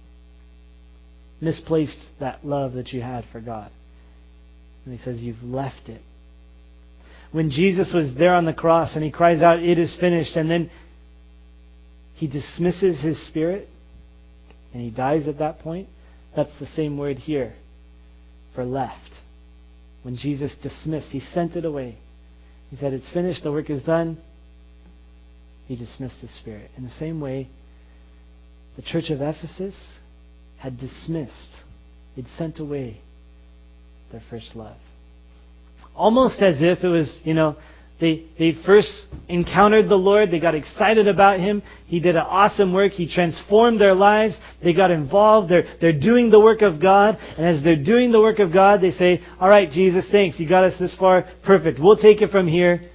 misplaced 1.40 1.98
that 2.20 2.44
love 2.44 2.74
that 2.74 2.92
you 2.92 3.00
had 3.00 3.24
for 3.32 3.40
God. 3.40 3.70
And 4.84 4.96
he 4.96 5.02
says 5.02 5.20
you've 5.20 5.42
left 5.42 5.88
it. 5.88 6.02
When 7.32 7.50
Jesus 7.50 7.92
was 7.94 8.14
there 8.16 8.34
on 8.34 8.44
the 8.44 8.52
cross 8.52 8.94
and 8.94 9.02
he 9.02 9.10
cries 9.10 9.42
out, 9.42 9.60
It 9.60 9.78
is 9.78 9.96
finished, 9.98 10.36
and 10.36 10.50
then 10.50 10.70
he 12.14 12.28
dismisses 12.28 13.02
his 13.02 13.26
spirit 13.26 13.68
and 14.72 14.82
he 14.82 14.90
dies 14.90 15.28
at 15.28 15.38
that 15.38 15.60
point, 15.60 15.88
that's 16.34 16.56
the 16.58 16.66
same 16.66 16.98
word 16.98 17.16
here 17.16 17.54
for 18.54 18.64
left. 18.64 18.98
When 20.02 20.16
Jesus 20.16 20.54
dismissed, 20.62 21.10
he 21.10 21.20
sent 21.20 21.56
it 21.56 21.64
away. 21.64 21.96
He 22.70 22.76
said, 22.76 22.92
It's 22.92 23.08
finished, 23.12 23.44
the 23.44 23.52
work 23.52 23.70
is 23.70 23.84
done. 23.84 24.18
He 25.66 25.76
dismissed 25.76 26.20
his 26.20 26.34
spirit. 26.38 26.70
In 26.76 26.84
the 26.84 26.90
same 26.98 27.20
way, 27.20 27.48
the 28.76 28.82
church 28.82 29.10
of 29.10 29.20
Ephesus 29.20 29.98
had 30.58 30.78
dismissed, 30.78 31.50
had 32.16 32.26
sent 32.36 32.58
away 32.58 33.00
their 34.12 34.22
first 34.30 34.54
love. 34.54 34.76
Almost 35.94 36.42
as 36.42 36.56
if 36.60 36.82
it 36.82 36.88
was, 36.88 37.20
you 37.24 37.34
know, 37.34 37.56
they, 38.00 38.26
they 38.38 38.52
first 38.66 38.90
encountered 39.28 39.88
the 39.88 39.94
Lord. 39.94 40.30
They 40.30 40.40
got 40.40 40.56
excited 40.56 41.06
about 41.06 41.38
Him. 41.38 41.62
He 41.86 42.00
did 42.00 42.16
an 42.16 42.22
awesome 42.22 42.72
work. 42.72 42.92
He 42.92 43.08
transformed 43.12 43.80
their 43.80 43.94
lives. 43.94 44.36
They 44.62 44.74
got 44.74 44.90
involved. 44.90 45.50
They're, 45.50 45.76
they're 45.80 45.98
doing 45.98 46.30
the 46.30 46.40
work 46.40 46.62
of 46.62 46.82
God. 46.82 47.16
And 47.38 47.46
as 47.46 47.62
they're 47.62 47.82
doing 47.82 48.10
the 48.10 48.20
work 48.20 48.40
of 48.40 48.52
God, 48.52 48.80
they 48.80 48.90
say, 48.90 49.20
All 49.40 49.48
right, 49.48 49.70
Jesus, 49.70 50.04
thanks. 50.10 50.40
You 50.40 50.48
got 50.48 50.64
us 50.64 50.78
this 50.80 50.94
far. 50.98 51.24
Perfect. 51.46 51.78
We'll 51.80 51.96
take 51.96 52.20
it 52.20 52.30
from 52.30 52.48
here. 52.48 52.90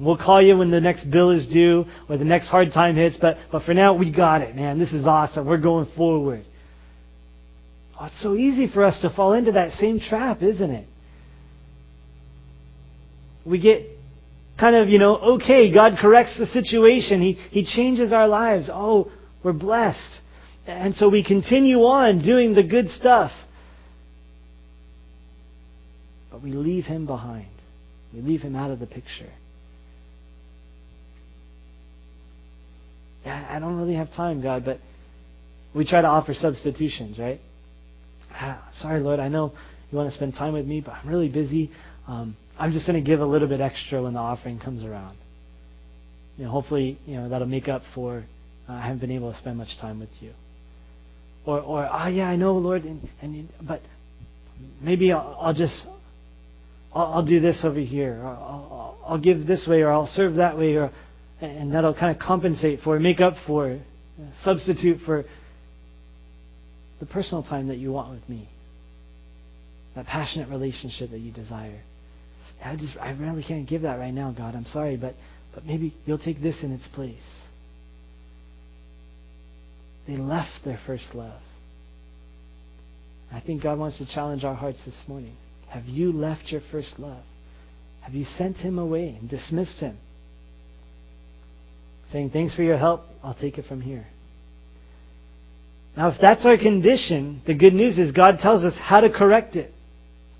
We'll 0.00 0.16
call 0.16 0.40
you 0.40 0.56
when 0.56 0.70
the 0.70 0.80
next 0.80 1.10
bill 1.10 1.30
is 1.30 1.46
due 1.48 1.84
or 2.08 2.16
the 2.16 2.24
next 2.24 2.48
hard 2.48 2.72
time 2.72 2.96
hits. 2.96 3.16
But, 3.20 3.36
but 3.50 3.64
for 3.64 3.74
now, 3.74 3.96
we 3.96 4.12
got 4.14 4.42
it, 4.42 4.54
man. 4.54 4.78
This 4.78 4.92
is 4.92 5.06
awesome. 5.06 5.46
We're 5.46 5.58
going 5.58 5.90
forward. 5.96 6.44
Oh, 7.98 8.06
it's 8.06 8.22
so 8.22 8.36
easy 8.36 8.68
for 8.72 8.84
us 8.84 9.00
to 9.02 9.10
fall 9.10 9.32
into 9.32 9.52
that 9.52 9.72
same 9.72 9.98
trap, 9.98 10.40
isn't 10.42 10.70
it? 10.70 10.86
we 13.48 13.60
get 13.60 13.82
kind 14.60 14.76
of, 14.76 14.88
you 14.88 14.98
know, 14.98 15.16
okay, 15.16 15.72
God 15.72 15.98
corrects 16.00 16.36
the 16.38 16.46
situation. 16.46 17.20
He, 17.20 17.32
he 17.50 17.64
changes 17.64 18.12
our 18.12 18.28
lives. 18.28 18.68
Oh, 18.70 19.10
we're 19.42 19.52
blessed. 19.52 20.20
And 20.66 20.94
so 20.94 21.08
we 21.08 21.24
continue 21.24 21.78
on 21.78 22.22
doing 22.22 22.54
the 22.54 22.62
good 22.62 22.90
stuff. 22.90 23.30
But 26.30 26.42
we 26.42 26.52
leave 26.52 26.84
him 26.84 27.06
behind. 27.06 27.48
We 28.12 28.20
leave 28.20 28.42
him 28.42 28.54
out 28.54 28.70
of 28.70 28.78
the 28.78 28.86
picture. 28.86 29.32
I 33.48 33.58
don't 33.58 33.76
really 33.76 33.94
have 33.94 34.08
time, 34.14 34.42
God, 34.42 34.64
but 34.64 34.78
we 35.74 35.86
try 35.86 36.00
to 36.00 36.08
offer 36.08 36.34
substitutions, 36.34 37.18
right? 37.18 37.40
Ah, 38.32 38.70
sorry, 38.80 39.00
Lord, 39.00 39.20
I 39.20 39.28
know 39.28 39.52
you 39.90 39.98
want 39.98 40.10
to 40.10 40.16
spend 40.16 40.34
time 40.34 40.52
with 40.52 40.66
me, 40.66 40.82
but 40.84 40.92
I'm 40.92 41.08
really 41.08 41.28
busy. 41.28 41.70
Um, 42.06 42.36
I'm 42.58 42.72
just 42.72 42.86
going 42.86 43.02
to 43.02 43.06
give 43.06 43.20
a 43.20 43.26
little 43.26 43.48
bit 43.48 43.60
extra 43.60 44.02
when 44.02 44.14
the 44.14 44.18
offering 44.18 44.58
comes 44.58 44.84
around. 44.84 45.16
You 46.36 46.44
know, 46.44 46.50
hopefully, 46.50 46.98
you 47.06 47.16
know 47.16 47.28
that'll 47.28 47.48
make 47.48 47.68
up 47.68 47.82
for 47.94 48.24
uh, 48.68 48.72
I 48.72 48.82
haven't 48.82 49.00
been 49.00 49.10
able 49.10 49.32
to 49.32 49.38
spend 49.38 49.56
much 49.56 49.76
time 49.80 49.98
with 49.98 50.10
you. 50.20 50.32
Or, 51.46 51.60
or 51.60 51.88
ah, 51.90 52.08
yeah, 52.08 52.28
I 52.28 52.36
know, 52.36 52.54
Lord, 52.54 52.82
and, 52.84 53.08
and 53.22 53.48
but 53.66 53.80
maybe 54.82 55.12
I'll, 55.12 55.36
I'll 55.40 55.54
just 55.54 55.86
I'll, 56.92 57.14
I'll, 57.14 57.26
do 57.26 57.40
this 57.40 57.60
over 57.64 57.80
here, 57.80 58.20
or 58.22 58.26
I'll, 58.26 58.98
I'll 59.06 59.20
give 59.20 59.46
this 59.46 59.66
way, 59.68 59.82
or 59.82 59.90
I'll 59.90 60.06
serve 60.06 60.34
that 60.34 60.58
way, 60.58 60.74
or 60.74 60.90
and 61.40 61.72
that'll 61.72 61.94
kind 61.94 62.14
of 62.14 62.20
compensate 62.20 62.80
for, 62.80 62.98
make 62.98 63.20
up 63.20 63.34
for, 63.46 63.70
uh, 63.70 63.78
substitute 64.42 64.98
for 65.06 65.24
the 67.00 67.06
personal 67.06 67.42
time 67.42 67.68
that 67.68 67.76
you 67.76 67.92
want 67.92 68.10
with 68.10 68.28
me, 68.28 68.48
that 69.94 70.06
passionate 70.06 70.48
relationship 70.48 71.10
that 71.10 71.20
you 71.20 71.32
desire. 71.32 71.80
I 72.64 72.74
just 72.76 72.96
I 73.00 73.10
really 73.10 73.44
can't 73.44 73.68
give 73.68 73.82
that 73.82 73.98
right 73.98 74.12
now, 74.12 74.32
God. 74.36 74.56
I'm 74.56 74.64
sorry, 74.64 74.96
but 74.96 75.14
but 75.54 75.64
maybe 75.64 75.94
you'll 76.06 76.18
take 76.18 76.40
this 76.42 76.56
in 76.62 76.72
its 76.72 76.88
place. 76.88 77.16
They 80.08 80.16
left 80.16 80.64
their 80.64 80.80
first 80.86 81.14
love. 81.14 81.40
I 83.32 83.40
think 83.40 83.62
God 83.62 83.78
wants 83.78 83.98
to 83.98 84.06
challenge 84.06 84.42
our 84.42 84.54
hearts 84.54 84.78
this 84.84 85.00
morning. 85.06 85.36
Have 85.68 85.84
you 85.84 86.12
left 86.12 86.50
your 86.50 86.62
first 86.72 86.98
love? 86.98 87.22
Have 88.00 88.14
you 88.14 88.24
sent 88.24 88.56
him 88.56 88.78
away 88.78 89.16
and 89.20 89.28
dismissed 89.28 89.80
him? 89.80 89.98
Saying, 92.12 92.30
Thanks 92.30 92.54
for 92.54 92.62
your 92.62 92.78
help, 92.78 93.02
I'll 93.22 93.34
take 93.34 93.58
it 93.58 93.66
from 93.66 93.80
here. 93.80 94.06
Now, 95.96 96.10
if 96.10 96.20
that's 96.20 96.46
our 96.46 96.56
condition, 96.56 97.42
the 97.46 97.54
good 97.54 97.74
news 97.74 97.98
is 97.98 98.12
God 98.12 98.38
tells 98.40 98.64
us 98.64 98.74
how 98.80 99.00
to 99.00 99.10
correct 99.10 99.56
it. 99.56 99.72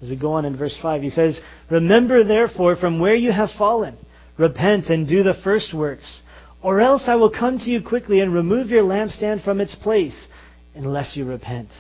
As 0.01 0.09
we 0.09 0.17
go 0.17 0.33
on 0.35 0.45
in 0.45 0.57
verse 0.57 0.77
5, 0.81 1.03
he 1.03 1.11
says, 1.11 1.41
Remember 1.71 2.23
therefore 2.23 2.77
from 2.77 3.01
where 3.01 3.17
you 3.17 3.33
have 3.33 3.49
fallen, 3.59 3.97
repent 4.39 4.87
and 4.87 5.09
do 5.09 5.25
the 5.25 5.35
first 5.43 5.75
works, 5.75 6.21
or 6.63 6.81
else 6.81 7.03
I 7.09 7.17
will 7.17 7.31
come 7.31 7.59
to 7.59 7.65
you 7.65 7.83
quickly 7.83 8.21
and 8.21 8.33
remove 8.33 8.69
your 8.69 8.85
lampstand 8.85 9.43
from 9.45 9.61
its 9.61 9.75
place, 9.75 10.29
unless 10.77 11.17
you 11.17 11.25
repent. 11.25 11.71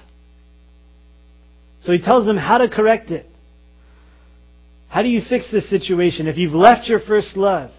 So 1.84 1.92
he 1.92 2.02
tells 2.02 2.26
them 2.26 2.36
how 2.36 2.58
to 2.58 2.68
correct 2.68 3.10
it. 3.10 3.26
How 4.88 5.02
do 5.02 5.08
you 5.08 5.22
fix 5.28 5.50
this 5.52 5.70
situation 5.70 6.26
if 6.26 6.36
you've 6.36 6.52
left 6.52 6.88
your 6.88 7.00
first 7.00 7.36
love? 7.36 7.70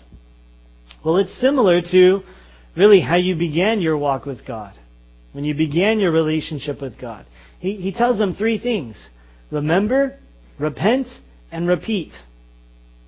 Well, 1.03 1.17
it's 1.17 1.39
similar 1.39 1.81
to 1.91 2.21
really 2.75 3.01
how 3.01 3.15
you 3.15 3.35
began 3.35 3.81
your 3.81 3.97
walk 3.97 4.25
with 4.25 4.45
God, 4.45 4.73
when 5.31 5.43
you 5.43 5.53
began 5.55 5.99
your 5.99 6.11
relationship 6.11 6.81
with 6.81 6.99
God. 6.99 7.25
He, 7.59 7.75
he 7.75 7.93
tells 7.93 8.17
them 8.17 8.35
three 8.35 8.59
things 8.59 9.09
remember, 9.51 10.17
repent, 10.59 11.07
and 11.51 11.67
repeat. 11.67 12.11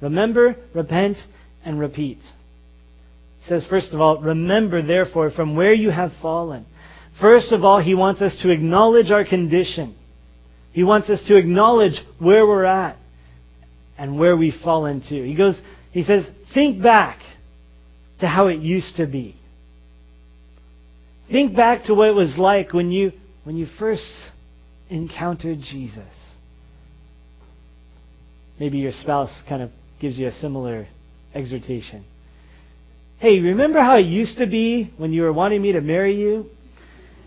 Remember, 0.02 0.56
repent, 0.74 1.18
and 1.64 1.80
repeat. 1.80 2.18
He 2.18 3.48
says, 3.48 3.66
first 3.70 3.94
of 3.94 4.02
all, 4.02 4.22
remember 4.22 4.82
therefore 4.82 5.32
from 5.32 5.56
where 5.56 5.74
you 5.74 5.90
have 5.90 6.12
fallen. 6.22 6.66
First 7.20 7.52
of 7.52 7.64
all, 7.64 7.82
he 7.82 7.94
wants 7.94 8.22
us 8.22 8.40
to 8.42 8.50
acknowledge 8.52 9.12
our 9.12 9.26
condition. 9.26 9.96
He 10.72 10.84
wants 10.84 11.10
us 11.10 11.24
to 11.28 11.36
acknowledge 11.36 12.00
where 12.20 12.48
we're 12.48 12.66
at 12.66 12.98
and 13.98 14.18
where 14.18 14.36
we've 14.36 14.60
fallen 14.64 15.02
to. 15.10 15.28
He 15.28 15.36
goes, 15.36 15.62
he 15.92 16.04
says, 16.04 16.28
think 16.54 16.82
back 16.82 17.20
to 18.22 18.28
how 18.28 18.48
it 18.48 18.60
used 18.60 18.96
to 18.98 19.06
be. 19.06 19.36
Think 21.30 21.56
back 21.56 21.86
to 21.86 21.94
what 21.94 22.10
it 22.10 22.16
was 22.16 22.36
like 22.38 22.74
when 22.74 22.92
you 22.92 23.12
when 23.44 23.58
you 23.58 23.68
first 23.80 24.04
encountered 24.90 25.60
Jesus. 25.60 26.14
Maybe 28.60 28.78
your 28.78 28.92
spouse 28.92 29.42
kind 29.50 29.64
of 29.64 29.72
gives 30.00 30.18
you 30.18 30.28
a 30.28 30.32
similar 30.34 30.88
exhortation. 31.34 32.06
Hey, 33.18 33.40
remember 33.40 33.80
how 33.80 33.98
it 33.98 34.06
used 34.06 34.38
to 34.38 34.46
be 34.46 34.92
when 34.98 35.14
you 35.14 35.24
were 35.24 35.34
wanting 35.34 35.62
me 35.62 35.72
to 35.72 35.82
marry 35.82 36.16
you? 36.16 36.46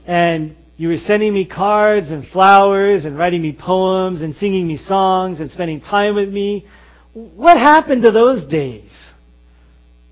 And 0.06 0.56
you 0.76 0.88
were 0.88 0.96
sending 0.96 1.32
me 1.32 1.46
cards 1.46 2.10
and 2.10 2.28
flowers 2.28 3.04
and 3.04 3.16
writing 3.16 3.42
me 3.42 3.56
poems 3.58 4.20
and 4.20 4.34
singing 4.34 4.68
me 4.68 4.76
songs 4.76 5.40
and 5.40 5.50
spending 5.50 5.80
time 5.80 6.14
with 6.14 6.28
me. 6.28 6.66
What 7.14 7.56
happened 7.56 8.02
to 8.02 8.10
those 8.10 8.46
days? 8.46 8.90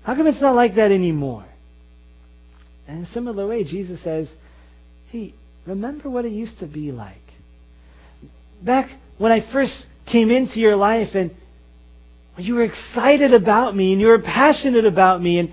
How 0.03 0.15
come 0.15 0.27
it's 0.27 0.41
not 0.41 0.55
like 0.55 0.75
that 0.75 0.91
anymore? 0.91 1.45
And 2.87 2.99
in 2.99 3.03
a 3.05 3.07
similar 3.11 3.47
way, 3.47 3.63
Jesus 3.63 4.03
says, 4.03 4.27
Hey, 5.09 5.33
remember 5.65 6.09
what 6.09 6.25
it 6.25 6.31
used 6.31 6.59
to 6.59 6.67
be 6.67 6.91
like. 6.91 7.15
Back 8.63 8.89
when 9.17 9.31
I 9.31 9.51
first 9.51 9.85
came 10.11 10.29
into 10.29 10.59
your 10.59 10.75
life 10.75 11.15
and 11.15 11.31
you 12.37 12.55
were 12.55 12.63
excited 12.63 13.33
about 13.33 13.75
me 13.75 13.93
and 13.93 14.01
you 14.01 14.07
were 14.07 14.21
passionate 14.21 14.85
about 14.85 15.21
me 15.21 15.39
and 15.39 15.49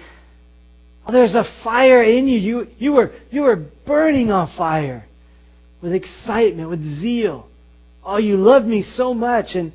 oh, 1.07 1.12
there's 1.12 1.34
a 1.34 1.44
fire 1.62 2.03
in 2.03 2.26
you. 2.26 2.38
You, 2.38 2.66
you, 2.78 2.92
were, 2.92 3.12
you 3.30 3.42
were 3.42 3.68
burning 3.86 4.32
on 4.32 4.53
fire 4.57 5.05
with 5.82 5.92
excitement, 5.92 6.68
with 6.68 6.80
zeal. 6.80 7.48
Oh, 8.05 8.16
you 8.16 8.36
loved 8.36 8.66
me 8.66 8.82
so 8.82 9.14
much 9.14 9.55
and 9.55 9.72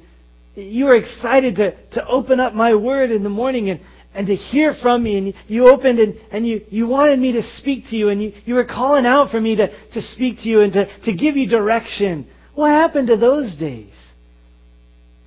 you 0.55 0.85
were 0.85 0.95
excited 0.95 1.55
to, 1.57 1.71
to 1.93 2.07
open 2.07 2.39
up 2.39 2.53
my 2.53 2.75
word 2.75 3.11
in 3.11 3.23
the 3.23 3.29
morning 3.29 3.69
and, 3.69 3.79
and 4.15 4.27
to 4.27 4.35
hear 4.35 4.73
from 4.81 5.03
me. 5.03 5.17
And 5.17 5.33
you 5.47 5.67
opened 5.67 5.99
and, 5.99 6.15
and 6.31 6.47
you, 6.47 6.61
you 6.69 6.87
wanted 6.87 7.19
me 7.19 7.33
to 7.33 7.43
speak 7.43 7.85
to 7.89 7.95
you 7.95 8.09
and 8.09 8.23
you, 8.23 8.31
you 8.45 8.55
were 8.55 8.65
calling 8.65 9.05
out 9.05 9.29
for 9.29 9.39
me 9.39 9.57
to, 9.57 9.67
to 9.67 10.01
speak 10.01 10.37
to 10.37 10.49
you 10.49 10.61
and 10.61 10.73
to, 10.73 10.85
to 11.03 11.13
give 11.13 11.35
you 11.35 11.47
direction. 11.47 12.27
What 12.55 12.69
happened 12.69 13.07
to 13.07 13.17
those 13.17 13.55
days? 13.57 13.93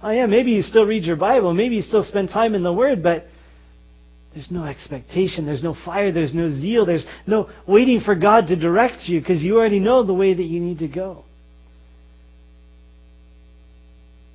Oh 0.03 0.11
yeah, 0.11 0.27
maybe 0.27 0.53
you 0.53 0.63
still 0.63 0.87
read 0.87 1.05
your 1.05 1.17
Bible, 1.17 1.53
maybe 1.53 1.77
you 1.77 1.83
still 1.83 2.05
spend 2.05 2.31
time 2.31 2.55
in 2.55 2.63
the 2.63 2.73
Word, 2.73 3.03
but 3.03 3.25
there's 4.33 4.51
no 4.51 4.65
expectation, 4.65 5.45
there's 5.45 5.63
no 5.63 5.77
fire, 5.85 6.13
there's 6.13 6.33
no 6.33 6.49
zeal, 6.49 6.87
there's 6.87 7.05
no 7.27 7.51
waiting 7.67 8.01
for 8.01 8.15
God 8.15 8.47
to 8.49 8.57
direct 8.57 9.09
you 9.09 9.21
because 9.21 9.43
you 9.43 9.57
already 9.57 9.81
know 9.81 10.05
the 10.05 10.15
way 10.15 10.33
that 10.33 10.43
you 10.43 10.61
need 10.61 10.79
to 10.79 10.89
go. 10.89 11.25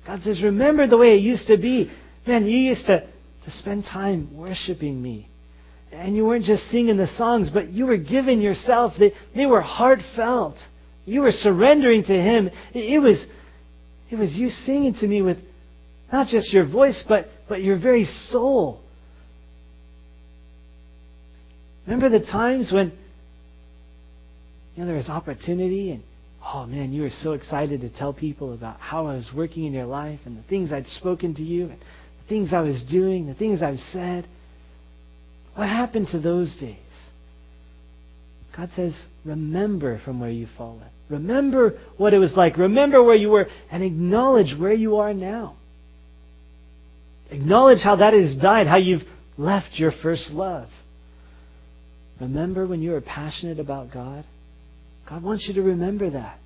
God 0.06 0.20
says, 0.22 0.42
remember 0.42 0.86
the 0.86 0.98
way 0.98 1.16
it 1.16 1.22
used 1.22 1.46
to 1.46 1.56
be. 1.56 1.90
Man, 2.26 2.44
you 2.44 2.58
used 2.58 2.86
to, 2.86 3.08
to 3.44 3.50
spend 3.52 3.84
time 3.84 4.36
worshiping 4.36 5.00
me. 5.00 5.28
And 5.92 6.16
you 6.16 6.24
weren't 6.24 6.44
just 6.44 6.64
singing 6.70 6.96
the 6.96 7.06
songs, 7.16 7.50
but 7.52 7.68
you 7.68 7.86
were 7.86 7.96
giving 7.96 8.40
yourself. 8.40 8.94
They, 8.98 9.12
they 9.34 9.46
were 9.46 9.60
heartfelt. 9.60 10.56
You 11.04 11.20
were 11.20 11.30
surrendering 11.30 12.02
to 12.04 12.12
Him. 12.12 12.48
It, 12.74 12.94
it 12.94 12.98
was, 12.98 13.24
it 14.10 14.16
was 14.16 14.34
you 14.34 14.48
singing 14.48 14.94
to 15.00 15.06
me 15.06 15.22
with 15.22 15.38
not 16.12 16.28
just 16.28 16.52
your 16.52 16.68
voice, 16.68 17.04
but, 17.08 17.26
but 17.48 17.62
your 17.62 17.78
very 17.80 18.04
soul. 18.04 18.80
Remember 21.86 22.08
the 22.08 22.24
times 22.24 22.70
when 22.72 22.92
you 24.74 24.82
know, 24.82 24.86
there 24.86 24.96
was 24.96 25.08
opportunity 25.08 25.92
and 25.92 26.02
oh 26.44 26.66
man, 26.66 26.92
you 26.92 27.02
were 27.02 27.10
so 27.22 27.32
excited 27.32 27.80
to 27.82 27.90
tell 27.96 28.12
people 28.12 28.54
about 28.54 28.78
how 28.80 29.06
I 29.06 29.14
was 29.14 29.30
working 29.34 29.64
in 29.64 29.72
your 29.72 29.86
life 29.86 30.20
and 30.24 30.36
the 30.36 30.42
things 30.42 30.72
I'd 30.72 30.86
spoken 30.86 31.34
to 31.36 31.42
you 31.42 31.66
and 31.66 31.78
things 32.28 32.52
I 32.52 32.60
was 32.60 32.82
doing, 32.90 33.26
the 33.26 33.34
things 33.34 33.62
I've 33.62 33.78
said. 33.92 34.26
What 35.54 35.68
happened 35.68 36.08
to 36.12 36.18
those 36.18 36.54
days? 36.56 36.78
God 38.56 38.70
says, 38.76 38.94
remember 39.24 40.00
from 40.04 40.20
where 40.20 40.30
you've 40.30 40.50
fallen. 40.56 40.88
Remember 41.10 41.78
what 41.96 42.14
it 42.14 42.18
was 42.18 42.34
like. 42.36 42.56
Remember 42.56 43.02
where 43.02 43.16
you 43.16 43.28
were 43.30 43.46
and 43.70 43.82
acknowledge 43.82 44.54
where 44.58 44.72
you 44.72 44.96
are 44.96 45.12
now. 45.12 45.56
Acknowledge 47.30 47.80
how 47.82 47.96
that 47.96 48.14
has 48.14 48.36
died, 48.36 48.66
how 48.66 48.76
you've 48.76 49.02
left 49.36 49.70
your 49.72 49.92
first 50.02 50.30
love. 50.30 50.68
Remember 52.20 52.66
when 52.66 52.80
you 52.80 52.92
were 52.92 53.00
passionate 53.00 53.58
about 53.58 53.92
God? 53.92 54.24
God 55.08 55.22
wants 55.22 55.46
you 55.48 55.54
to 55.54 55.62
remember 55.62 56.10
that. 56.10 56.38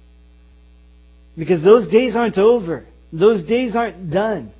Because 1.37 1.63
those 1.63 1.89
days 1.89 2.17
aren't 2.17 2.39
over. 2.39 2.87
Those 3.13 3.45
days 3.45 3.77
aren't 3.77 4.11
done. 4.11 4.53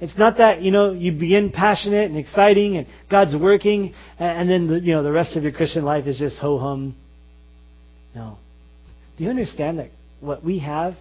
It's 0.00 0.16
not 0.16 0.38
that, 0.38 0.62
you 0.62 0.70
know, 0.70 0.92
you 0.92 1.12
begin 1.12 1.50
passionate 1.50 2.08
and 2.08 2.16
exciting 2.16 2.76
and 2.76 2.86
God's 3.10 3.34
working 3.36 3.94
and 4.18 4.48
then, 4.48 4.68
the, 4.68 4.80
you 4.80 4.94
know, 4.94 5.02
the 5.02 5.10
rest 5.10 5.36
of 5.36 5.42
your 5.42 5.52
Christian 5.52 5.84
life 5.84 6.06
is 6.06 6.18
just 6.18 6.38
ho-hum. 6.38 6.94
No. 8.14 8.38
Do 9.16 9.24
you 9.24 9.30
understand 9.30 9.80
that 9.80 9.90
what 10.20 10.44
we 10.44 10.60
have 10.60 10.94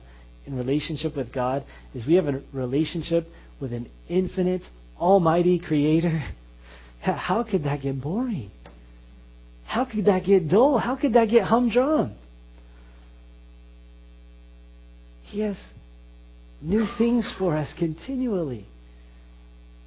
in 0.47 0.57
relationship 0.57 1.15
with 1.15 1.33
God 1.33 1.63
is 1.93 2.07
we 2.07 2.15
have 2.15 2.25
a 2.25 2.41
relationship 2.53 3.25
with 3.61 3.71
an 3.71 3.89
infinite, 4.09 4.61
almighty 4.99 5.59
creator, 5.59 6.23
how 7.01 7.45
could 7.49 7.63
that 7.65 7.81
get 7.81 8.01
boring? 8.01 8.49
How 9.65 9.85
could 9.85 10.05
that 10.05 10.25
get 10.25 10.49
dull? 10.49 10.77
How 10.77 10.95
could 10.95 11.13
that 11.13 11.29
get 11.29 11.43
humdrum? 11.43 12.15
He 15.23 15.41
has 15.41 15.57
new 16.61 16.85
things 16.97 17.31
for 17.37 17.55
us 17.55 17.71
continually. 17.77 18.65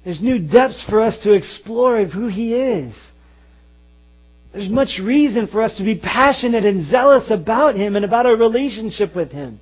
There's 0.03 0.21
new 0.21 0.39
depths 0.39 0.83
for 0.89 1.01
us 1.01 1.19
to 1.23 1.33
explore 1.33 1.99
of 1.99 2.11
who 2.11 2.27
He 2.27 2.55
is. 2.55 2.95
There's 4.53 4.69
much 4.69 4.99
reason 5.01 5.47
for 5.47 5.61
us 5.61 5.75
to 5.77 5.83
be 5.83 5.97
passionate 5.97 6.65
and 6.65 6.85
zealous 6.85 7.29
about 7.31 7.75
Him 7.75 7.95
and 7.95 8.03
about 8.03 8.25
our 8.25 8.35
relationship 8.35 9.15
with 9.15 9.31
Him. 9.31 9.59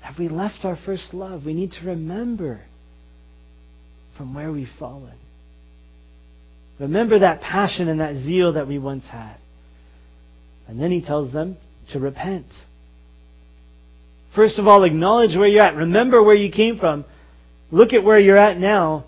Have 0.00 0.18
we 0.18 0.28
left 0.28 0.64
our 0.64 0.76
first 0.84 1.14
love? 1.14 1.46
We 1.46 1.54
need 1.54 1.72
to 1.80 1.86
remember 1.86 2.60
from 4.16 4.34
where 4.34 4.52
we've 4.52 4.68
fallen. 4.78 5.14
Remember 6.78 7.20
that 7.20 7.40
passion 7.40 7.88
and 7.88 8.00
that 8.00 8.16
zeal 8.16 8.54
that 8.54 8.66
we 8.66 8.78
once 8.78 9.06
had. 9.06 9.36
And 10.66 10.80
then 10.80 10.90
he 10.90 11.00
tells 11.04 11.32
them 11.32 11.56
to 11.92 12.00
repent. 12.00 12.46
First 14.34 14.58
of 14.58 14.66
all, 14.66 14.84
acknowledge 14.84 15.36
where 15.36 15.46
you're 15.46 15.62
at. 15.62 15.76
Remember 15.76 16.22
where 16.22 16.34
you 16.34 16.50
came 16.50 16.78
from. 16.78 17.04
Look 17.72 17.94
at 17.94 18.04
where 18.04 18.18
you're 18.18 18.36
at 18.36 18.58
now 18.58 19.06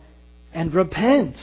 and 0.54 0.74
repent. 0.74 1.36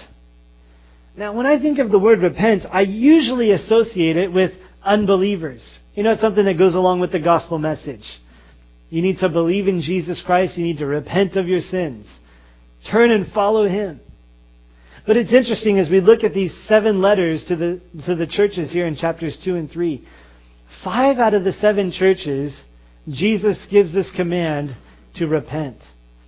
Now, 1.16 1.34
when 1.34 1.46
I 1.46 1.60
think 1.60 1.78
of 1.78 1.92
the 1.92 2.00
word 2.00 2.20
repent, 2.20 2.64
I 2.70 2.82
usually 2.82 3.52
associate 3.52 4.18
it 4.18 4.34
with 4.34 4.52
unbelievers. 4.84 5.62
You 5.94 6.04
know, 6.04 6.14
it's 6.14 6.22
something 6.22 6.46
that 6.46 6.58
goes 6.58 6.74
along 6.74 7.00
with 7.00 7.12
the 7.12 7.20
gospel 7.20 7.60
message. 7.60 8.04
You 8.90 9.04
need 9.04 9.20
to 9.20 9.30
believe 9.30 9.68
in 9.68 9.82
Jesus 9.82 10.22
Christ. 10.26 10.58
You 10.58 10.66
need 10.66 10.80
to 10.80 10.88
repent 10.88 11.36
of 11.36 11.48
your 11.48 11.60
sins. 11.60 12.12
Turn 12.92 13.12
and 13.12 13.32
follow 13.32 13.68
Him. 13.68 14.00
But 15.06 15.18
it's 15.18 15.34
interesting 15.34 15.78
as 15.78 15.90
we 15.90 16.02
look 16.02 16.24
at 16.24 16.34
these 16.34 16.56
seven 16.68 17.02
letters 17.02 17.46
to 17.50 17.56
the, 17.56 17.82
to 18.08 18.16
the 18.16 18.28
churches 18.28 18.72
here 18.72 18.88
in 18.88 18.96
chapters 18.96 19.38
2 19.44 19.56
and 19.56 19.70
3. 19.70 20.08
Five 20.84 21.20
out 21.20 21.36
of 21.36 21.44
the 21.44 21.52
seven 21.52 21.92
churches, 21.92 22.60
Jesus 23.08 23.64
gives 23.70 23.94
this 23.94 24.12
command 24.16 24.76
to 25.16 25.28
repent. 25.28 25.78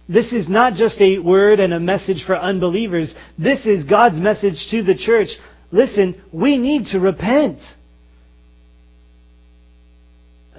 This 0.07 0.33
is 0.33 0.49
not 0.49 0.73
just 0.73 0.99
a 0.99 1.19
word 1.19 1.59
and 1.59 1.73
a 1.73 1.79
message 1.79 2.23
for 2.25 2.35
unbelievers. 2.35 3.13
This 3.37 3.65
is 3.65 3.85
God's 3.85 4.17
message 4.17 4.67
to 4.71 4.83
the 4.83 4.95
church. 4.95 5.29
Listen, 5.71 6.21
we 6.33 6.57
need 6.57 6.87
to 6.91 6.99
repent. 6.99 7.59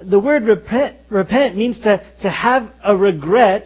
The 0.03 0.19
word 0.19 0.43
repent, 0.43 0.97
repent 1.09 1.55
means 1.55 1.79
to, 1.81 2.03
to 2.21 2.29
have 2.29 2.69
a 2.83 2.97
regret 2.97 3.65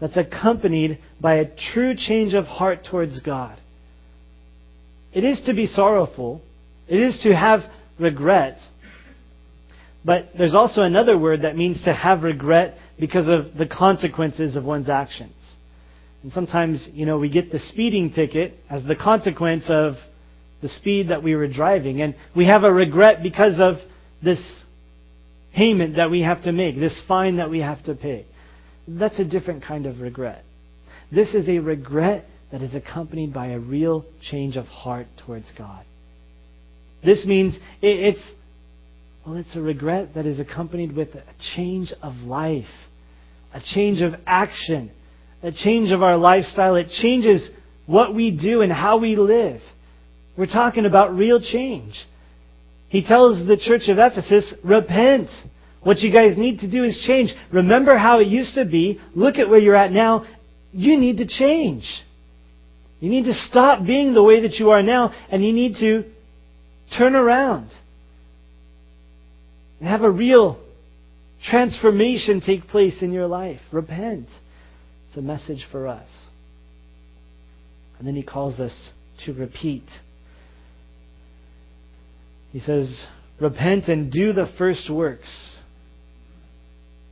that's 0.00 0.16
accompanied 0.16 0.98
by 1.20 1.36
a 1.36 1.56
true 1.72 1.94
change 1.96 2.34
of 2.34 2.46
heart 2.46 2.80
towards 2.90 3.20
God. 3.20 3.56
It 5.12 5.22
is 5.22 5.42
to 5.46 5.54
be 5.54 5.66
sorrowful. 5.66 6.42
It 6.88 6.98
is 6.98 7.20
to 7.22 7.34
have 7.34 7.60
regret. 8.00 8.56
But 10.04 10.30
there's 10.36 10.54
also 10.54 10.82
another 10.82 11.16
word 11.16 11.42
that 11.42 11.56
means 11.56 11.84
to 11.84 11.92
have 11.92 12.22
regret 12.22 12.74
because 12.98 13.28
of 13.28 13.56
the 13.56 13.66
consequences 13.66 14.56
of 14.56 14.64
one's 14.64 14.88
actions. 14.88 15.34
And 16.22 16.32
sometimes, 16.32 16.86
you 16.92 17.06
know, 17.06 17.18
we 17.18 17.30
get 17.30 17.50
the 17.50 17.58
speeding 17.58 18.12
ticket 18.12 18.54
as 18.70 18.84
the 18.84 18.94
consequence 18.96 19.64
of 19.68 19.94
the 20.60 20.68
speed 20.68 21.08
that 21.08 21.22
we 21.22 21.34
were 21.34 21.48
driving. 21.48 22.00
And 22.00 22.14
we 22.36 22.46
have 22.46 22.64
a 22.64 22.72
regret 22.72 23.22
because 23.22 23.58
of 23.58 23.76
this 24.22 24.64
payment 25.54 25.96
that 25.96 26.10
we 26.10 26.22
have 26.22 26.42
to 26.44 26.52
make, 26.52 26.76
this 26.76 27.02
fine 27.08 27.36
that 27.36 27.50
we 27.50 27.58
have 27.60 27.82
to 27.84 27.94
pay. 27.94 28.24
That's 28.86 29.18
a 29.18 29.24
different 29.24 29.64
kind 29.64 29.86
of 29.86 30.00
regret. 30.00 30.44
This 31.10 31.34
is 31.34 31.48
a 31.48 31.58
regret 31.58 32.24
that 32.52 32.62
is 32.62 32.74
accompanied 32.74 33.34
by 33.34 33.48
a 33.48 33.58
real 33.58 34.04
change 34.30 34.56
of 34.56 34.66
heart 34.66 35.06
towards 35.26 35.50
God. 35.56 35.84
This 37.04 37.26
means 37.26 37.56
it's, 37.80 38.22
well, 39.26 39.36
it's 39.36 39.54
a 39.54 39.60
regret 39.60 40.14
that 40.14 40.26
is 40.26 40.40
accompanied 40.40 40.96
with 40.96 41.08
a 41.14 41.22
change 41.54 41.92
of 42.02 42.14
life, 42.16 42.64
a 43.54 43.60
change 43.60 44.00
of 44.00 44.14
action, 44.26 44.90
a 45.42 45.52
change 45.52 45.92
of 45.92 46.02
our 46.02 46.16
lifestyle. 46.16 46.74
It 46.74 46.88
changes 46.88 47.48
what 47.86 48.14
we 48.14 48.36
do 48.36 48.62
and 48.62 48.72
how 48.72 48.98
we 48.98 49.14
live. 49.14 49.60
We're 50.36 50.46
talking 50.46 50.86
about 50.86 51.14
real 51.14 51.40
change. 51.40 51.94
He 52.88 53.06
tells 53.06 53.46
the 53.46 53.56
church 53.56 53.88
of 53.88 53.98
Ephesus, 53.98 54.54
repent. 54.64 55.28
What 55.82 55.98
you 55.98 56.12
guys 56.12 56.36
need 56.36 56.60
to 56.60 56.70
do 56.70 56.82
is 56.82 57.04
change. 57.06 57.32
Remember 57.52 57.96
how 57.96 58.18
it 58.18 58.26
used 58.26 58.56
to 58.56 58.64
be. 58.64 59.00
Look 59.14 59.36
at 59.36 59.48
where 59.48 59.58
you're 59.60 59.76
at 59.76 59.92
now. 59.92 60.26
You 60.72 60.98
need 60.98 61.18
to 61.18 61.26
change. 61.26 61.84
You 62.98 63.08
need 63.08 63.24
to 63.26 63.34
stop 63.34 63.86
being 63.86 64.14
the 64.14 64.22
way 64.22 64.42
that 64.42 64.54
you 64.54 64.70
are 64.70 64.82
now, 64.82 65.12
and 65.30 65.44
you 65.44 65.52
need 65.52 65.76
to 65.80 66.04
turn 66.96 67.14
around 67.14 67.70
and 69.82 69.90
have 69.90 70.02
a 70.02 70.10
real 70.10 70.64
transformation 71.44 72.40
take 72.40 72.68
place 72.68 73.02
in 73.02 73.10
your 73.10 73.26
life. 73.26 73.58
Repent. 73.72 74.28
It's 75.08 75.16
a 75.16 75.20
message 75.20 75.66
for 75.72 75.88
us. 75.88 76.08
And 77.98 78.06
then 78.06 78.14
he 78.14 78.22
calls 78.22 78.60
us 78.60 78.90
to 79.26 79.32
repeat. 79.32 79.82
He 82.52 82.60
says, 82.60 83.04
Repent 83.40 83.88
and 83.88 84.12
do 84.12 84.32
the 84.32 84.46
first 84.56 84.88
works. 84.88 85.58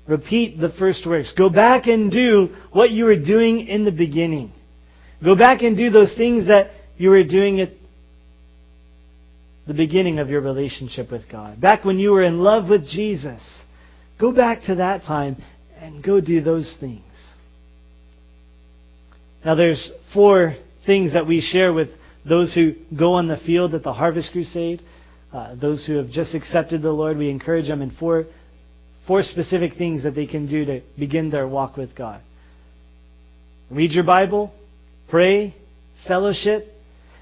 Repeat 0.06 0.60
the 0.60 0.72
first 0.78 1.04
works. 1.04 1.32
Go 1.36 1.50
back 1.50 1.88
and 1.88 2.08
do 2.08 2.54
what 2.70 2.92
you 2.92 3.06
were 3.06 3.18
doing 3.18 3.66
in 3.66 3.84
the 3.84 3.90
beginning. 3.90 4.52
Go 5.24 5.34
back 5.34 5.62
and 5.62 5.76
do 5.76 5.90
those 5.90 6.14
things 6.16 6.46
that 6.46 6.70
you 6.96 7.10
were 7.10 7.24
doing 7.24 7.60
at 7.60 7.70
the 9.70 9.76
beginning 9.76 10.18
of 10.18 10.28
your 10.28 10.40
relationship 10.40 11.12
with 11.12 11.22
God. 11.30 11.60
Back 11.60 11.84
when 11.84 12.00
you 12.00 12.10
were 12.10 12.24
in 12.24 12.40
love 12.40 12.68
with 12.68 12.88
Jesus. 12.88 13.40
Go 14.20 14.34
back 14.34 14.64
to 14.64 14.74
that 14.74 15.02
time 15.02 15.36
and 15.78 16.02
go 16.02 16.20
do 16.20 16.40
those 16.40 16.76
things. 16.80 17.04
Now 19.44 19.54
there's 19.54 19.92
four 20.12 20.56
things 20.84 21.12
that 21.12 21.24
we 21.24 21.40
share 21.40 21.72
with 21.72 21.88
those 22.28 22.52
who 22.52 22.72
go 22.98 23.12
on 23.12 23.28
the 23.28 23.36
field 23.46 23.72
at 23.74 23.84
the 23.84 23.92
Harvest 23.92 24.32
Crusade. 24.32 24.82
Uh, 25.32 25.54
those 25.54 25.86
who 25.86 25.98
have 25.98 26.10
just 26.10 26.34
accepted 26.34 26.82
the 26.82 26.90
Lord, 26.90 27.16
we 27.16 27.30
encourage 27.30 27.68
them 27.68 27.80
in 27.80 27.92
four 27.92 28.24
four 29.06 29.22
specific 29.22 29.74
things 29.78 30.02
that 30.02 30.16
they 30.16 30.26
can 30.26 30.50
do 30.50 30.64
to 30.64 30.80
begin 30.98 31.30
their 31.30 31.46
walk 31.46 31.76
with 31.76 31.94
God. 31.94 32.20
Read 33.70 33.92
your 33.92 34.02
Bible, 34.02 34.52
pray, 35.08 35.54
fellowship, 36.08 36.66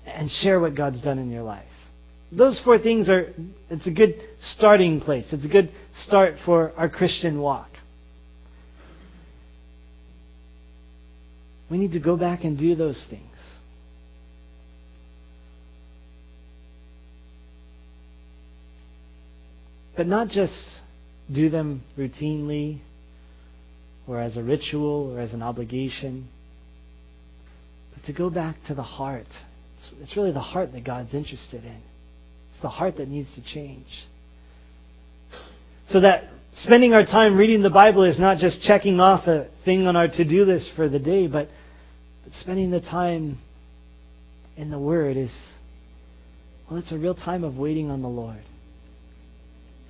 and 0.07 0.31
share 0.31 0.59
what 0.59 0.75
God's 0.75 1.03
done 1.03 1.19
in 1.19 1.31
your 1.31 1.43
life. 1.43 1.68
Those 2.31 2.61
four 2.63 2.79
things 2.79 3.09
are, 3.09 3.33
it's 3.71 3.87
a 3.87 3.93
good 3.93 4.15
starting 4.43 5.01
place. 5.01 5.27
It's 5.33 5.45
a 5.45 5.49
good 5.49 5.71
start 5.97 6.35
for 6.45 6.73
our 6.77 6.89
Christian 6.89 7.41
walk. 7.41 7.71
We 11.71 11.79
need 11.79 11.93
to 11.93 12.01
go 12.01 12.17
back 12.17 12.45
and 12.45 12.59
do 12.59 12.75
those 12.75 13.03
things. 13.09 13.25
But 19.97 20.07
not 20.07 20.29
just 20.29 20.55
do 21.35 21.51
them 21.51 21.83
routinely 21.99 22.79
or 24.07 24.21
as 24.21 24.37
a 24.37 24.43
ritual 24.43 25.13
or 25.13 25.21
as 25.21 25.35
an 25.35 25.43
obligation, 25.43 26.29
but 27.95 28.05
to 28.05 28.13
go 28.13 28.31
back 28.31 28.57
to 28.69 28.75
the 28.75 28.83
heart. 28.83 29.27
It's, 30.01 30.17
really 30.17 30.33
the 30.33 30.41
heart 30.41 30.73
that 30.73 30.85
God's 30.85 31.13
interested 31.15 31.65
in. 31.65 31.81
It's 32.59 32.63
the 32.65 32.69
heart 32.71 32.97
that 32.97 33.07
needs 33.07 33.33
to 33.37 33.55
change. 33.55 33.87
So 35.91 36.01
that 36.01 36.25
spending 36.55 36.93
our 36.93 37.05
time 37.05 37.37
reading 37.37 37.63
the 37.63 37.71
Bible 37.71 38.03
is 38.03 38.19
not 38.19 38.39
just 38.39 38.63
checking 38.63 38.99
off 38.99 39.29
a 39.29 39.47
thing 39.65 39.87
on 39.87 39.95
our 39.95 40.09
to 40.09 40.25
do 40.25 40.45
list 40.45 40.73
for 40.75 40.89
the 40.89 40.99
day, 40.99 41.29
but, 41.29 41.47
but 42.25 42.33
spending 42.33 42.73
the 42.73 42.81
time 42.81 43.39
in 44.57 44.73
the 44.73 44.79
Word 44.79 45.17
is, 45.17 45.31
well, 46.69 46.81
it's 46.81 46.91
a 46.91 46.99
real 46.99 47.15
time 47.15 47.45
of 47.45 47.57
waiting 47.57 47.93
on 47.93 48.03
the 48.03 48.09
Lord 48.09 48.43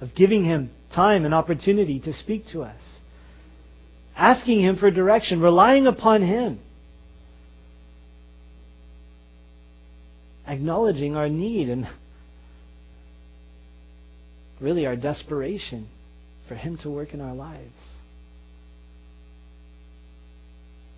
of 0.03 0.11
giving 0.15 0.45
Him 0.45 0.69
time 0.95 1.25
and 1.25 1.33
opportunity 1.33 2.01
to 2.01 2.13
speak 2.13 2.43
to 2.53 2.65
us, 2.65 2.99
asking 4.15 4.61
Him 4.61 4.77
for 4.77 4.91
direction, 4.91 5.41
relying 5.41 5.87
upon 5.87 6.21
Him, 6.21 6.61
acknowledging 10.47 11.17
our 11.17 11.31
need 11.31 11.71
and 11.71 11.89
really 14.61 14.87
our 14.87 14.97
desperation 14.97 15.89
for 16.49 16.55
Him 16.55 16.79
to 16.83 16.91
work 16.91 17.15
in 17.15 17.21
our 17.21 17.35
lives. 17.35 17.73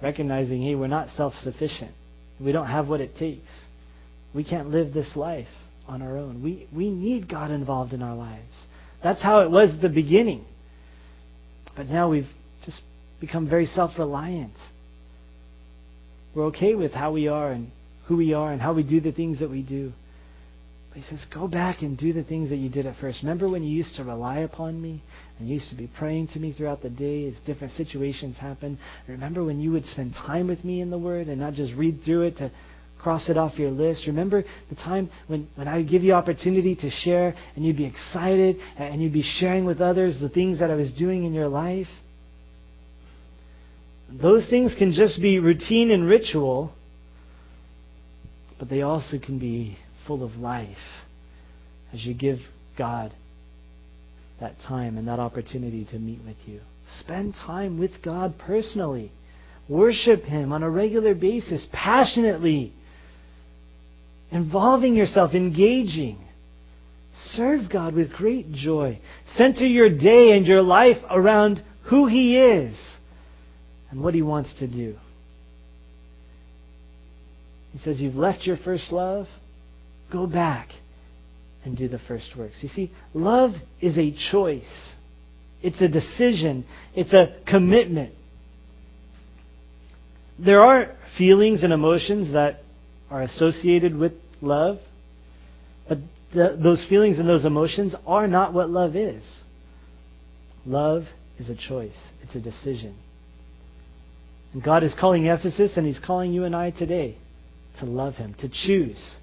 Recognizing, 0.03 0.63
hey, 0.63 0.75
we're 0.75 0.87
not 0.87 1.09
self 1.11 1.35
sufficient. 1.43 1.93
We 2.43 2.53
don't 2.53 2.69
have 2.69 2.89
what 2.89 3.01
it 3.01 3.17
takes. 3.19 3.49
We 4.35 4.45
can't 4.45 4.69
live 4.69 4.95
this 4.95 5.15
life 5.15 5.49
on 5.87 6.03
our 6.03 6.17
own. 6.17 6.43
We, 6.43 6.67
we 6.75 6.89
need 6.91 7.29
God 7.29 7.51
involved 7.51 7.93
in 7.93 8.01
our 8.01 8.15
lives. 8.15 8.49
That's 9.03 9.23
how 9.23 9.41
it 9.41 9.51
was 9.51 9.75
at 9.75 9.83
the 9.83 9.89
beginning. 9.89 10.45
But 11.77 11.87
now 11.87 12.11
we've 12.11 12.29
just 12.65 12.81
become 13.21 13.49
very 13.49 13.67
self 13.67 13.93
reliant. 13.99 14.55
We're 16.35 16.47
okay 16.47 16.75
with 16.75 16.93
how 16.93 17.13
we 17.13 17.29
are 17.29 17.51
and 17.51 17.71
who 18.07 18.17
we 18.17 18.33
are 18.35 18.53
and 18.53 18.61
how 18.61 18.73
we 18.73 18.83
do 18.83 19.01
the 19.01 19.13
things 19.13 19.41
that 19.41 19.51
we 19.51 19.63
do. 19.63 19.93
But 20.91 21.03
he 21.03 21.05
says, 21.05 21.25
go 21.33 21.47
back 21.47 21.83
and 21.83 21.97
do 21.97 22.13
the 22.13 22.25
things 22.25 22.51
that 22.51 22.57
you 22.57 22.69
did 22.69 22.85
at 22.85 22.97
first. 23.01 23.23
Remember 23.23 23.49
when 23.49 23.63
you 23.63 23.71
used 23.71 23.95
to 23.97 24.05
rely 24.05 24.41
upon 24.41 24.83
me 24.83 25.01
and 25.39 25.49
you 25.49 25.55
used 25.55 25.71
to 25.71 25.77
be 25.77 25.89
praying 25.99 26.29
to 26.35 26.41
me 26.41 26.53
throughout 26.53 26.83
the 26.83 26.91
day 26.91 27.27
as 27.27 27.35
different 27.47 27.75
situations 27.75 28.37
happened? 28.37 28.77
Remember 29.07 29.45
when 29.45 29.61
you 29.61 29.71
would 29.71 29.85
spend 29.85 30.15
time 30.15 30.49
with 30.49 30.65
me 30.65 30.81
in 30.81 30.91
the 30.91 30.99
Word 30.99 31.29
and 31.29 31.39
not 31.41 31.55
just 31.55 31.73
read 31.75 32.01
through 32.05 32.23
it 32.23 32.39
to 32.39 32.51
cross 33.01 33.31
it 33.31 33.37
off 33.37 33.57
your 33.57 33.71
list? 33.71 34.09
Remember 34.09 34.43
the 34.69 34.75
time 34.75 35.09
when, 35.29 35.49
when 35.55 35.69
I 35.69 35.77
would 35.77 35.89
give 35.89 36.03
you 36.03 36.13
opportunity 36.13 36.75
to 36.75 36.91
share 36.91 37.35
and 37.55 37.65
you'd 37.65 37.77
be 37.77 37.87
excited 37.87 38.57
and 38.77 39.01
you'd 39.01 39.13
be 39.13 39.23
sharing 39.23 39.67
with 39.67 39.81
others 39.81 40.19
the 40.21 40.29
things 40.29 40.59
that 40.59 40.73
I 40.73 40.75
was 40.75 40.93
doing 40.93 41.25
in 41.25 41.33
your 41.33 41.49
life? 41.49 41.87
Those 44.21 44.51
things 44.51 44.75
can 44.77 44.93
just 44.93 45.23
be 45.23 45.39
routine 45.39 45.93
and 45.93 46.05
ritual, 46.05 46.73
but 48.59 48.69
they 48.69 48.83
also 48.83 49.21
can 49.25 49.39
be 49.39 49.79
full 50.11 50.25
of 50.25 50.35
life 50.35 50.67
as 51.95 52.05
you 52.05 52.13
give 52.13 52.39
God 52.77 53.13
that 54.41 54.55
time 54.67 54.99
and 54.99 55.07
that 55.07 55.21
opportunity 55.21 55.87
to 55.93 56.01
meet 56.01 56.19
with 56.27 56.37
you. 56.47 56.59
Spend 56.99 57.33
time 57.47 57.79
with 57.79 57.93
God 58.05 58.35
personally. 58.37 59.13
Worship 59.69 60.25
Him 60.25 60.53
on 60.53 60.65
a 60.65 60.69
regular 60.69 61.15
basis, 61.15 61.65
passionately. 61.73 62.73
Involving 64.33 64.97
yourself, 64.97 65.33
engaging. 65.33 66.19
Serve 67.27 67.71
God 67.73 67.95
with 67.95 68.13
great 68.13 68.51
joy. 68.51 68.99
Center 69.37 69.65
your 69.65 69.91
day 69.97 70.37
and 70.37 70.45
your 70.45 70.63
life 70.63 70.97
around 71.09 71.63
who 71.89 72.09
He 72.09 72.37
is 72.37 72.77
and 73.93 74.03
what 74.03 74.15
He 74.15 74.23
wants 74.23 74.53
to 74.59 74.67
do. 74.67 74.97
He 77.75 77.79
says, 77.79 78.01
You've 78.01 78.17
left 78.17 78.45
your 78.45 78.57
first 78.57 78.91
love. 78.91 79.29
Go 80.13 80.27
back 80.27 80.69
and 81.65 81.77
do 81.77 81.89
the 81.89 81.99
first 81.99 82.31
works. 82.37 82.55
You 82.63 82.69
see, 82.69 82.91
love 83.15 83.53
is 83.81 83.99
a 83.99 84.15
choice, 84.31 84.93
it's 85.63 85.81
a 85.81 85.89
decision, 85.89 86.65
it's 86.95 87.13
a 87.13 87.37
commitment. 87.47 88.15
There 90.39 90.61
are 90.61 90.97
feelings 91.19 91.63
and 91.63 91.73
emotions 91.73 92.33
that 92.33 92.61
are 93.11 93.23
associated 93.23 93.95
with 93.95 94.13
love, 94.41 94.79
but 95.89 95.99
the, 96.33 96.59
those 96.63 96.87
feelings 96.89 97.19
and 97.19 97.29
those 97.29 97.45
emotions 97.45 97.95
are 98.07 98.27
not 98.27 98.55
what 98.55 98.71
love 98.71 98.97
is. 98.97 99.23
Love 100.65 101.03
is 101.39 101.51
a 101.51 101.57
choice, 101.57 101.97
it's 102.23 102.35
a 102.35 102.41
decision. 102.41 102.97
And 104.55 104.63
God 104.63 104.83
is 104.83 104.95
calling 104.99 105.27
Ephesus, 105.27 105.77
and 105.77 105.87
He's 105.87 106.01
calling 106.05 106.33
you 106.33 106.45
and 106.45 106.57
I 106.57 106.71
today 106.71 107.19
to 107.79 107.85
love 107.85 108.15
Him, 108.15 108.35
to 108.41 108.49
choose 108.49 109.17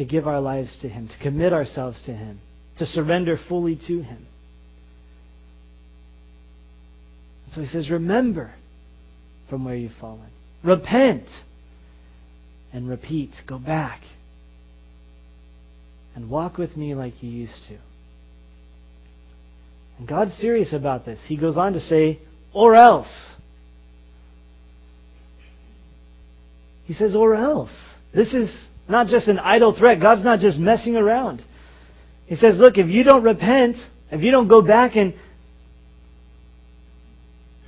to 0.00 0.06
give 0.06 0.26
our 0.26 0.40
lives 0.40 0.74
to 0.80 0.88
Him, 0.88 1.08
to 1.08 1.22
commit 1.22 1.52
ourselves 1.52 2.02
to 2.06 2.12
Him, 2.14 2.40
to 2.78 2.86
surrender 2.86 3.38
fully 3.50 3.78
to 3.86 4.00
Him. 4.00 4.26
So 7.52 7.60
He 7.60 7.66
says, 7.66 7.90
Remember 7.90 8.54
from 9.50 9.66
where 9.66 9.74
you've 9.74 9.92
fallen. 10.00 10.30
Repent 10.64 11.26
and 12.72 12.88
repeat. 12.88 13.28
Go 13.46 13.58
back 13.58 14.00
and 16.16 16.30
walk 16.30 16.56
with 16.56 16.78
me 16.78 16.94
like 16.94 17.22
you 17.22 17.28
used 17.28 17.68
to. 17.68 17.76
And 19.98 20.08
God's 20.08 20.32
serious 20.36 20.72
about 20.72 21.04
this. 21.04 21.20
He 21.26 21.36
goes 21.36 21.58
on 21.58 21.74
to 21.74 21.80
say, 21.80 22.20
or 22.54 22.74
else. 22.74 23.12
He 26.86 26.94
says, 26.94 27.14
or 27.14 27.34
else. 27.34 27.90
This 28.14 28.34
is 28.34 28.68
not 28.88 29.06
just 29.06 29.28
an 29.28 29.38
idle 29.38 29.76
threat. 29.76 30.00
God's 30.00 30.24
not 30.24 30.40
just 30.40 30.58
messing 30.58 30.96
around. 30.96 31.44
He 32.26 32.36
says, 32.36 32.56
look, 32.58 32.76
if 32.76 32.88
you 32.88 33.04
don't 33.04 33.22
repent, 33.22 33.76
if 34.10 34.22
you 34.22 34.30
don't 34.30 34.48
go 34.48 34.62
back 34.62 34.96
and 34.96 35.14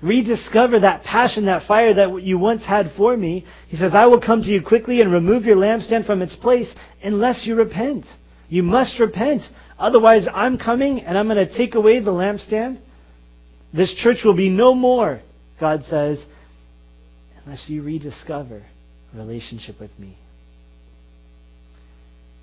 rediscover 0.03 0.81
that 0.81 1.05
passion, 1.05 1.47
that 1.47 1.67
fire 1.67 1.95
that 1.95 2.23
you 2.23 2.39
once 2.39 2.65
had 2.67 2.93
for 2.97 3.17
me, 3.17 3.47
he 3.69 3.77
says, 3.77 3.93
I 3.95 4.07
will 4.07 4.21
come 4.21 4.43
to 4.43 4.49
you 4.49 4.63
quickly 4.63 5.01
and 5.01 5.13
remove 5.13 5.45
your 5.45 5.57
lampstand 5.57 6.07
from 6.07 6.23
its 6.23 6.35
place 6.37 6.73
unless 7.03 7.45
you 7.47 7.55
repent. 7.55 8.05
You 8.49 8.63
must 8.63 8.99
repent. 8.99 9.43
Otherwise, 9.79 10.27
I'm 10.33 10.59
coming 10.59 11.01
and 11.01 11.17
I'm 11.17 11.29
going 11.29 11.47
to 11.47 11.57
take 11.57 11.75
away 11.75 12.01
the 12.01 12.11
lampstand. 12.11 12.81
This 13.73 13.95
church 13.95 14.19
will 14.25 14.37
be 14.37 14.51
no 14.51 14.75
more, 14.75 15.21
God 15.59 15.85
says, 15.89 16.23
unless 17.45 17.65
you 17.69 17.83
rediscover 17.83 18.63
relationship 19.15 19.81
with 19.81 19.97
me. 19.99 20.19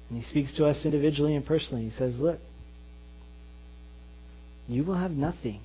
And 0.10 0.18
he 0.18 0.24
speaks 0.24 0.54
to 0.56 0.66
us 0.66 0.82
individually 0.86 1.36
and 1.36 1.46
personally. 1.46 1.84
He 1.84 1.98
says, 1.98 2.16
Look, 2.20 2.40
you 4.68 4.84
will 4.84 4.98
have 4.98 5.12
nothing. 5.12 5.62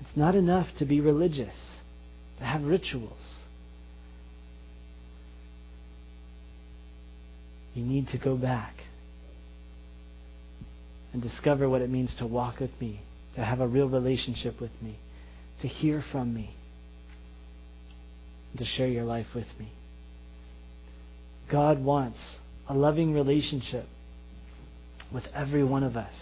It's 0.00 0.16
not 0.16 0.34
enough 0.34 0.66
to 0.78 0.84
be 0.84 1.00
religious, 1.00 1.54
to 2.38 2.44
have 2.44 2.62
rituals. 2.62 3.38
You 7.74 7.84
need 7.84 8.08
to 8.08 8.18
go 8.18 8.36
back 8.36 8.74
and 11.12 11.22
discover 11.22 11.68
what 11.68 11.80
it 11.80 11.88
means 11.88 12.14
to 12.18 12.26
walk 12.26 12.60
with 12.60 12.72
me, 12.80 13.00
to 13.36 13.44
have 13.44 13.60
a 13.60 13.68
real 13.68 13.88
relationship 13.88 14.60
with 14.60 14.72
me, 14.82 14.96
to 15.62 15.68
hear 15.68 16.02
from 16.12 16.34
me, 16.34 16.54
to 18.58 18.64
share 18.64 18.88
your 18.88 19.04
life 19.04 19.28
with 19.34 19.46
me. 19.58 19.72
God 21.50 21.82
wants 21.82 22.36
a 22.72 22.74
loving 22.74 23.12
relationship 23.12 23.84
with 25.12 25.24
every 25.34 25.62
one 25.62 25.82
of 25.82 25.96
us. 25.96 26.12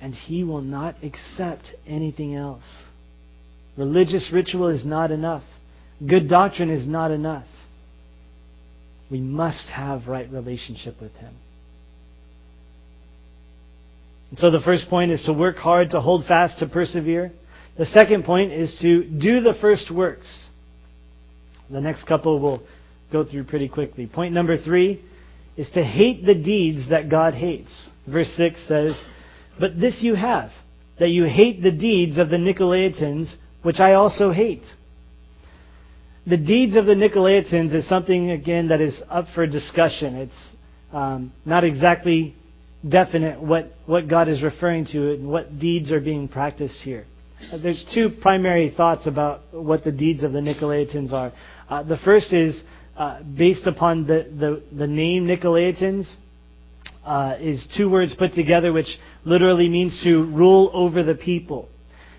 And 0.00 0.12
He 0.12 0.42
will 0.42 0.62
not 0.62 0.96
accept 1.02 1.68
anything 1.86 2.34
else. 2.34 2.62
Religious 3.76 4.30
ritual 4.32 4.68
is 4.68 4.84
not 4.84 5.10
enough. 5.12 5.44
Good 6.06 6.28
doctrine 6.28 6.70
is 6.70 6.86
not 6.86 7.10
enough. 7.10 7.46
We 9.10 9.20
must 9.20 9.68
have 9.68 10.08
right 10.08 10.28
relationship 10.30 10.94
with 11.00 11.12
Him. 11.12 11.34
And 14.30 14.38
so 14.38 14.50
the 14.50 14.60
first 14.60 14.88
point 14.90 15.12
is 15.12 15.22
to 15.24 15.32
work 15.32 15.56
hard, 15.56 15.90
to 15.90 16.00
hold 16.00 16.26
fast, 16.26 16.58
to 16.58 16.66
persevere. 16.66 17.30
The 17.78 17.86
second 17.86 18.24
point 18.24 18.52
is 18.52 18.76
to 18.82 19.04
do 19.04 19.40
the 19.40 19.54
first 19.60 19.90
works. 19.94 20.48
The 21.70 21.80
next 21.80 22.06
couple 22.06 22.40
we'll 22.40 22.62
go 23.12 23.24
through 23.24 23.44
pretty 23.44 23.68
quickly. 23.68 24.06
Point 24.06 24.34
number 24.34 24.60
three 24.60 25.04
is 25.58 25.68
to 25.70 25.82
hate 25.82 26.24
the 26.24 26.36
deeds 26.36 26.88
that 26.88 27.10
God 27.10 27.34
hates. 27.34 27.90
Verse 28.06 28.32
6 28.36 28.68
says, 28.68 28.98
But 29.58 29.78
this 29.78 29.98
you 30.02 30.14
have, 30.14 30.50
that 31.00 31.08
you 31.08 31.24
hate 31.24 31.62
the 31.62 31.72
deeds 31.72 32.16
of 32.16 32.30
the 32.30 32.36
Nicolaitans, 32.36 33.34
which 33.64 33.80
I 33.80 33.94
also 33.94 34.30
hate. 34.30 34.62
The 36.28 36.36
deeds 36.36 36.76
of 36.76 36.86
the 36.86 36.94
Nicolaitans 36.94 37.74
is 37.74 37.88
something, 37.88 38.30
again, 38.30 38.68
that 38.68 38.80
is 38.80 39.02
up 39.10 39.26
for 39.34 39.46
discussion. 39.48 40.14
It's 40.14 40.52
um, 40.92 41.32
not 41.44 41.64
exactly 41.64 42.36
definite 42.88 43.42
what, 43.42 43.72
what 43.86 44.08
God 44.08 44.28
is 44.28 44.44
referring 44.44 44.86
to 44.92 45.12
and 45.14 45.28
what 45.28 45.58
deeds 45.58 45.90
are 45.90 46.00
being 46.00 46.28
practiced 46.28 46.80
here. 46.82 47.04
Uh, 47.52 47.58
there's 47.58 47.84
two 47.92 48.10
primary 48.22 48.72
thoughts 48.76 49.08
about 49.08 49.40
what 49.50 49.82
the 49.82 49.90
deeds 49.90 50.22
of 50.22 50.32
the 50.32 50.40
Nicolaitans 50.40 51.12
are. 51.12 51.32
Uh, 51.68 51.82
the 51.82 51.98
first 52.04 52.32
is 52.32 52.62
uh, 52.98 53.22
based 53.22 53.66
upon 53.66 54.06
the, 54.06 54.24
the, 54.38 54.76
the 54.76 54.86
name 54.86 55.26
Nicolaitans, 55.26 56.12
uh, 57.04 57.36
is 57.40 57.66
two 57.76 57.88
words 57.88 58.14
put 58.18 58.34
together, 58.34 58.72
which 58.72 58.98
literally 59.24 59.68
means 59.68 59.98
to 60.04 60.24
rule 60.34 60.70
over 60.74 61.02
the 61.02 61.14
people. 61.14 61.68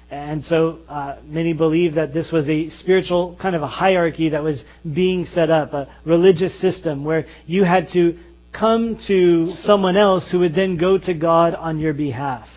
And 0.09 0.43
so 0.43 0.79
uh, 0.87 1.19
many 1.25 1.53
believe 1.53 1.93
that 1.95 2.13
this 2.13 2.31
was 2.31 2.49
a 2.49 2.69
spiritual 2.69 3.37
kind 3.39 3.55
of 3.55 3.61
a 3.61 3.67
hierarchy 3.67 4.29
that 4.29 4.41
was 4.41 4.63
being 4.83 5.25
set 5.25 5.51
up, 5.51 5.73
a 5.73 5.87
religious 6.05 6.59
system 6.59 7.05
where 7.05 7.25
you 7.45 7.63
had 7.63 7.89
to 7.93 8.17
come 8.57 8.97
to 9.07 9.53
someone 9.57 9.97
else 9.97 10.29
who 10.31 10.39
would 10.39 10.55
then 10.55 10.77
go 10.77 10.97
to 10.97 11.13
God 11.13 11.53
on 11.53 11.77
your 11.77 11.93
behalf. 11.93 12.47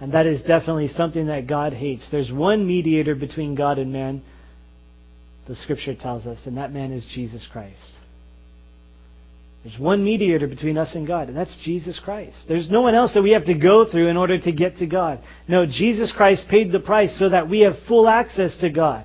And 0.00 0.14
that 0.14 0.24
is 0.24 0.42
definitely 0.44 0.88
something 0.88 1.26
that 1.26 1.46
God 1.46 1.74
hates. 1.74 2.08
There's 2.10 2.32
one 2.32 2.66
mediator 2.66 3.14
between 3.14 3.54
God 3.54 3.78
and 3.78 3.92
man, 3.92 4.22
the 5.48 5.56
scripture 5.56 5.94
tells 5.94 6.26
us, 6.26 6.38
and 6.46 6.56
that 6.56 6.72
man 6.72 6.92
is 6.92 7.06
Jesus 7.14 7.46
Christ. 7.50 7.98
There's 9.62 9.78
one 9.78 10.02
mediator 10.02 10.46
between 10.46 10.78
us 10.78 10.94
and 10.94 11.06
God, 11.06 11.28
and 11.28 11.36
that's 11.36 11.56
Jesus 11.62 12.00
Christ. 12.02 12.36
There's 12.48 12.70
no 12.70 12.80
one 12.80 12.94
else 12.94 13.12
that 13.12 13.22
we 13.22 13.32
have 13.32 13.44
to 13.44 13.54
go 13.54 13.90
through 13.90 14.08
in 14.08 14.16
order 14.16 14.38
to 14.38 14.52
get 14.52 14.76
to 14.76 14.86
God. 14.86 15.20
No, 15.48 15.66
Jesus 15.66 16.12
Christ 16.16 16.46
paid 16.48 16.72
the 16.72 16.80
price 16.80 17.18
so 17.18 17.28
that 17.28 17.50
we 17.50 17.60
have 17.60 17.74
full 17.86 18.08
access 18.08 18.56
to 18.60 18.70
God. 18.70 19.04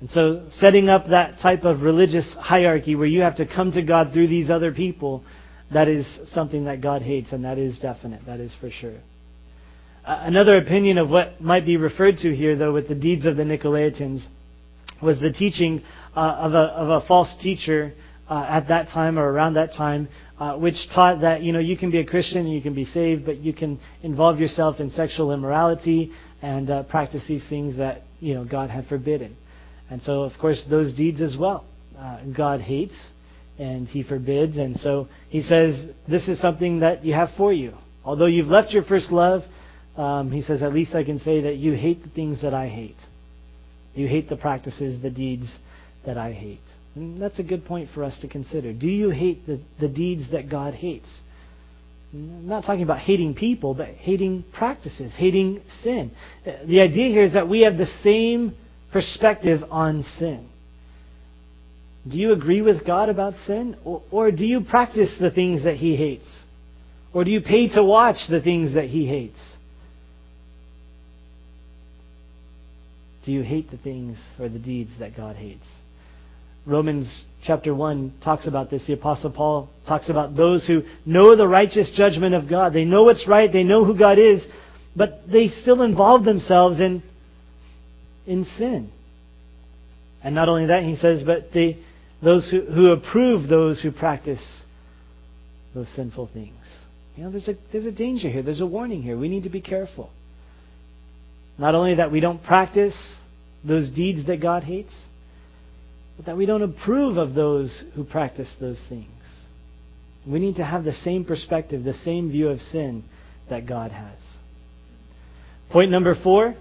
And 0.00 0.10
so, 0.10 0.46
setting 0.52 0.88
up 0.88 1.08
that 1.08 1.40
type 1.40 1.64
of 1.64 1.82
religious 1.82 2.34
hierarchy 2.38 2.94
where 2.94 3.06
you 3.06 3.20
have 3.22 3.36
to 3.36 3.46
come 3.46 3.72
to 3.72 3.82
God 3.82 4.12
through 4.12 4.28
these 4.28 4.50
other 4.50 4.72
people, 4.72 5.24
that 5.72 5.88
is 5.88 6.06
something 6.32 6.64
that 6.66 6.80
God 6.80 7.02
hates, 7.02 7.32
and 7.32 7.44
that 7.44 7.58
is 7.58 7.78
definite. 7.78 8.24
That 8.26 8.40
is 8.40 8.54
for 8.60 8.70
sure. 8.70 8.98
Another 10.08 10.56
opinion 10.58 10.98
of 10.98 11.10
what 11.10 11.40
might 11.40 11.66
be 11.66 11.76
referred 11.76 12.18
to 12.18 12.32
here, 12.32 12.54
though, 12.54 12.72
with 12.72 12.86
the 12.86 12.94
deeds 12.94 13.26
of 13.26 13.36
the 13.36 13.42
Nicolaitans 13.42 14.24
was 15.02 15.20
the 15.20 15.32
teaching 15.32 15.82
uh, 16.14 16.20
of, 16.20 16.52
a, 16.52 16.58
of 16.58 17.02
a 17.02 17.06
false 17.08 17.36
teacher 17.42 17.92
uh, 18.30 18.46
at 18.48 18.68
that 18.68 18.86
time 18.90 19.18
or 19.18 19.28
around 19.28 19.54
that 19.54 19.70
time, 19.76 20.06
uh, 20.38 20.56
which 20.56 20.76
taught 20.94 21.22
that 21.22 21.42
you 21.42 21.52
know 21.52 21.58
you 21.58 21.76
can 21.76 21.90
be 21.90 21.98
a 21.98 22.06
Christian 22.06 22.38
and 22.38 22.52
you 22.52 22.62
can 22.62 22.72
be 22.72 22.84
saved, 22.84 23.26
but 23.26 23.38
you 23.38 23.52
can 23.52 23.80
involve 24.04 24.38
yourself 24.38 24.78
in 24.78 24.90
sexual 24.90 25.32
immorality 25.32 26.12
and 26.40 26.70
uh, 26.70 26.84
practice 26.84 27.24
these 27.26 27.44
things 27.48 27.78
that 27.78 28.02
you 28.20 28.34
know 28.34 28.44
God 28.44 28.70
had 28.70 28.86
forbidden. 28.86 29.36
And 29.90 30.00
so, 30.02 30.22
of 30.22 30.32
course, 30.40 30.64
those 30.70 30.94
deeds 30.94 31.20
as 31.20 31.36
well, 31.36 31.66
uh, 31.98 32.20
God 32.36 32.60
hates 32.60 33.10
and 33.58 33.88
He 33.88 34.04
forbids. 34.04 34.56
And 34.56 34.76
so 34.76 35.08
He 35.30 35.42
says 35.42 35.90
this 36.08 36.28
is 36.28 36.40
something 36.40 36.78
that 36.80 37.04
you 37.04 37.14
have 37.14 37.30
for 37.36 37.52
you. 37.52 37.74
Although 38.04 38.26
you've 38.26 38.46
left 38.46 38.70
your 38.70 38.84
first 38.84 39.10
love, 39.10 39.42
um, 39.96 40.30
he 40.30 40.42
says, 40.42 40.62
at 40.62 40.72
least 40.72 40.94
I 40.94 41.04
can 41.04 41.18
say 41.18 41.42
that 41.42 41.56
you 41.56 41.72
hate 41.72 42.02
the 42.02 42.10
things 42.10 42.42
that 42.42 42.52
I 42.52 42.68
hate. 42.68 42.96
You 43.94 44.06
hate 44.06 44.28
the 44.28 44.36
practices, 44.36 45.00
the 45.02 45.10
deeds 45.10 45.54
that 46.04 46.18
I 46.18 46.32
hate. 46.32 46.60
And 46.94 47.20
that's 47.20 47.38
a 47.38 47.42
good 47.42 47.64
point 47.64 47.90
for 47.94 48.04
us 48.04 48.18
to 48.20 48.28
consider. 48.28 48.72
Do 48.72 48.88
you 48.88 49.10
hate 49.10 49.46
the, 49.46 49.60
the 49.80 49.88
deeds 49.88 50.30
that 50.32 50.50
God 50.50 50.74
hates? 50.74 51.08
I'm 52.12 52.46
not 52.46 52.64
talking 52.64 52.82
about 52.82 52.98
hating 52.98 53.34
people, 53.34 53.74
but 53.74 53.88
hating 53.88 54.44
practices, 54.52 55.12
hating 55.16 55.62
sin. 55.82 56.12
The 56.44 56.80
idea 56.80 57.08
here 57.08 57.24
is 57.24 57.32
that 57.34 57.48
we 57.48 57.62
have 57.62 57.76
the 57.76 57.86
same 58.02 58.56
perspective 58.92 59.60
on 59.70 60.02
sin. 60.18 60.48
Do 62.10 62.16
you 62.16 62.32
agree 62.32 62.62
with 62.62 62.86
God 62.86 63.08
about 63.08 63.34
sin? 63.46 63.76
Or, 63.84 64.02
or 64.10 64.30
do 64.30 64.44
you 64.44 64.60
practice 64.60 65.16
the 65.20 65.30
things 65.30 65.64
that 65.64 65.76
He 65.76 65.96
hates? 65.96 66.28
Or 67.12 67.24
do 67.24 67.30
you 67.30 67.40
pay 67.40 67.68
to 67.74 67.82
watch 67.82 68.16
the 68.30 68.40
things 68.40 68.74
that 68.74 68.84
He 68.84 69.06
hates? 69.06 69.55
Do 73.26 73.32
you 73.32 73.42
hate 73.42 73.72
the 73.72 73.76
things 73.76 74.16
or 74.38 74.48
the 74.48 74.60
deeds 74.60 74.92
that 75.00 75.16
God 75.16 75.34
hates? 75.34 75.66
Romans 76.64 77.24
chapter 77.42 77.74
1 77.74 78.20
talks 78.22 78.46
about 78.46 78.70
this. 78.70 78.86
The 78.86 78.92
Apostle 78.92 79.32
Paul 79.32 79.68
talks 79.86 80.08
about 80.08 80.36
those 80.36 80.64
who 80.66 80.82
know 81.04 81.36
the 81.36 81.46
righteous 81.46 81.92
judgment 81.96 82.36
of 82.36 82.48
God. 82.48 82.72
They 82.72 82.84
know 82.84 83.02
what's 83.02 83.26
right, 83.28 83.52
they 83.52 83.64
know 83.64 83.84
who 83.84 83.98
God 83.98 84.18
is, 84.18 84.46
but 84.94 85.22
they 85.30 85.48
still 85.48 85.82
involve 85.82 86.24
themselves 86.24 86.78
in, 86.78 87.02
in 88.26 88.44
sin. 88.56 88.92
And 90.22 90.34
not 90.34 90.48
only 90.48 90.66
that, 90.66 90.84
he 90.84 90.94
says, 90.94 91.24
but 91.24 91.52
they, 91.52 91.78
those 92.22 92.48
who, 92.48 92.60
who 92.62 92.92
approve 92.92 93.48
those 93.48 93.80
who 93.82 93.90
practice 93.90 94.62
those 95.74 95.88
sinful 95.96 96.30
things. 96.32 96.54
You 97.16 97.24
know, 97.24 97.30
there's 97.32 97.48
a, 97.48 97.54
there's 97.72 97.86
a 97.86 97.92
danger 97.92 98.28
here. 98.28 98.42
There's 98.42 98.60
a 98.60 98.66
warning 98.66 99.02
here. 99.02 99.18
We 99.18 99.28
need 99.28 99.42
to 99.44 99.50
be 99.50 99.60
careful. 99.60 100.10
Not 101.58 101.74
only 101.74 101.94
that 101.94 102.12
we 102.12 102.20
don't 102.20 102.42
practice 102.42 102.96
those 103.66 103.90
deeds 103.90 104.26
that 104.26 104.42
God 104.42 104.62
hates, 104.62 104.94
but 106.16 106.26
that 106.26 106.36
we 106.36 106.46
don't 106.46 106.62
approve 106.62 107.16
of 107.16 107.34
those 107.34 107.84
who 107.94 108.04
practice 108.04 108.54
those 108.60 108.82
things. 108.88 109.10
We 110.26 110.38
need 110.38 110.56
to 110.56 110.64
have 110.64 110.84
the 110.84 110.92
same 110.92 111.24
perspective, 111.24 111.84
the 111.84 111.94
same 111.94 112.30
view 112.30 112.48
of 112.48 112.60
sin 112.60 113.04
that 113.48 113.66
God 113.66 113.92
has. 113.92 114.18
Point 115.70 115.90
number 115.90 116.14
four 116.22 116.54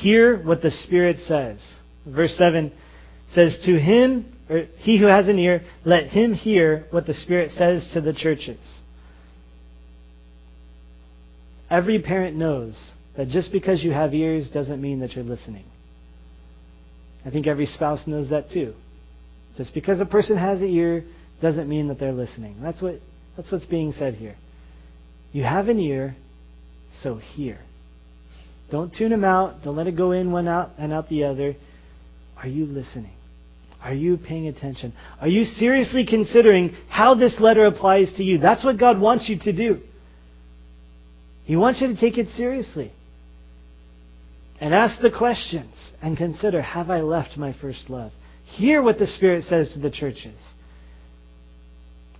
hear 0.00 0.38
what 0.38 0.62
the 0.62 0.70
Spirit 0.70 1.18
says. 1.18 1.58
Verse 2.06 2.34
7 2.36 2.72
says, 3.32 3.62
To 3.66 3.78
him, 3.78 4.32
or 4.48 4.64
he 4.78 4.98
who 4.98 5.06
has 5.06 5.28
an 5.28 5.38
ear, 5.38 5.62
let 5.84 6.08
him 6.08 6.32
hear 6.32 6.86
what 6.90 7.06
the 7.06 7.14
Spirit 7.14 7.50
says 7.52 7.90
to 7.94 8.00
the 8.00 8.12
churches. 8.12 8.58
Every 11.70 12.00
parent 12.00 12.36
knows 12.36 12.92
that 13.18 13.28
just 13.28 13.50
because 13.50 13.82
you 13.82 13.90
have 13.90 14.14
ears 14.14 14.48
doesn't 14.48 14.80
mean 14.80 15.00
that 15.00 15.14
you're 15.14 15.24
listening. 15.24 15.64
I 17.26 17.30
think 17.30 17.48
every 17.48 17.66
spouse 17.66 18.06
knows 18.06 18.30
that 18.30 18.50
too. 18.52 18.74
Just 19.56 19.74
because 19.74 19.98
a 19.98 20.06
person 20.06 20.38
has 20.38 20.62
an 20.62 20.68
ear 20.68 21.04
doesn't 21.42 21.68
mean 21.68 21.88
that 21.88 21.98
they're 21.98 22.12
listening. 22.12 22.56
That's 22.62 22.80
what 22.80 23.00
that's 23.36 23.50
what's 23.50 23.66
being 23.66 23.92
said 23.98 24.14
here. 24.14 24.36
You 25.32 25.42
have 25.42 25.66
an 25.66 25.80
ear, 25.80 26.14
so 27.02 27.16
hear. 27.16 27.58
Don't 28.70 28.94
tune 28.94 29.10
them 29.10 29.24
out. 29.24 29.64
Don't 29.64 29.74
let 29.74 29.88
it 29.88 29.96
go 29.96 30.12
in 30.12 30.30
one 30.30 30.46
out 30.46 30.70
and 30.78 30.92
out 30.92 31.08
the 31.08 31.24
other. 31.24 31.56
Are 32.36 32.46
you 32.46 32.66
listening? 32.66 33.16
Are 33.82 33.94
you 33.94 34.16
paying 34.16 34.46
attention? 34.46 34.92
Are 35.20 35.28
you 35.28 35.42
seriously 35.42 36.06
considering 36.08 36.76
how 36.88 37.16
this 37.16 37.38
letter 37.40 37.64
applies 37.64 38.12
to 38.16 38.22
you? 38.22 38.38
That's 38.38 38.64
what 38.64 38.78
God 38.78 39.00
wants 39.00 39.28
you 39.28 39.40
to 39.40 39.52
do. 39.52 39.80
He 41.44 41.56
wants 41.56 41.80
you 41.80 41.88
to 41.88 41.96
take 42.00 42.16
it 42.16 42.28
seriously. 42.36 42.92
And 44.60 44.74
ask 44.74 45.00
the 45.00 45.10
questions 45.10 45.74
and 46.02 46.16
consider 46.16 46.60
Have 46.60 46.90
I 46.90 47.00
left 47.00 47.36
my 47.36 47.54
first 47.60 47.88
love? 47.88 48.12
Hear 48.44 48.82
what 48.82 48.98
the 48.98 49.06
Spirit 49.06 49.44
says 49.44 49.72
to 49.72 49.78
the 49.78 49.90
churches. 49.90 50.36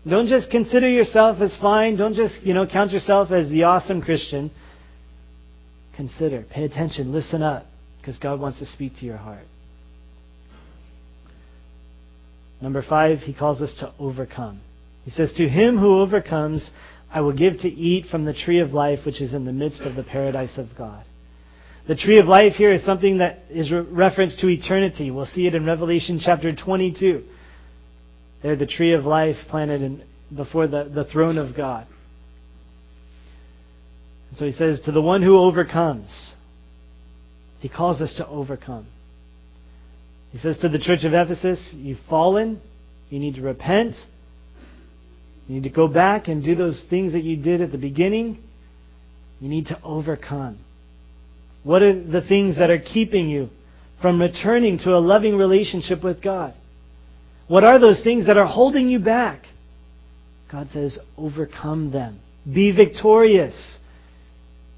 Don't 0.08 0.28
just 0.28 0.50
consider 0.50 0.88
yourself 0.88 1.40
as 1.40 1.56
fine. 1.60 1.96
Don't 1.96 2.14
just, 2.14 2.42
you 2.42 2.54
know, 2.54 2.66
count 2.66 2.92
yourself 2.92 3.30
as 3.30 3.48
the 3.50 3.64
awesome 3.64 4.00
Christian. 4.00 4.50
Consider, 5.96 6.44
pay 6.50 6.64
attention, 6.64 7.12
listen 7.12 7.42
up, 7.42 7.66
because 8.00 8.18
God 8.18 8.40
wants 8.40 8.60
to 8.60 8.66
speak 8.66 8.92
to 9.00 9.04
your 9.04 9.16
heart. 9.16 9.44
Number 12.62 12.82
five, 12.88 13.18
he 13.18 13.34
calls 13.34 13.60
us 13.60 13.74
to 13.80 13.92
overcome. 13.98 14.60
He 15.04 15.10
says, 15.10 15.32
To 15.34 15.48
him 15.48 15.76
who 15.78 16.00
overcomes, 16.00 16.70
I 17.10 17.20
will 17.20 17.36
give 17.36 17.58
to 17.60 17.68
eat 17.68 18.06
from 18.10 18.24
the 18.24 18.34
tree 18.34 18.60
of 18.60 18.72
life 18.72 19.00
which 19.04 19.20
is 19.20 19.34
in 19.34 19.44
the 19.44 19.52
midst 19.52 19.82
of 19.82 19.96
the 19.96 20.04
paradise 20.04 20.56
of 20.56 20.66
God. 20.76 21.04
The 21.88 21.96
tree 21.96 22.18
of 22.18 22.26
life 22.26 22.52
here 22.52 22.70
is 22.70 22.84
something 22.84 23.18
that 23.18 23.38
is 23.48 23.72
re- 23.72 23.80
reference 23.80 24.36
to 24.42 24.48
eternity. 24.48 25.10
We'll 25.10 25.24
see 25.24 25.46
it 25.46 25.54
in 25.54 25.64
Revelation 25.64 26.20
chapter 26.22 26.54
22. 26.54 27.24
There, 28.42 28.56
the 28.56 28.66
tree 28.66 28.92
of 28.92 29.06
life 29.06 29.36
planted 29.48 29.80
in, 29.80 30.04
before 30.36 30.66
the, 30.66 30.84
the 30.84 31.04
throne 31.04 31.38
of 31.38 31.56
God. 31.56 31.86
And 34.28 34.38
so 34.38 34.44
he 34.44 34.52
says, 34.52 34.82
To 34.84 34.92
the 34.92 35.00
one 35.00 35.22
who 35.22 35.38
overcomes, 35.38 36.10
he 37.60 37.70
calls 37.70 38.02
us 38.02 38.14
to 38.18 38.28
overcome. 38.28 38.86
He 40.32 40.38
says 40.38 40.58
to 40.58 40.68
the 40.68 40.78
church 40.78 41.04
of 41.04 41.14
Ephesus, 41.14 41.72
You've 41.74 41.98
fallen, 42.10 42.60
you 43.08 43.18
need 43.18 43.36
to 43.36 43.42
repent, 43.42 43.94
you 45.46 45.54
need 45.54 45.64
to 45.64 45.74
go 45.74 45.88
back 45.88 46.28
and 46.28 46.44
do 46.44 46.54
those 46.54 46.84
things 46.90 47.14
that 47.14 47.24
you 47.24 47.42
did 47.42 47.62
at 47.62 47.72
the 47.72 47.78
beginning. 47.78 48.42
You 49.40 49.48
need 49.48 49.66
to 49.66 49.80
overcome. 49.82 50.58
What 51.68 51.82
are 51.82 51.92
the 51.92 52.22
things 52.22 52.56
that 52.56 52.70
are 52.70 52.78
keeping 52.78 53.28
you 53.28 53.50
from 54.00 54.18
returning 54.22 54.78
to 54.84 54.94
a 54.94 55.04
loving 55.04 55.36
relationship 55.36 56.02
with 56.02 56.22
God? 56.22 56.54
What 57.46 57.62
are 57.62 57.78
those 57.78 58.02
things 58.02 58.26
that 58.26 58.38
are 58.38 58.46
holding 58.46 58.88
you 58.88 58.98
back? 58.98 59.42
God 60.50 60.68
says, 60.72 60.98
overcome 61.18 61.90
them. 61.90 62.20
Be 62.50 62.74
victorious. 62.74 63.76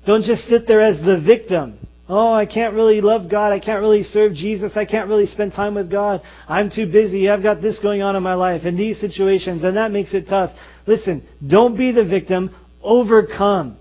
Don't 0.04 0.24
just 0.24 0.42
sit 0.48 0.66
there 0.66 0.80
as 0.80 0.96
the 0.96 1.22
victim. 1.24 1.78
Oh, 2.08 2.32
I 2.32 2.44
can't 2.44 2.74
really 2.74 3.00
love 3.00 3.30
God. 3.30 3.52
I 3.52 3.60
can't 3.60 3.82
really 3.82 4.02
serve 4.02 4.34
Jesus. 4.34 4.72
I 4.74 4.84
can't 4.84 5.08
really 5.08 5.26
spend 5.26 5.52
time 5.52 5.76
with 5.76 5.92
God. 5.92 6.22
I'm 6.48 6.72
too 6.74 6.90
busy. 6.90 7.30
I've 7.30 7.44
got 7.44 7.62
this 7.62 7.78
going 7.78 8.02
on 8.02 8.16
in 8.16 8.22
my 8.24 8.34
life 8.34 8.62
and 8.64 8.76
these 8.76 9.00
situations, 9.00 9.62
and 9.62 9.76
that 9.76 9.92
makes 9.92 10.12
it 10.12 10.26
tough. 10.28 10.50
Listen, 10.88 11.24
don't 11.48 11.78
be 11.78 11.92
the 11.92 12.04
victim. 12.04 12.52
Overcome. 12.82 13.78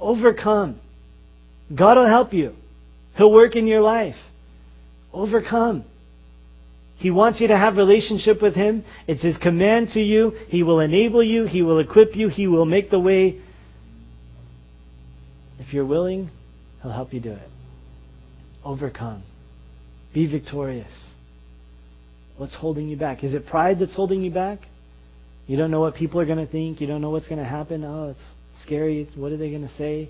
Overcome. 0.00 0.78
God 1.76 1.96
will 1.96 2.08
help 2.08 2.32
you. 2.32 2.54
He'll 3.16 3.32
work 3.32 3.56
in 3.56 3.66
your 3.66 3.80
life. 3.80 4.16
Overcome. 5.12 5.84
He 6.96 7.10
wants 7.10 7.40
you 7.40 7.48
to 7.48 7.56
have 7.56 7.76
relationship 7.76 8.40
with 8.40 8.54
Him. 8.54 8.84
It's 9.08 9.22
His 9.22 9.36
command 9.38 9.88
to 9.94 10.00
you. 10.00 10.30
He 10.48 10.62
will 10.62 10.80
enable 10.80 11.22
you. 11.22 11.44
He 11.46 11.62
will 11.62 11.78
equip 11.78 12.14
you. 12.14 12.28
He 12.28 12.46
will 12.46 12.64
make 12.64 12.90
the 12.90 13.00
way. 13.00 13.40
If 15.58 15.72
you're 15.72 15.86
willing, 15.86 16.30
He'll 16.82 16.92
help 16.92 17.12
you 17.12 17.20
do 17.20 17.32
it. 17.32 17.48
Overcome. 18.64 19.22
Be 20.14 20.30
victorious. 20.30 21.10
What's 22.36 22.54
holding 22.54 22.88
you 22.88 22.96
back? 22.96 23.24
Is 23.24 23.34
it 23.34 23.46
pride 23.46 23.78
that's 23.78 23.94
holding 23.94 24.22
you 24.22 24.30
back? 24.30 24.60
You 25.46 25.56
don't 25.56 25.70
know 25.70 25.80
what 25.80 25.94
people 25.94 26.20
are 26.20 26.26
going 26.26 26.44
to 26.44 26.50
think. 26.50 26.80
You 26.80 26.86
don't 26.86 27.00
know 27.00 27.10
what's 27.10 27.28
going 27.28 27.40
to 27.40 27.44
happen. 27.44 27.84
Oh, 27.84 28.10
it's 28.10 28.62
scary. 28.64 29.08
What 29.16 29.32
are 29.32 29.36
they 29.36 29.50
going 29.50 29.66
to 29.66 29.74
say? 29.74 30.08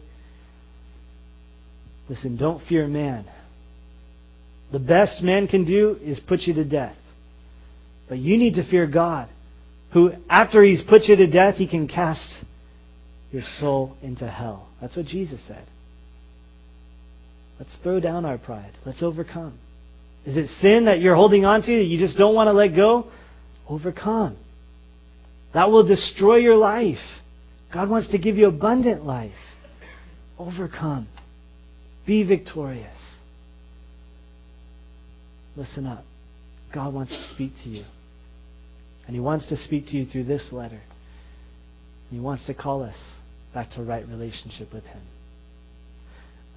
Listen, 2.13 2.37
don't 2.37 2.63
fear 2.69 2.87
man. 2.87 3.25
The 4.71 4.79
best 4.79 5.23
man 5.23 5.49
can 5.49 5.65
do 5.65 5.97
is 6.03 6.21
put 6.21 6.41
you 6.41 6.53
to 6.53 6.65
death. 6.65 6.97
But 8.07 8.19
you 8.19 8.37
need 8.37 8.57
to 8.57 8.71
fear 8.71 8.87
God, 8.87 9.31
who, 9.95 10.13
after 10.29 10.63
he's 10.63 10.83
put 10.87 11.05
you 11.05 11.17
to 11.17 11.27
death, 11.27 11.55
he 11.55 11.67
can 11.67 11.89
cast 11.89 12.45
your 13.31 13.41
soul 13.61 13.97
into 14.03 14.29
hell. 14.29 14.69
That's 14.79 14.95
what 14.95 15.07
Jesus 15.07 15.43
said. 15.49 15.65
Let's 17.59 17.75
throw 17.83 17.99
down 17.99 18.27
our 18.27 18.37
pride. 18.37 18.73
Let's 18.85 19.03
overcome. 19.03 19.59
Is 20.27 20.37
it 20.37 20.49
sin 20.61 20.85
that 20.85 21.01
you're 21.01 21.17
holding 21.17 21.47
on 21.47 21.63
to 21.63 21.77
that 21.79 21.85
you 21.85 21.99
just 21.99 22.19
don't 22.19 22.35
want 22.35 22.49
to 22.49 22.53
let 22.53 22.77
go? 22.77 23.11
Overcome. 23.71 24.37
That 25.55 25.71
will 25.71 25.89
destroy 25.89 26.37
your 26.37 26.57
life. 26.57 26.99
God 27.73 27.89
wants 27.89 28.11
to 28.11 28.19
give 28.19 28.37
you 28.37 28.49
abundant 28.49 29.03
life. 29.03 29.33
Overcome. 30.39 31.09
Be 32.07 32.27
victorious. 32.27 32.97
Listen 35.57 35.87
up. 35.87 36.05
God 36.75 36.95
wants 36.95 37.13
to 37.13 37.35
speak 37.35 37.53
to 37.65 37.69
you. 37.69 37.85
And 39.07 39.15
He 39.15 39.21
wants 39.21 39.49
to 39.49 39.57
speak 39.57 39.87
to 39.87 39.97
you 39.97 40.07
through 40.07 40.25
this 40.25 40.49
letter. 40.53 40.81
He 42.11 42.21
wants 42.21 42.47
to 42.47 42.55
call 42.55 42.83
us 42.83 42.97
back 43.55 43.71
to 43.71 43.83
a 43.83 43.85
right 43.85 44.07
relationship 44.07 44.73
with 44.73 44.85
Him. 44.85 45.03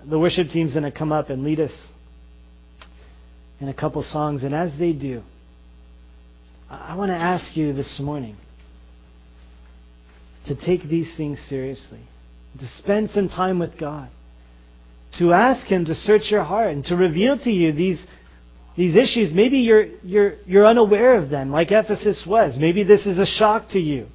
The 0.10 0.20
worship 0.20 0.48
team's 0.48 0.74
going 0.74 0.84
to 0.84 0.98
come 0.98 1.12
up 1.12 1.30
and 1.30 1.44
lead 1.44 1.60
us 1.60 1.74
in 3.60 3.70
a 3.70 3.74
couple 3.74 4.04
songs. 4.04 4.44
And 4.44 4.54
as 4.54 4.78
they 4.78 4.94
do, 4.94 5.24
I 6.70 6.96
want 6.96 7.10
to 7.10 7.16
ask 7.16 7.56
you 7.56 7.74
this 7.74 8.00
morning 8.02 8.36
to 10.48 10.56
take 10.56 10.84
these 10.84 11.16
things 11.18 11.44
seriously, 11.50 12.02
to 12.60 12.68
spend 12.78 13.10
some 13.10 13.28
time 13.28 13.60
with 13.60 13.80
God, 13.80 14.10
to 15.20 15.34
ask 15.34 15.66
Him 15.68 15.86
to 15.86 15.96
search 15.96 16.30
your 16.30 16.44
heart 16.44 16.72
and 16.72 16.84
to 16.86 16.96
reveal 16.96 17.38
to 17.40 17.52
you 17.52 17.72
these, 17.72 18.06
these 18.76 18.96
issues. 18.96 19.34
Maybe 19.34 19.60
you're, 19.60 19.86
you're, 20.04 20.34
you're 20.46 20.66
unaware 20.66 21.18
of 21.18 21.30
them, 21.30 21.52
like 21.52 21.72
Ephesus 21.72 22.26
was. 22.28 22.58
Maybe 22.60 22.84
this 22.84 23.06
is 23.06 23.20
a 23.20 23.26
shock 23.26 23.70
to 23.72 23.80
you. 23.80 24.08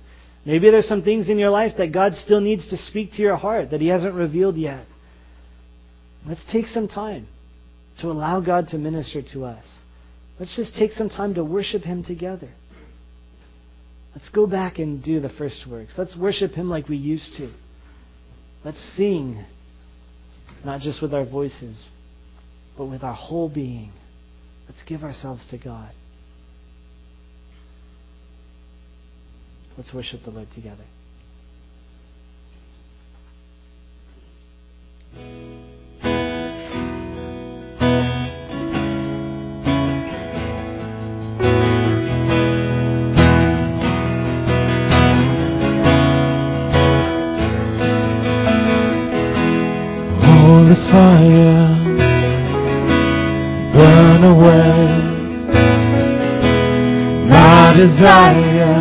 Maybe 0.44 0.70
there's 0.70 0.88
some 0.88 1.02
things 1.02 1.28
in 1.28 1.38
your 1.38 1.50
life 1.50 1.72
that 1.78 1.92
God 1.92 2.14
still 2.14 2.40
needs 2.40 2.68
to 2.70 2.76
speak 2.76 3.12
to 3.12 3.22
your 3.22 3.36
heart 3.36 3.70
that 3.70 3.80
He 3.80 3.88
hasn't 3.88 4.14
revealed 4.14 4.56
yet. 4.56 4.86
Let's 6.26 6.44
take 6.50 6.66
some 6.66 6.88
time 6.88 7.26
to 8.00 8.08
allow 8.08 8.40
God 8.40 8.68
to 8.68 8.78
minister 8.78 9.22
to 9.34 9.44
us. 9.44 9.64
Let's 10.38 10.56
just 10.56 10.74
take 10.74 10.92
some 10.92 11.10
time 11.10 11.34
to 11.34 11.44
worship 11.44 11.82
Him 11.82 12.02
together. 12.04 12.48
Let's 14.14 14.30
go 14.30 14.46
back 14.46 14.78
and 14.78 15.04
do 15.04 15.20
the 15.20 15.28
first 15.28 15.66
works. 15.70 15.92
Let's 15.96 16.16
worship 16.16 16.52
Him 16.52 16.68
like 16.68 16.88
we 16.88 16.96
used 16.96 17.36
to. 17.36 17.52
Let's 18.64 18.80
sing, 18.96 19.44
not 20.64 20.80
just 20.80 21.02
with 21.02 21.14
our 21.14 21.24
voices, 21.24 21.84
but 22.76 22.86
with 22.86 23.02
our 23.02 23.14
whole 23.14 23.48
being. 23.48 23.92
Let's 24.68 24.82
give 24.86 25.02
ourselves 25.02 25.44
to 25.50 25.58
God. 25.58 25.92
Let's 29.76 29.92
worship 29.94 30.20
the 30.24 30.30
Lord 30.30 30.48
together. 30.54 30.84
Desire 57.80 58.76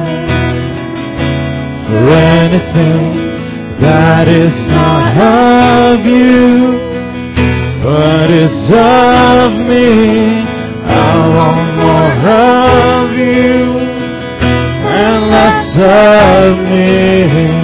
for 1.88 2.04
anything 2.10 3.06
that 3.80 4.28
is 4.28 4.52
not 4.68 5.16
of 5.16 6.06
you, 6.06 6.76
but 7.82 8.30
is 8.30 8.72
of 8.74 9.54
me. 9.72 10.44
I 10.84 11.16
want 11.38 11.68
more 11.80 12.16
of 12.44 13.08
you 13.16 13.80
and 15.00 15.20
less 15.32 15.80
of 15.80 16.58
me. 16.68 17.59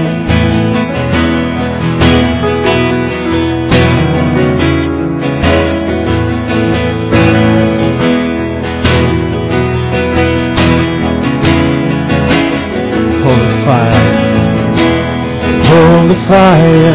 Fire, 16.27 16.93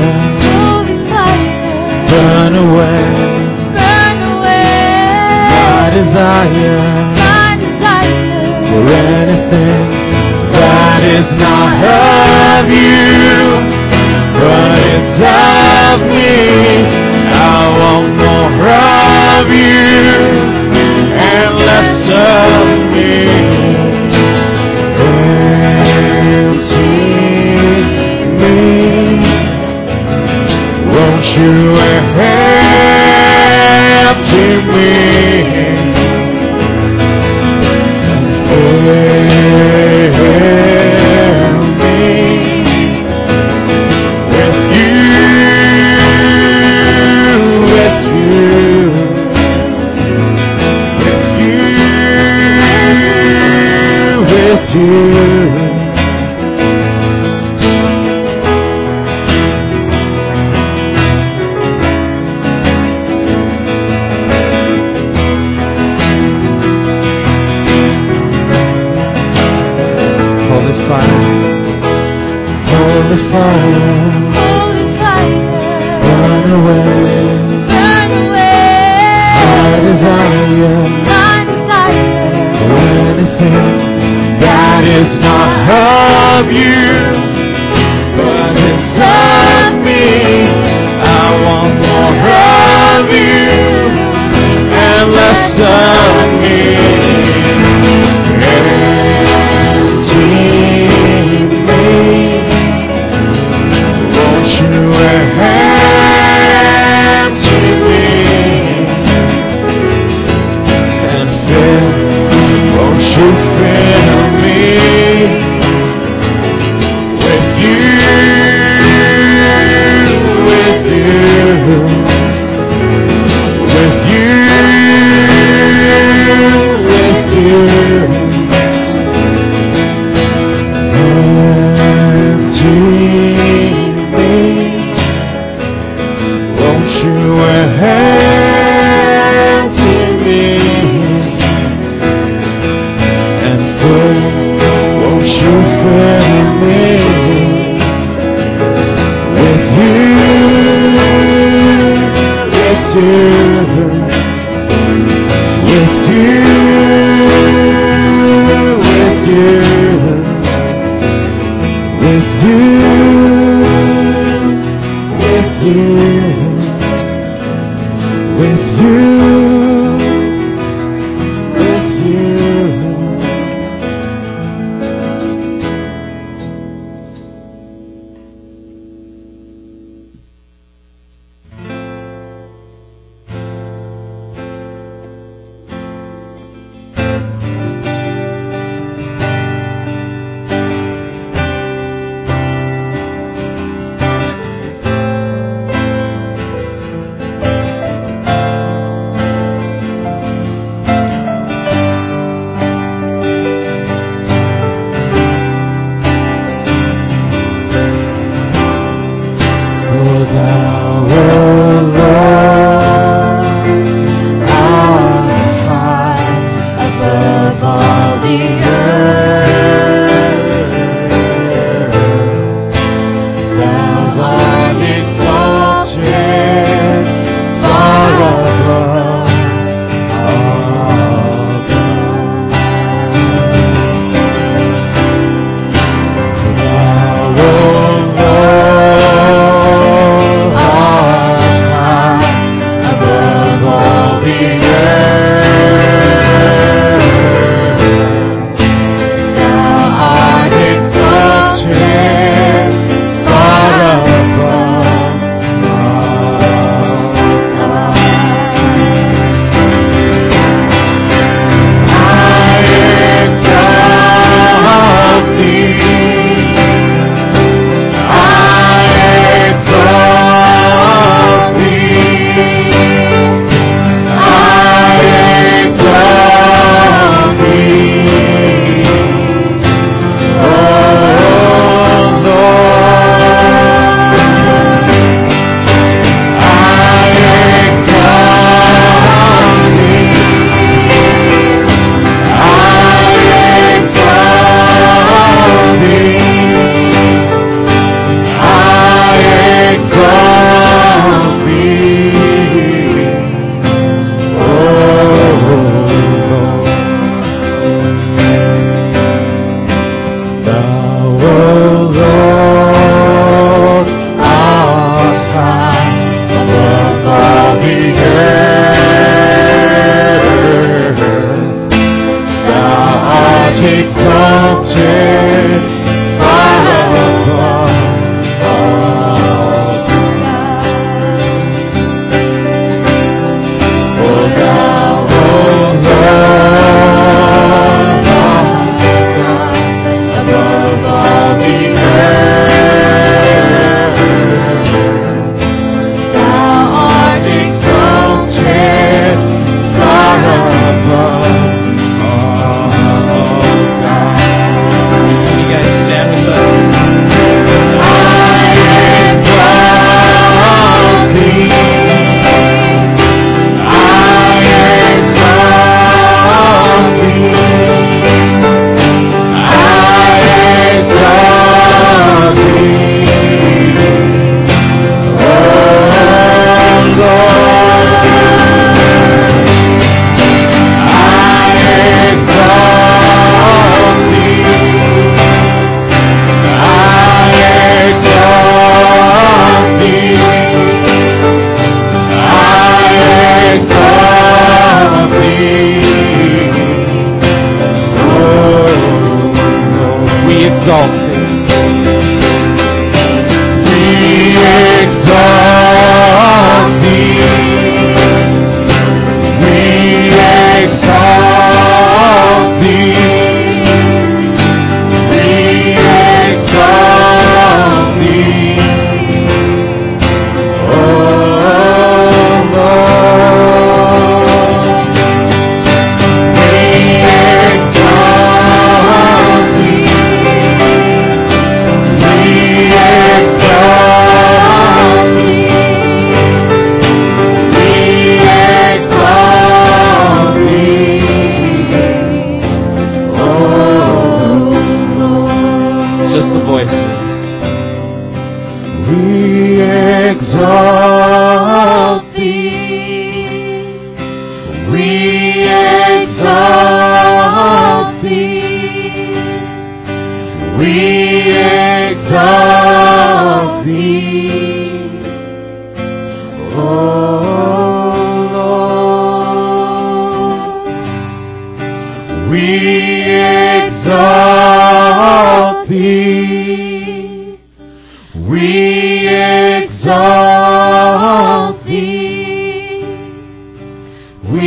fire, 1.10 2.06
burn 2.10 2.54
away. 2.54 3.02
Burn 3.74 4.18
away. 4.34 5.50
My 5.50 5.90
desire. 5.90 6.82
My 7.18 7.56
desire. 7.58 8.28
For 8.70 8.84
anything 8.86 9.86
that 10.52 11.02
is 11.02 11.28
not 11.42 11.78
of 11.82 12.70
you, 12.70 13.58
but 14.38 14.78
it's 14.94 15.18
of 15.18 15.98
me. 16.06 16.86
I 17.32 17.66
want 17.80 18.08
more 18.14 18.62
of 18.70 19.46
you 19.50 20.06
and 21.18 21.50
less 21.58 22.02
of 22.08 22.66
me. 22.94 23.49
You 31.36 31.76
empty 31.76 32.59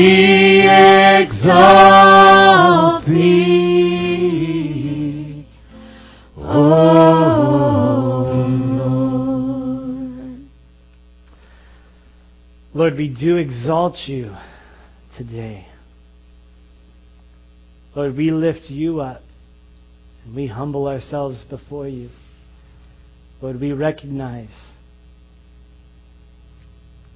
We 0.04 0.68
exalt 1.24 1.86
thee. 3.06 4.34
O 6.36 6.42
Lord. 8.84 10.50
Lord, 12.74 12.96
we 12.98 13.08
do 13.18 13.38
exalt 13.38 13.96
you 14.08 14.36
today. 15.18 15.68
Lord, 17.96 18.18
we 18.18 18.32
lift 18.32 18.70
you 18.70 19.00
up 19.00 19.22
and 20.26 20.36
we 20.36 20.48
humble 20.48 20.90
ourselves 20.90 21.46
before 21.50 21.88
you. 21.88 22.10
Lord, 23.42 23.62
we 23.62 23.72
recognize, 23.72 24.73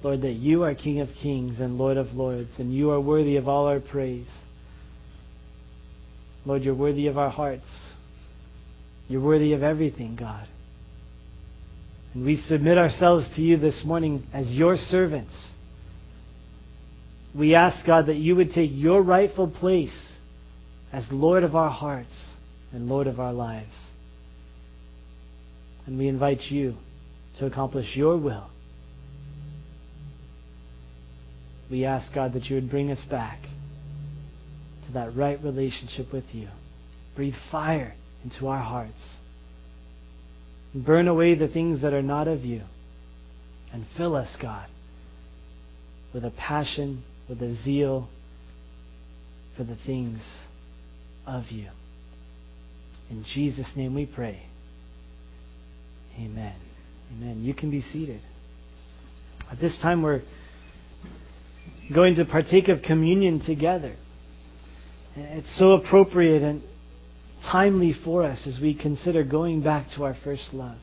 Lord, 0.02 0.22
that 0.22 0.32
you 0.32 0.62
are 0.62 0.74
King 0.74 1.00
of 1.00 1.08
kings 1.22 1.58
and 1.58 1.76
Lord 1.76 1.96
of 1.96 2.12
lords, 2.14 2.50
and 2.58 2.72
you 2.72 2.90
are 2.90 3.00
worthy 3.00 3.36
of 3.36 3.48
all 3.48 3.66
our 3.66 3.80
praise. 3.80 4.28
Lord, 6.46 6.62
you're 6.62 6.74
worthy 6.74 7.08
of 7.08 7.18
our 7.18 7.30
hearts. 7.30 7.66
You're 9.08 9.24
worthy 9.24 9.54
of 9.54 9.62
everything, 9.62 10.16
God. 10.16 10.46
And 12.14 12.24
we 12.24 12.36
submit 12.36 12.78
ourselves 12.78 13.28
to 13.36 13.42
you 13.42 13.56
this 13.56 13.82
morning 13.84 14.22
as 14.32 14.48
your 14.50 14.76
servants. 14.76 15.50
We 17.36 17.54
ask, 17.54 17.84
God, 17.86 18.06
that 18.06 18.16
you 18.16 18.36
would 18.36 18.52
take 18.52 18.70
your 18.72 19.02
rightful 19.02 19.50
place 19.50 19.96
as 20.92 21.06
Lord 21.10 21.42
of 21.42 21.54
our 21.54 21.70
hearts 21.70 22.30
and 22.72 22.88
Lord 22.88 23.06
of 23.06 23.20
our 23.20 23.32
lives. 23.32 23.74
And 25.86 25.98
we 25.98 26.08
invite 26.08 26.40
you 26.48 26.74
to 27.38 27.46
accomplish 27.46 27.94
your 27.94 28.16
will. 28.18 28.48
We 31.70 31.84
ask, 31.84 32.12
God, 32.14 32.32
that 32.32 32.44
you 32.44 32.56
would 32.56 32.70
bring 32.70 32.90
us 32.90 33.04
back 33.10 33.40
to 34.86 34.92
that 34.94 35.14
right 35.14 35.38
relationship 35.42 36.12
with 36.12 36.24
you. 36.32 36.48
Breathe 37.14 37.34
fire 37.50 37.94
into 38.24 38.48
our 38.48 38.62
hearts. 38.62 39.16
Burn 40.74 41.08
away 41.08 41.34
the 41.34 41.48
things 41.48 41.82
that 41.82 41.92
are 41.92 42.02
not 42.02 42.28
of 42.28 42.40
you. 42.40 42.62
And 43.72 43.84
fill 43.96 44.16
us, 44.16 44.34
God, 44.40 44.68
with 46.14 46.24
a 46.24 46.30
passion, 46.30 47.04
with 47.28 47.42
a 47.42 47.54
zeal 47.62 48.08
for 49.56 49.64
the 49.64 49.76
things 49.84 50.22
of 51.26 51.44
you. 51.50 51.68
In 53.10 53.24
Jesus' 53.34 53.70
name 53.76 53.94
we 53.94 54.06
pray. 54.06 54.42
Amen. 56.16 56.54
Amen. 57.12 57.42
You 57.42 57.54
can 57.54 57.70
be 57.70 57.82
seated. 57.82 58.20
At 59.50 59.60
this 59.60 59.78
time, 59.82 60.02
we're 60.02 60.22
going 61.94 62.16
to 62.16 62.24
partake 62.24 62.68
of 62.68 62.82
communion 62.82 63.40
together. 63.44 63.94
It's 65.16 65.58
so 65.58 65.72
appropriate 65.72 66.42
and 66.42 66.62
timely 67.50 67.94
for 68.04 68.24
us 68.24 68.46
as 68.46 68.60
we 68.60 68.74
consider 68.74 69.24
going 69.24 69.62
back 69.62 69.86
to 69.96 70.04
our 70.04 70.16
first 70.22 70.50
love. 70.52 70.78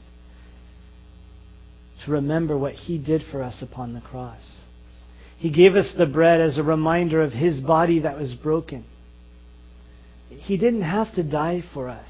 To 2.05 2.11
remember 2.11 2.57
what 2.57 2.73
He 2.73 2.97
did 2.97 3.21
for 3.31 3.43
us 3.43 3.61
upon 3.61 3.93
the 3.93 4.01
cross. 4.01 4.41
He 5.37 5.51
gave 5.51 5.75
us 5.75 5.93
the 5.97 6.05
bread 6.05 6.41
as 6.41 6.57
a 6.57 6.63
reminder 6.63 7.21
of 7.21 7.31
His 7.31 7.59
body 7.59 7.99
that 7.99 8.17
was 8.17 8.33
broken. 8.33 8.85
He 10.29 10.57
didn't 10.57 10.81
have 10.81 11.13
to 11.15 11.23
die 11.23 11.63
for 11.73 11.87
us. 11.87 12.09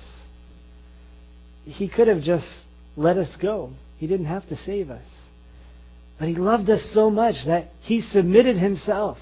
He 1.66 1.90
could 1.90 2.08
have 2.08 2.22
just 2.22 2.48
let 2.96 3.18
us 3.18 3.36
go. 3.42 3.72
He 3.98 4.08
didn't 4.08 4.28
have 4.28 4.48
to 4.50 4.56
save 4.56 4.90
us. 4.90 5.06
But 6.20 6.28
He 6.28 6.36
loved 6.36 6.70
us 6.70 6.92
so 6.94 7.10
much 7.10 7.36
that 7.46 7.70
He 7.82 8.02
submitted 8.02 8.58
Himself 8.58 9.18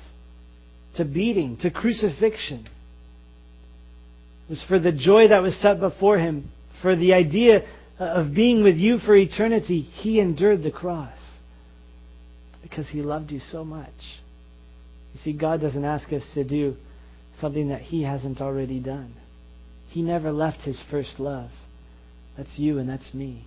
to 0.96 1.06
beating, 1.06 1.58
to 1.62 1.72
crucifixion. 1.72 2.68
It 4.48 4.50
was 4.50 4.64
for 4.68 4.80
the 4.80 4.92
joy 4.92 5.30
that 5.30 5.42
was 5.42 5.56
set 5.62 5.80
before 5.80 6.18
Him, 6.18 6.52
for 6.82 6.96
the 6.96 7.14
idea 7.14 7.62
of 7.98 8.34
being 8.36 8.64
with 8.64 8.76
you 8.76 9.00
for 9.00 9.16
eternity. 9.16 9.82
He 9.82 10.20
endured 10.20 10.64
the 10.64 10.72
cross 10.72 11.18
because 12.62 12.88
He 12.90 13.02
loved 13.02 13.32
you 13.32 13.40
so 13.40 13.64
much. 13.64 13.90
You 15.14 15.20
see, 15.24 15.34
God 15.34 15.62
doesn't 15.62 15.86
ask 15.86 16.12
us 16.12 16.24
to 16.34 16.44
do 16.44 16.76
something 17.40 17.70
that 17.70 17.82
He 17.82 18.04
hasn't 18.04 18.42
already 18.42 18.80
done. 18.80 19.14
He 19.94 20.02
never 20.02 20.32
left 20.32 20.62
his 20.62 20.84
first 20.90 21.20
love. 21.20 21.52
That's 22.36 22.58
you 22.58 22.80
and 22.80 22.90
that's 22.90 23.14
me. 23.14 23.46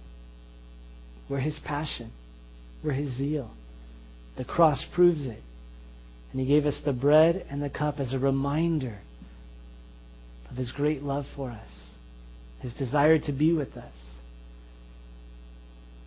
We're 1.28 1.40
his 1.40 1.58
passion. 1.64 2.12
We're 2.84 2.92
his 2.92 3.16
zeal. 3.16 3.50
The 4.36 4.44
cross 4.44 4.84
proves 4.94 5.26
it. 5.26 5.42
And 6.32 6.40
he 6.40 6.46
gave 6.46 6.66
us 6.66 6.80
the 6.84 6.92
bread 6.92 7.46
and 7.50 7.62
the 7.62 7.70
cup 7.70 7.98
as 7.98 8.12
a 8.12 8.18
reminder 8.18 8.98
of 10.50 10.56
his 10.56 10.72
great 10.72 11.02
love 11.02 11.24
for 11.34 11.50
us, 11.50 11.68
his 12.60 12.74
desire 12.74 13.18
to 13.20 13.32
be 13.32 13.52
with 13.52 13.76
us. 13.76 13.94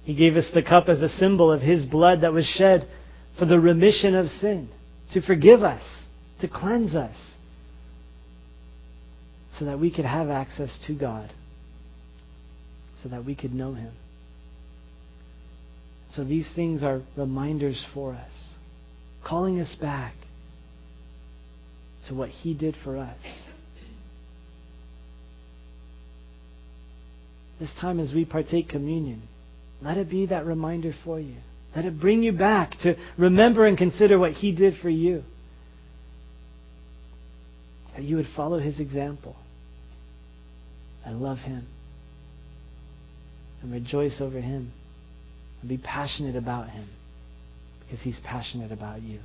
He 0.03 0.15
gave 0.15 0.35
us 0.35 0.49
the 0.53 0.63
cup 0.63 0.89
as 0.89 1.01
a 1.01 1.09
symbol 1.09 1.51
of 1.51 1.61
his 1.61 1.85
blood 1.85 2.21
that 2.21 2.33
was 2.33 2.45
shed 2.45 2.87
for 3.37 3.45
the 3.45 3.59
remission 3.59 4.15
of 4.15 4.27
sin, 4.27 4.69
to 5.13 5.21
forgive 5.21 5.63
us, 5.63 5.83
to 6.41 6.47
cleanse 6.47 6.95
us, 6.95 7.15
so 9.57 9.65
that 9.65 9.79
we 9.79 9.93
could 9.93 10.05
have 10.05 10.29
access 10.29 10.77
to 10.87 10.97
God, 10.97 11.29
so 13.03 13.09
that 13.09 13.25
we 13.25 13.35
could 13.35 13.53
know 13.53 13.73
him. 13.73 13.93
So 16.15 16.23
these 16.23 16.49
things 16.55 16.83
are 16.83 17.01
reminders 17.15 17.85
for 17.93 18.13
us, 18.13 18.31
calling 19.25 19.59
us 19.59 19.75
back 19.79 20.13
to 22.07 22.15
what 22.15 22.29
He 22.29 22.53
did 22.53 22.75
for 22.83 22.97
us. 22.97 23.17
This 27.59 27.73
time 27.79 27.99
as 27.99 28.13
we 28.13 28.25
partake 28.25 28.69
communion, 28.69 29.21
let 29.81 29.97
it 29.97 30.09
be 30.09 30.25
that 30.27 30.45
reminder 30.45 30.93
for 31.03 31.19
you. 31.19 31.35
Let 31.75 31.85
it 31.85 31.99
bring 31.99 32.23
you 32.23 32.31
back 32.31 32.71
to 32.81 32.95
remember 33.17 33.67
and 33.67 33.77
consider 33.77 34.17
what 34.17 34.31
He 34.31 34.55
did 34.55 34.77
for 34.81 34.89
you. 34.89 35.23
That 37.95 38.03
you 38.03 38.15
would 38.15 38.29
follow 38.35 38.59
His 38.59 38.79
example 38.79 39.35
and 41.05 41.21
love 41.21 41.39
Him 41.39 41.67
and 43.61 43.71
rejoice 43.71 44.19
over 44.21 44.39
Him 44.39 44.71
and 45.61 45.69
be 45.69 45.77
passionate 45.77 46.35
about 46.35 46.69
Him 46.69 46.87
because 47.81 48.01
He's 48.01 48.19
passionate 48.23 48.71
about 48.71 49.01
you. 49.01 49.19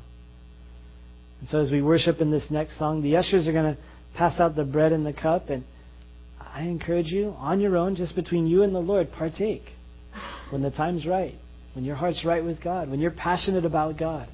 And 1.40 1.48
so 1.48 1.60
as 1.60 1.70
we 1.70 1.82
worship 1.82 2.20
in 2.20 2.30
this 2.30 2.50
next 2.50 2.78
song, 2.78 3.02
the 3.02 3.16
ushers 3.16 3.46
are 3.46 3.52
going 3.52 3.74
to 3.74 3.80
pass 4.16 4.40
out 4.40 4.56
the 4.56 4.64
bread 4.64 4.92
and 4.92 5.04
the 5.04 5.12
cup. 5.12 5.50
And 5.50 5.64
I 6.40 6.62
encourage 6.62 7.08
you, 7.08 7.34
on 7.36 7.60
your 7.60 7.76
own, 7.76 7.96
just 7.96 8.14
between 8.14 8.46
you 8.46 8.62
and 8.62 8.74
the 8.74 8.80
Lord, 8.80 9.08
partake 9.12 9.62
when 10.50 10.62
the 10.62 10.70
time's 10.70 11.06
right, 11.06 11.34
when 11.74 11.84
your 11.84 11.96
heart's 11.96 12.24
right 12.24 12.44
with 12.44 12.62
God, 12.62 12.88
when 12.88 13.00
you're 13.00 13.10
passionate 13.10 13.64
about 13.64 13.98
God. 13.98 14.28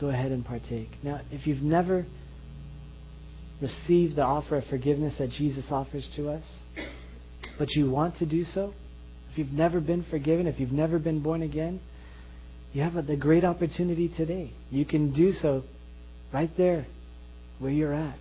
Go 0.00 0.08
ahead 0.08 0.32
and 0.32 0.44
partake. 0.44 0.88
Now, 1.02 1.20
if 1.30 1.46
you've 1.46 1.62
never 1.62 2.06
received 3.60 4.16
the 4.16 4.22
offer 4.22 4.58
of 4.58 4.64
forgiveness 4.64 5.16
that 5.18 5.30
Jesus 5.30 5.66
offers 5.70 6.08
to 6.16 6.30
us, 6.30 6.44
but 7.58 7.68
you 7.72 7.90
want 7.90 8.16
to 8.18 8.26
do 8.26 8.44
so, 8.44 8.72
you've 9.38 9.52
never 9.52 9.80
been 9.80 10.04
forgiven, 10.10 10.46
if 10.46 10.60
you've 10.60 10.72
never 10.72 10.98
been 10.98 11.22
born 11.22 11.42
again, 11.42 11.80
you 12.72 12.82
have 12.82 12.94
the 13.06 13.16
great 13.16 13.44
opportunity 13.44 14.10
today. 14.14 14.50
You 14.70 14.84
can 14.84 15.14
do 15.14 15.32
so 15.32 15.62
right 16.32 16.50
there 16.56 16.86
where 17.58 17.70
you're 17.70 17.94
at. 17.94 18.18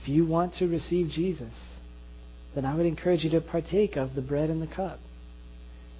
If 0.00 0.08
you 0.08 0.26
want 0.26 0.54
to 0.54 0.68
receive 0.68 1.10
Jesus, 1.10 1.52
then 2.54 2.64
I 2.64 2.74
would 2.74 2.86
encourage 2.86 3.24
you 3.24 3.30
to 3.30 3.40
partake 3.40 3.96
of 3.96 4.14
the 4.14 4.22
bread 4.22 4.48
and 4.48 4.62
the 4.62 4.74
cup. 4.74 4.98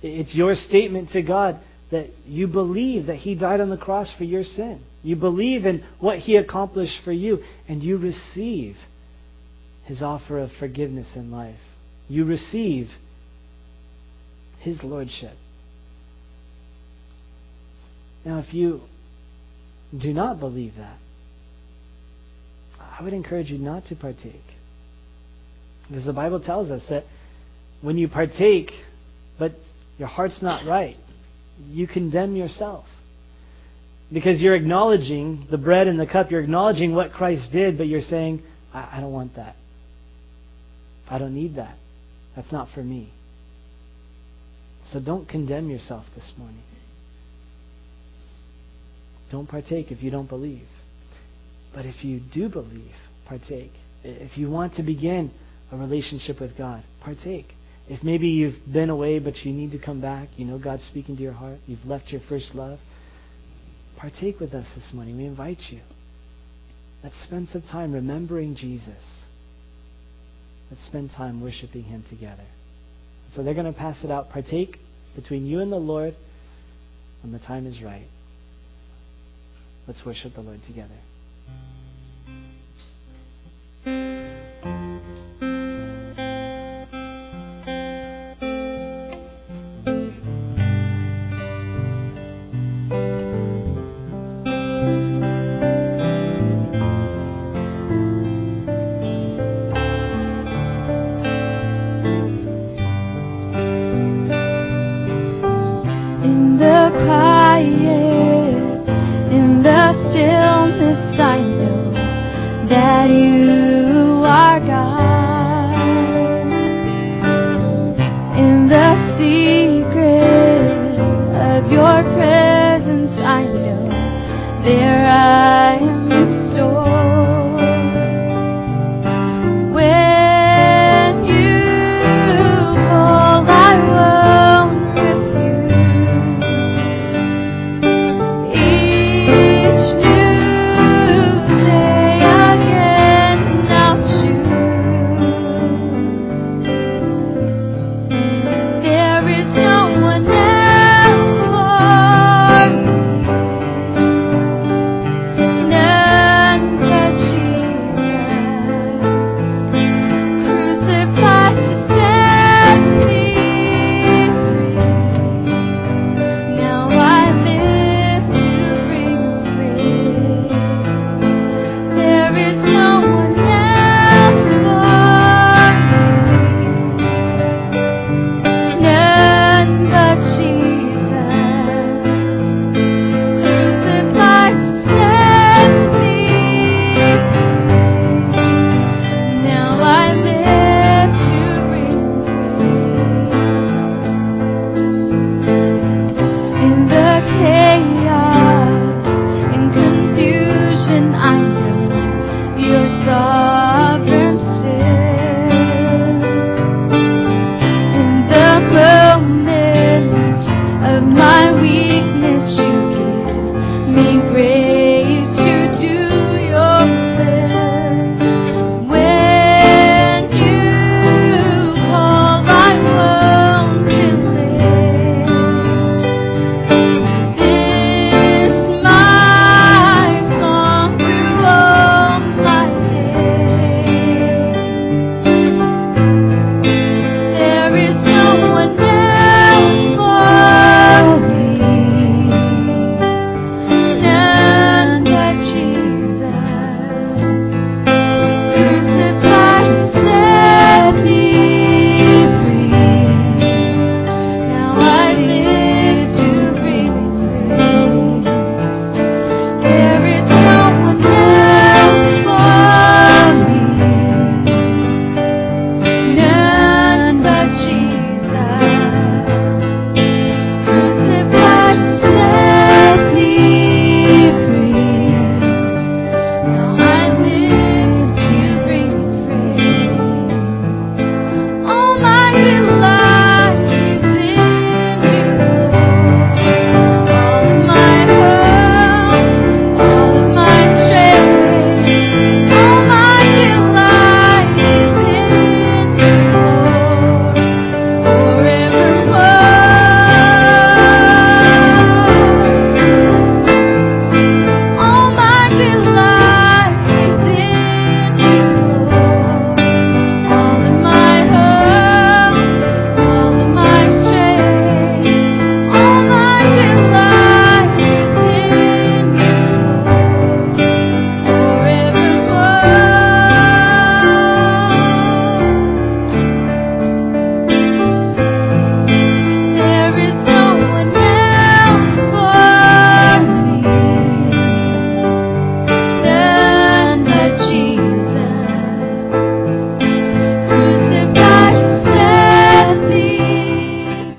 It's 0.02 0.34
your 0.34 0.54
statement 0.54 1.10
to 1.10 1.22
God 1.22 1.60
that 1.90 2.06
you 2.26 2.46
believe 2.46 3.06
that 3.06 3.16
He 3.16 3.34
died 3.34 3.60
on 3.60 3.70
the 3.70 3.76
cross 3.76 4.12
for 4.16 4.24
your 4.24 4.42
sin. 4.42 4.82
You 5.02 5.16
believe 5.16 5.66
in 5.66 5.84
what 6.00 6.18
He 6.18 6.36
accomplished 6.36 7.00
for 7.04 7.12
you, 7.12 7.38
and 7.68 7.82
you 7.82 7.98
receive 7.98 8.76
His 9.84 10.02
offer 10.02 10.38
of 10.38 10.50
forgiveness 10.58 11.08
in 11.14 11.30
life. 11.30 11.56
You 12.08 12.24
receive 12.24 12.88
His 14.60 14.82
Lordship. 14.82 15.34
Now, 18.24 18.40
if 18.40 18.52
you 18.52 18.80
do 20.00 20.12
not 20.12 20.40
believe 20.40 20.74
that, 20.76 20.98
I 22.80 23.02
would 23.02 23.12
encourage 23.12 23.50
you 23.50 23.58
not 23.58 23.84
to 23.86 23.96
partake. 23.96 24.42
Because 25.88 26.06
the 26.06 26.12
Bible 26.12 26.40
tells 26.40 26.70
us 26.70 26.84
that 26.90 27.04
when 27.82 27.96
you 27.96 28.08
partake, 28.08 28.70
but 29.38 29.52
your 29.98 30.08
heart's 30.08 30.42
not 30.42 30.66
right, 30.66 30.96
you 31.68 31.86
condemn 31.86 32.34
yourself. 32.34 32.84
Because 34.12 34.40
you're 34.40 34.56
acknowledging 34.56 35.46
the 35.50 35.58
bread 35.58 35.88
and 35.88 35.98
the 35.98 36.06
cup, 36.06 36.30
you're 36.30 36.40
acknowledging 36.42 36.94
what 36.94 37.12
Christ 37.12 37.50
did, 37.52 37.76
but 37.78 37.86
you're 37.86 38.00
saying, 38.00 38.42
I, 38.72 38.98
I 38.98 39.00
don't 39.00 39.12
want 39.12 39.36
that. 39.36 39.56
I 41.08 41.18
don't 41.18 41.34
need 41.34 41.56
that. 41.56 41.76
That's 42.36 42.52
not 42.52 42.68
for 42.74 42.82
me. 42.82 43.10
So 44.92 45.00
don't 45.00 45.28
condemn 45.28 45.68
yourself 45.68 46.04
this 46.14 46.32
morning. 46.38 46.62
Don't 49.32 49.48
partake 49.48 49.90
if 49.90 50.02
you 50.02 50.10
don't 50.10 50.28
believe. 50.28 50.68
But 51.74 51.86
if 51.86 52.04
you 52.04 52.20
do 52.32 52.48
believe, 52.48 52.94
partake. 53.26 53.72
If 54.04 54.38
you 54.38 54.48
want 54.48 54.74
to 54.76 54.82
begin 54.82 55.32
a 55.72 55.76
relationship 55.76 56.40
with 56.40 56.56
God, 56.56 56.84
partake. 57.02 57.46
If 57.88 58.04
maybe 58.04 58.28
you've 58.28 58.54
been 58.72 58.90
away 58.90 59.18
but 59.18 59.34
you 59.44 59.52
need 59.52 59.72
to 59.72 59.78
come 59.78 60.00
back, 60.00 60.28
you 60.36 60.44
know 60.44 60.58
God's 60.58 60.84
speaking 60.84 61.16
to 61.16 61.22
your 61.22 61.32
heart, 61.32 61.58
you've 61.66 61.84
left 61.84 62.10
your 62.10 62.20
first 62.28 62.54
love, 62.54 62.78
partake 63.96 64.38
with 64.38 64.54
us 64.54 64.66
this 64.74 64.92
morning. 64.94 65.16
We 65.16 65.24
invite 65.24 65.58
you. 65.70 65.80
Let's 67.02 67.20
spend 67.24 67.48
some 67.48 67.62
time 67.62 67.92
remembering 67.92 68.54
Jesus. 68.54 69.15
Let's 70.70 70.84
spend 70.86 71.10
time 71.16 71.42
worshiping 71.42 71.84
Him 71.84 72.04
together. 72.08 72.44
So 73.34 73.42
they're 73.42 73.54
going 73.54 73.72
to 73.72 73.78
pass 73.78 74.02
it 74.04 74.10
out. 74.10 74.30
Partake 74.30 74.78
between 75.14 75.46
you 75.46 75.60
and 75.60 75.70
the 75.70 75.76
Lord 75.76 76.14
when 77.22 77.32
the 77.32 77.38
time 77.38 77.66
is 77.66 77.82
right. 77.82 78.06
Let's 79.86 80.04
worship 80.04 80.34
the 80.34 80.40
Lord 80.40 80.60
together. 80.66 80.96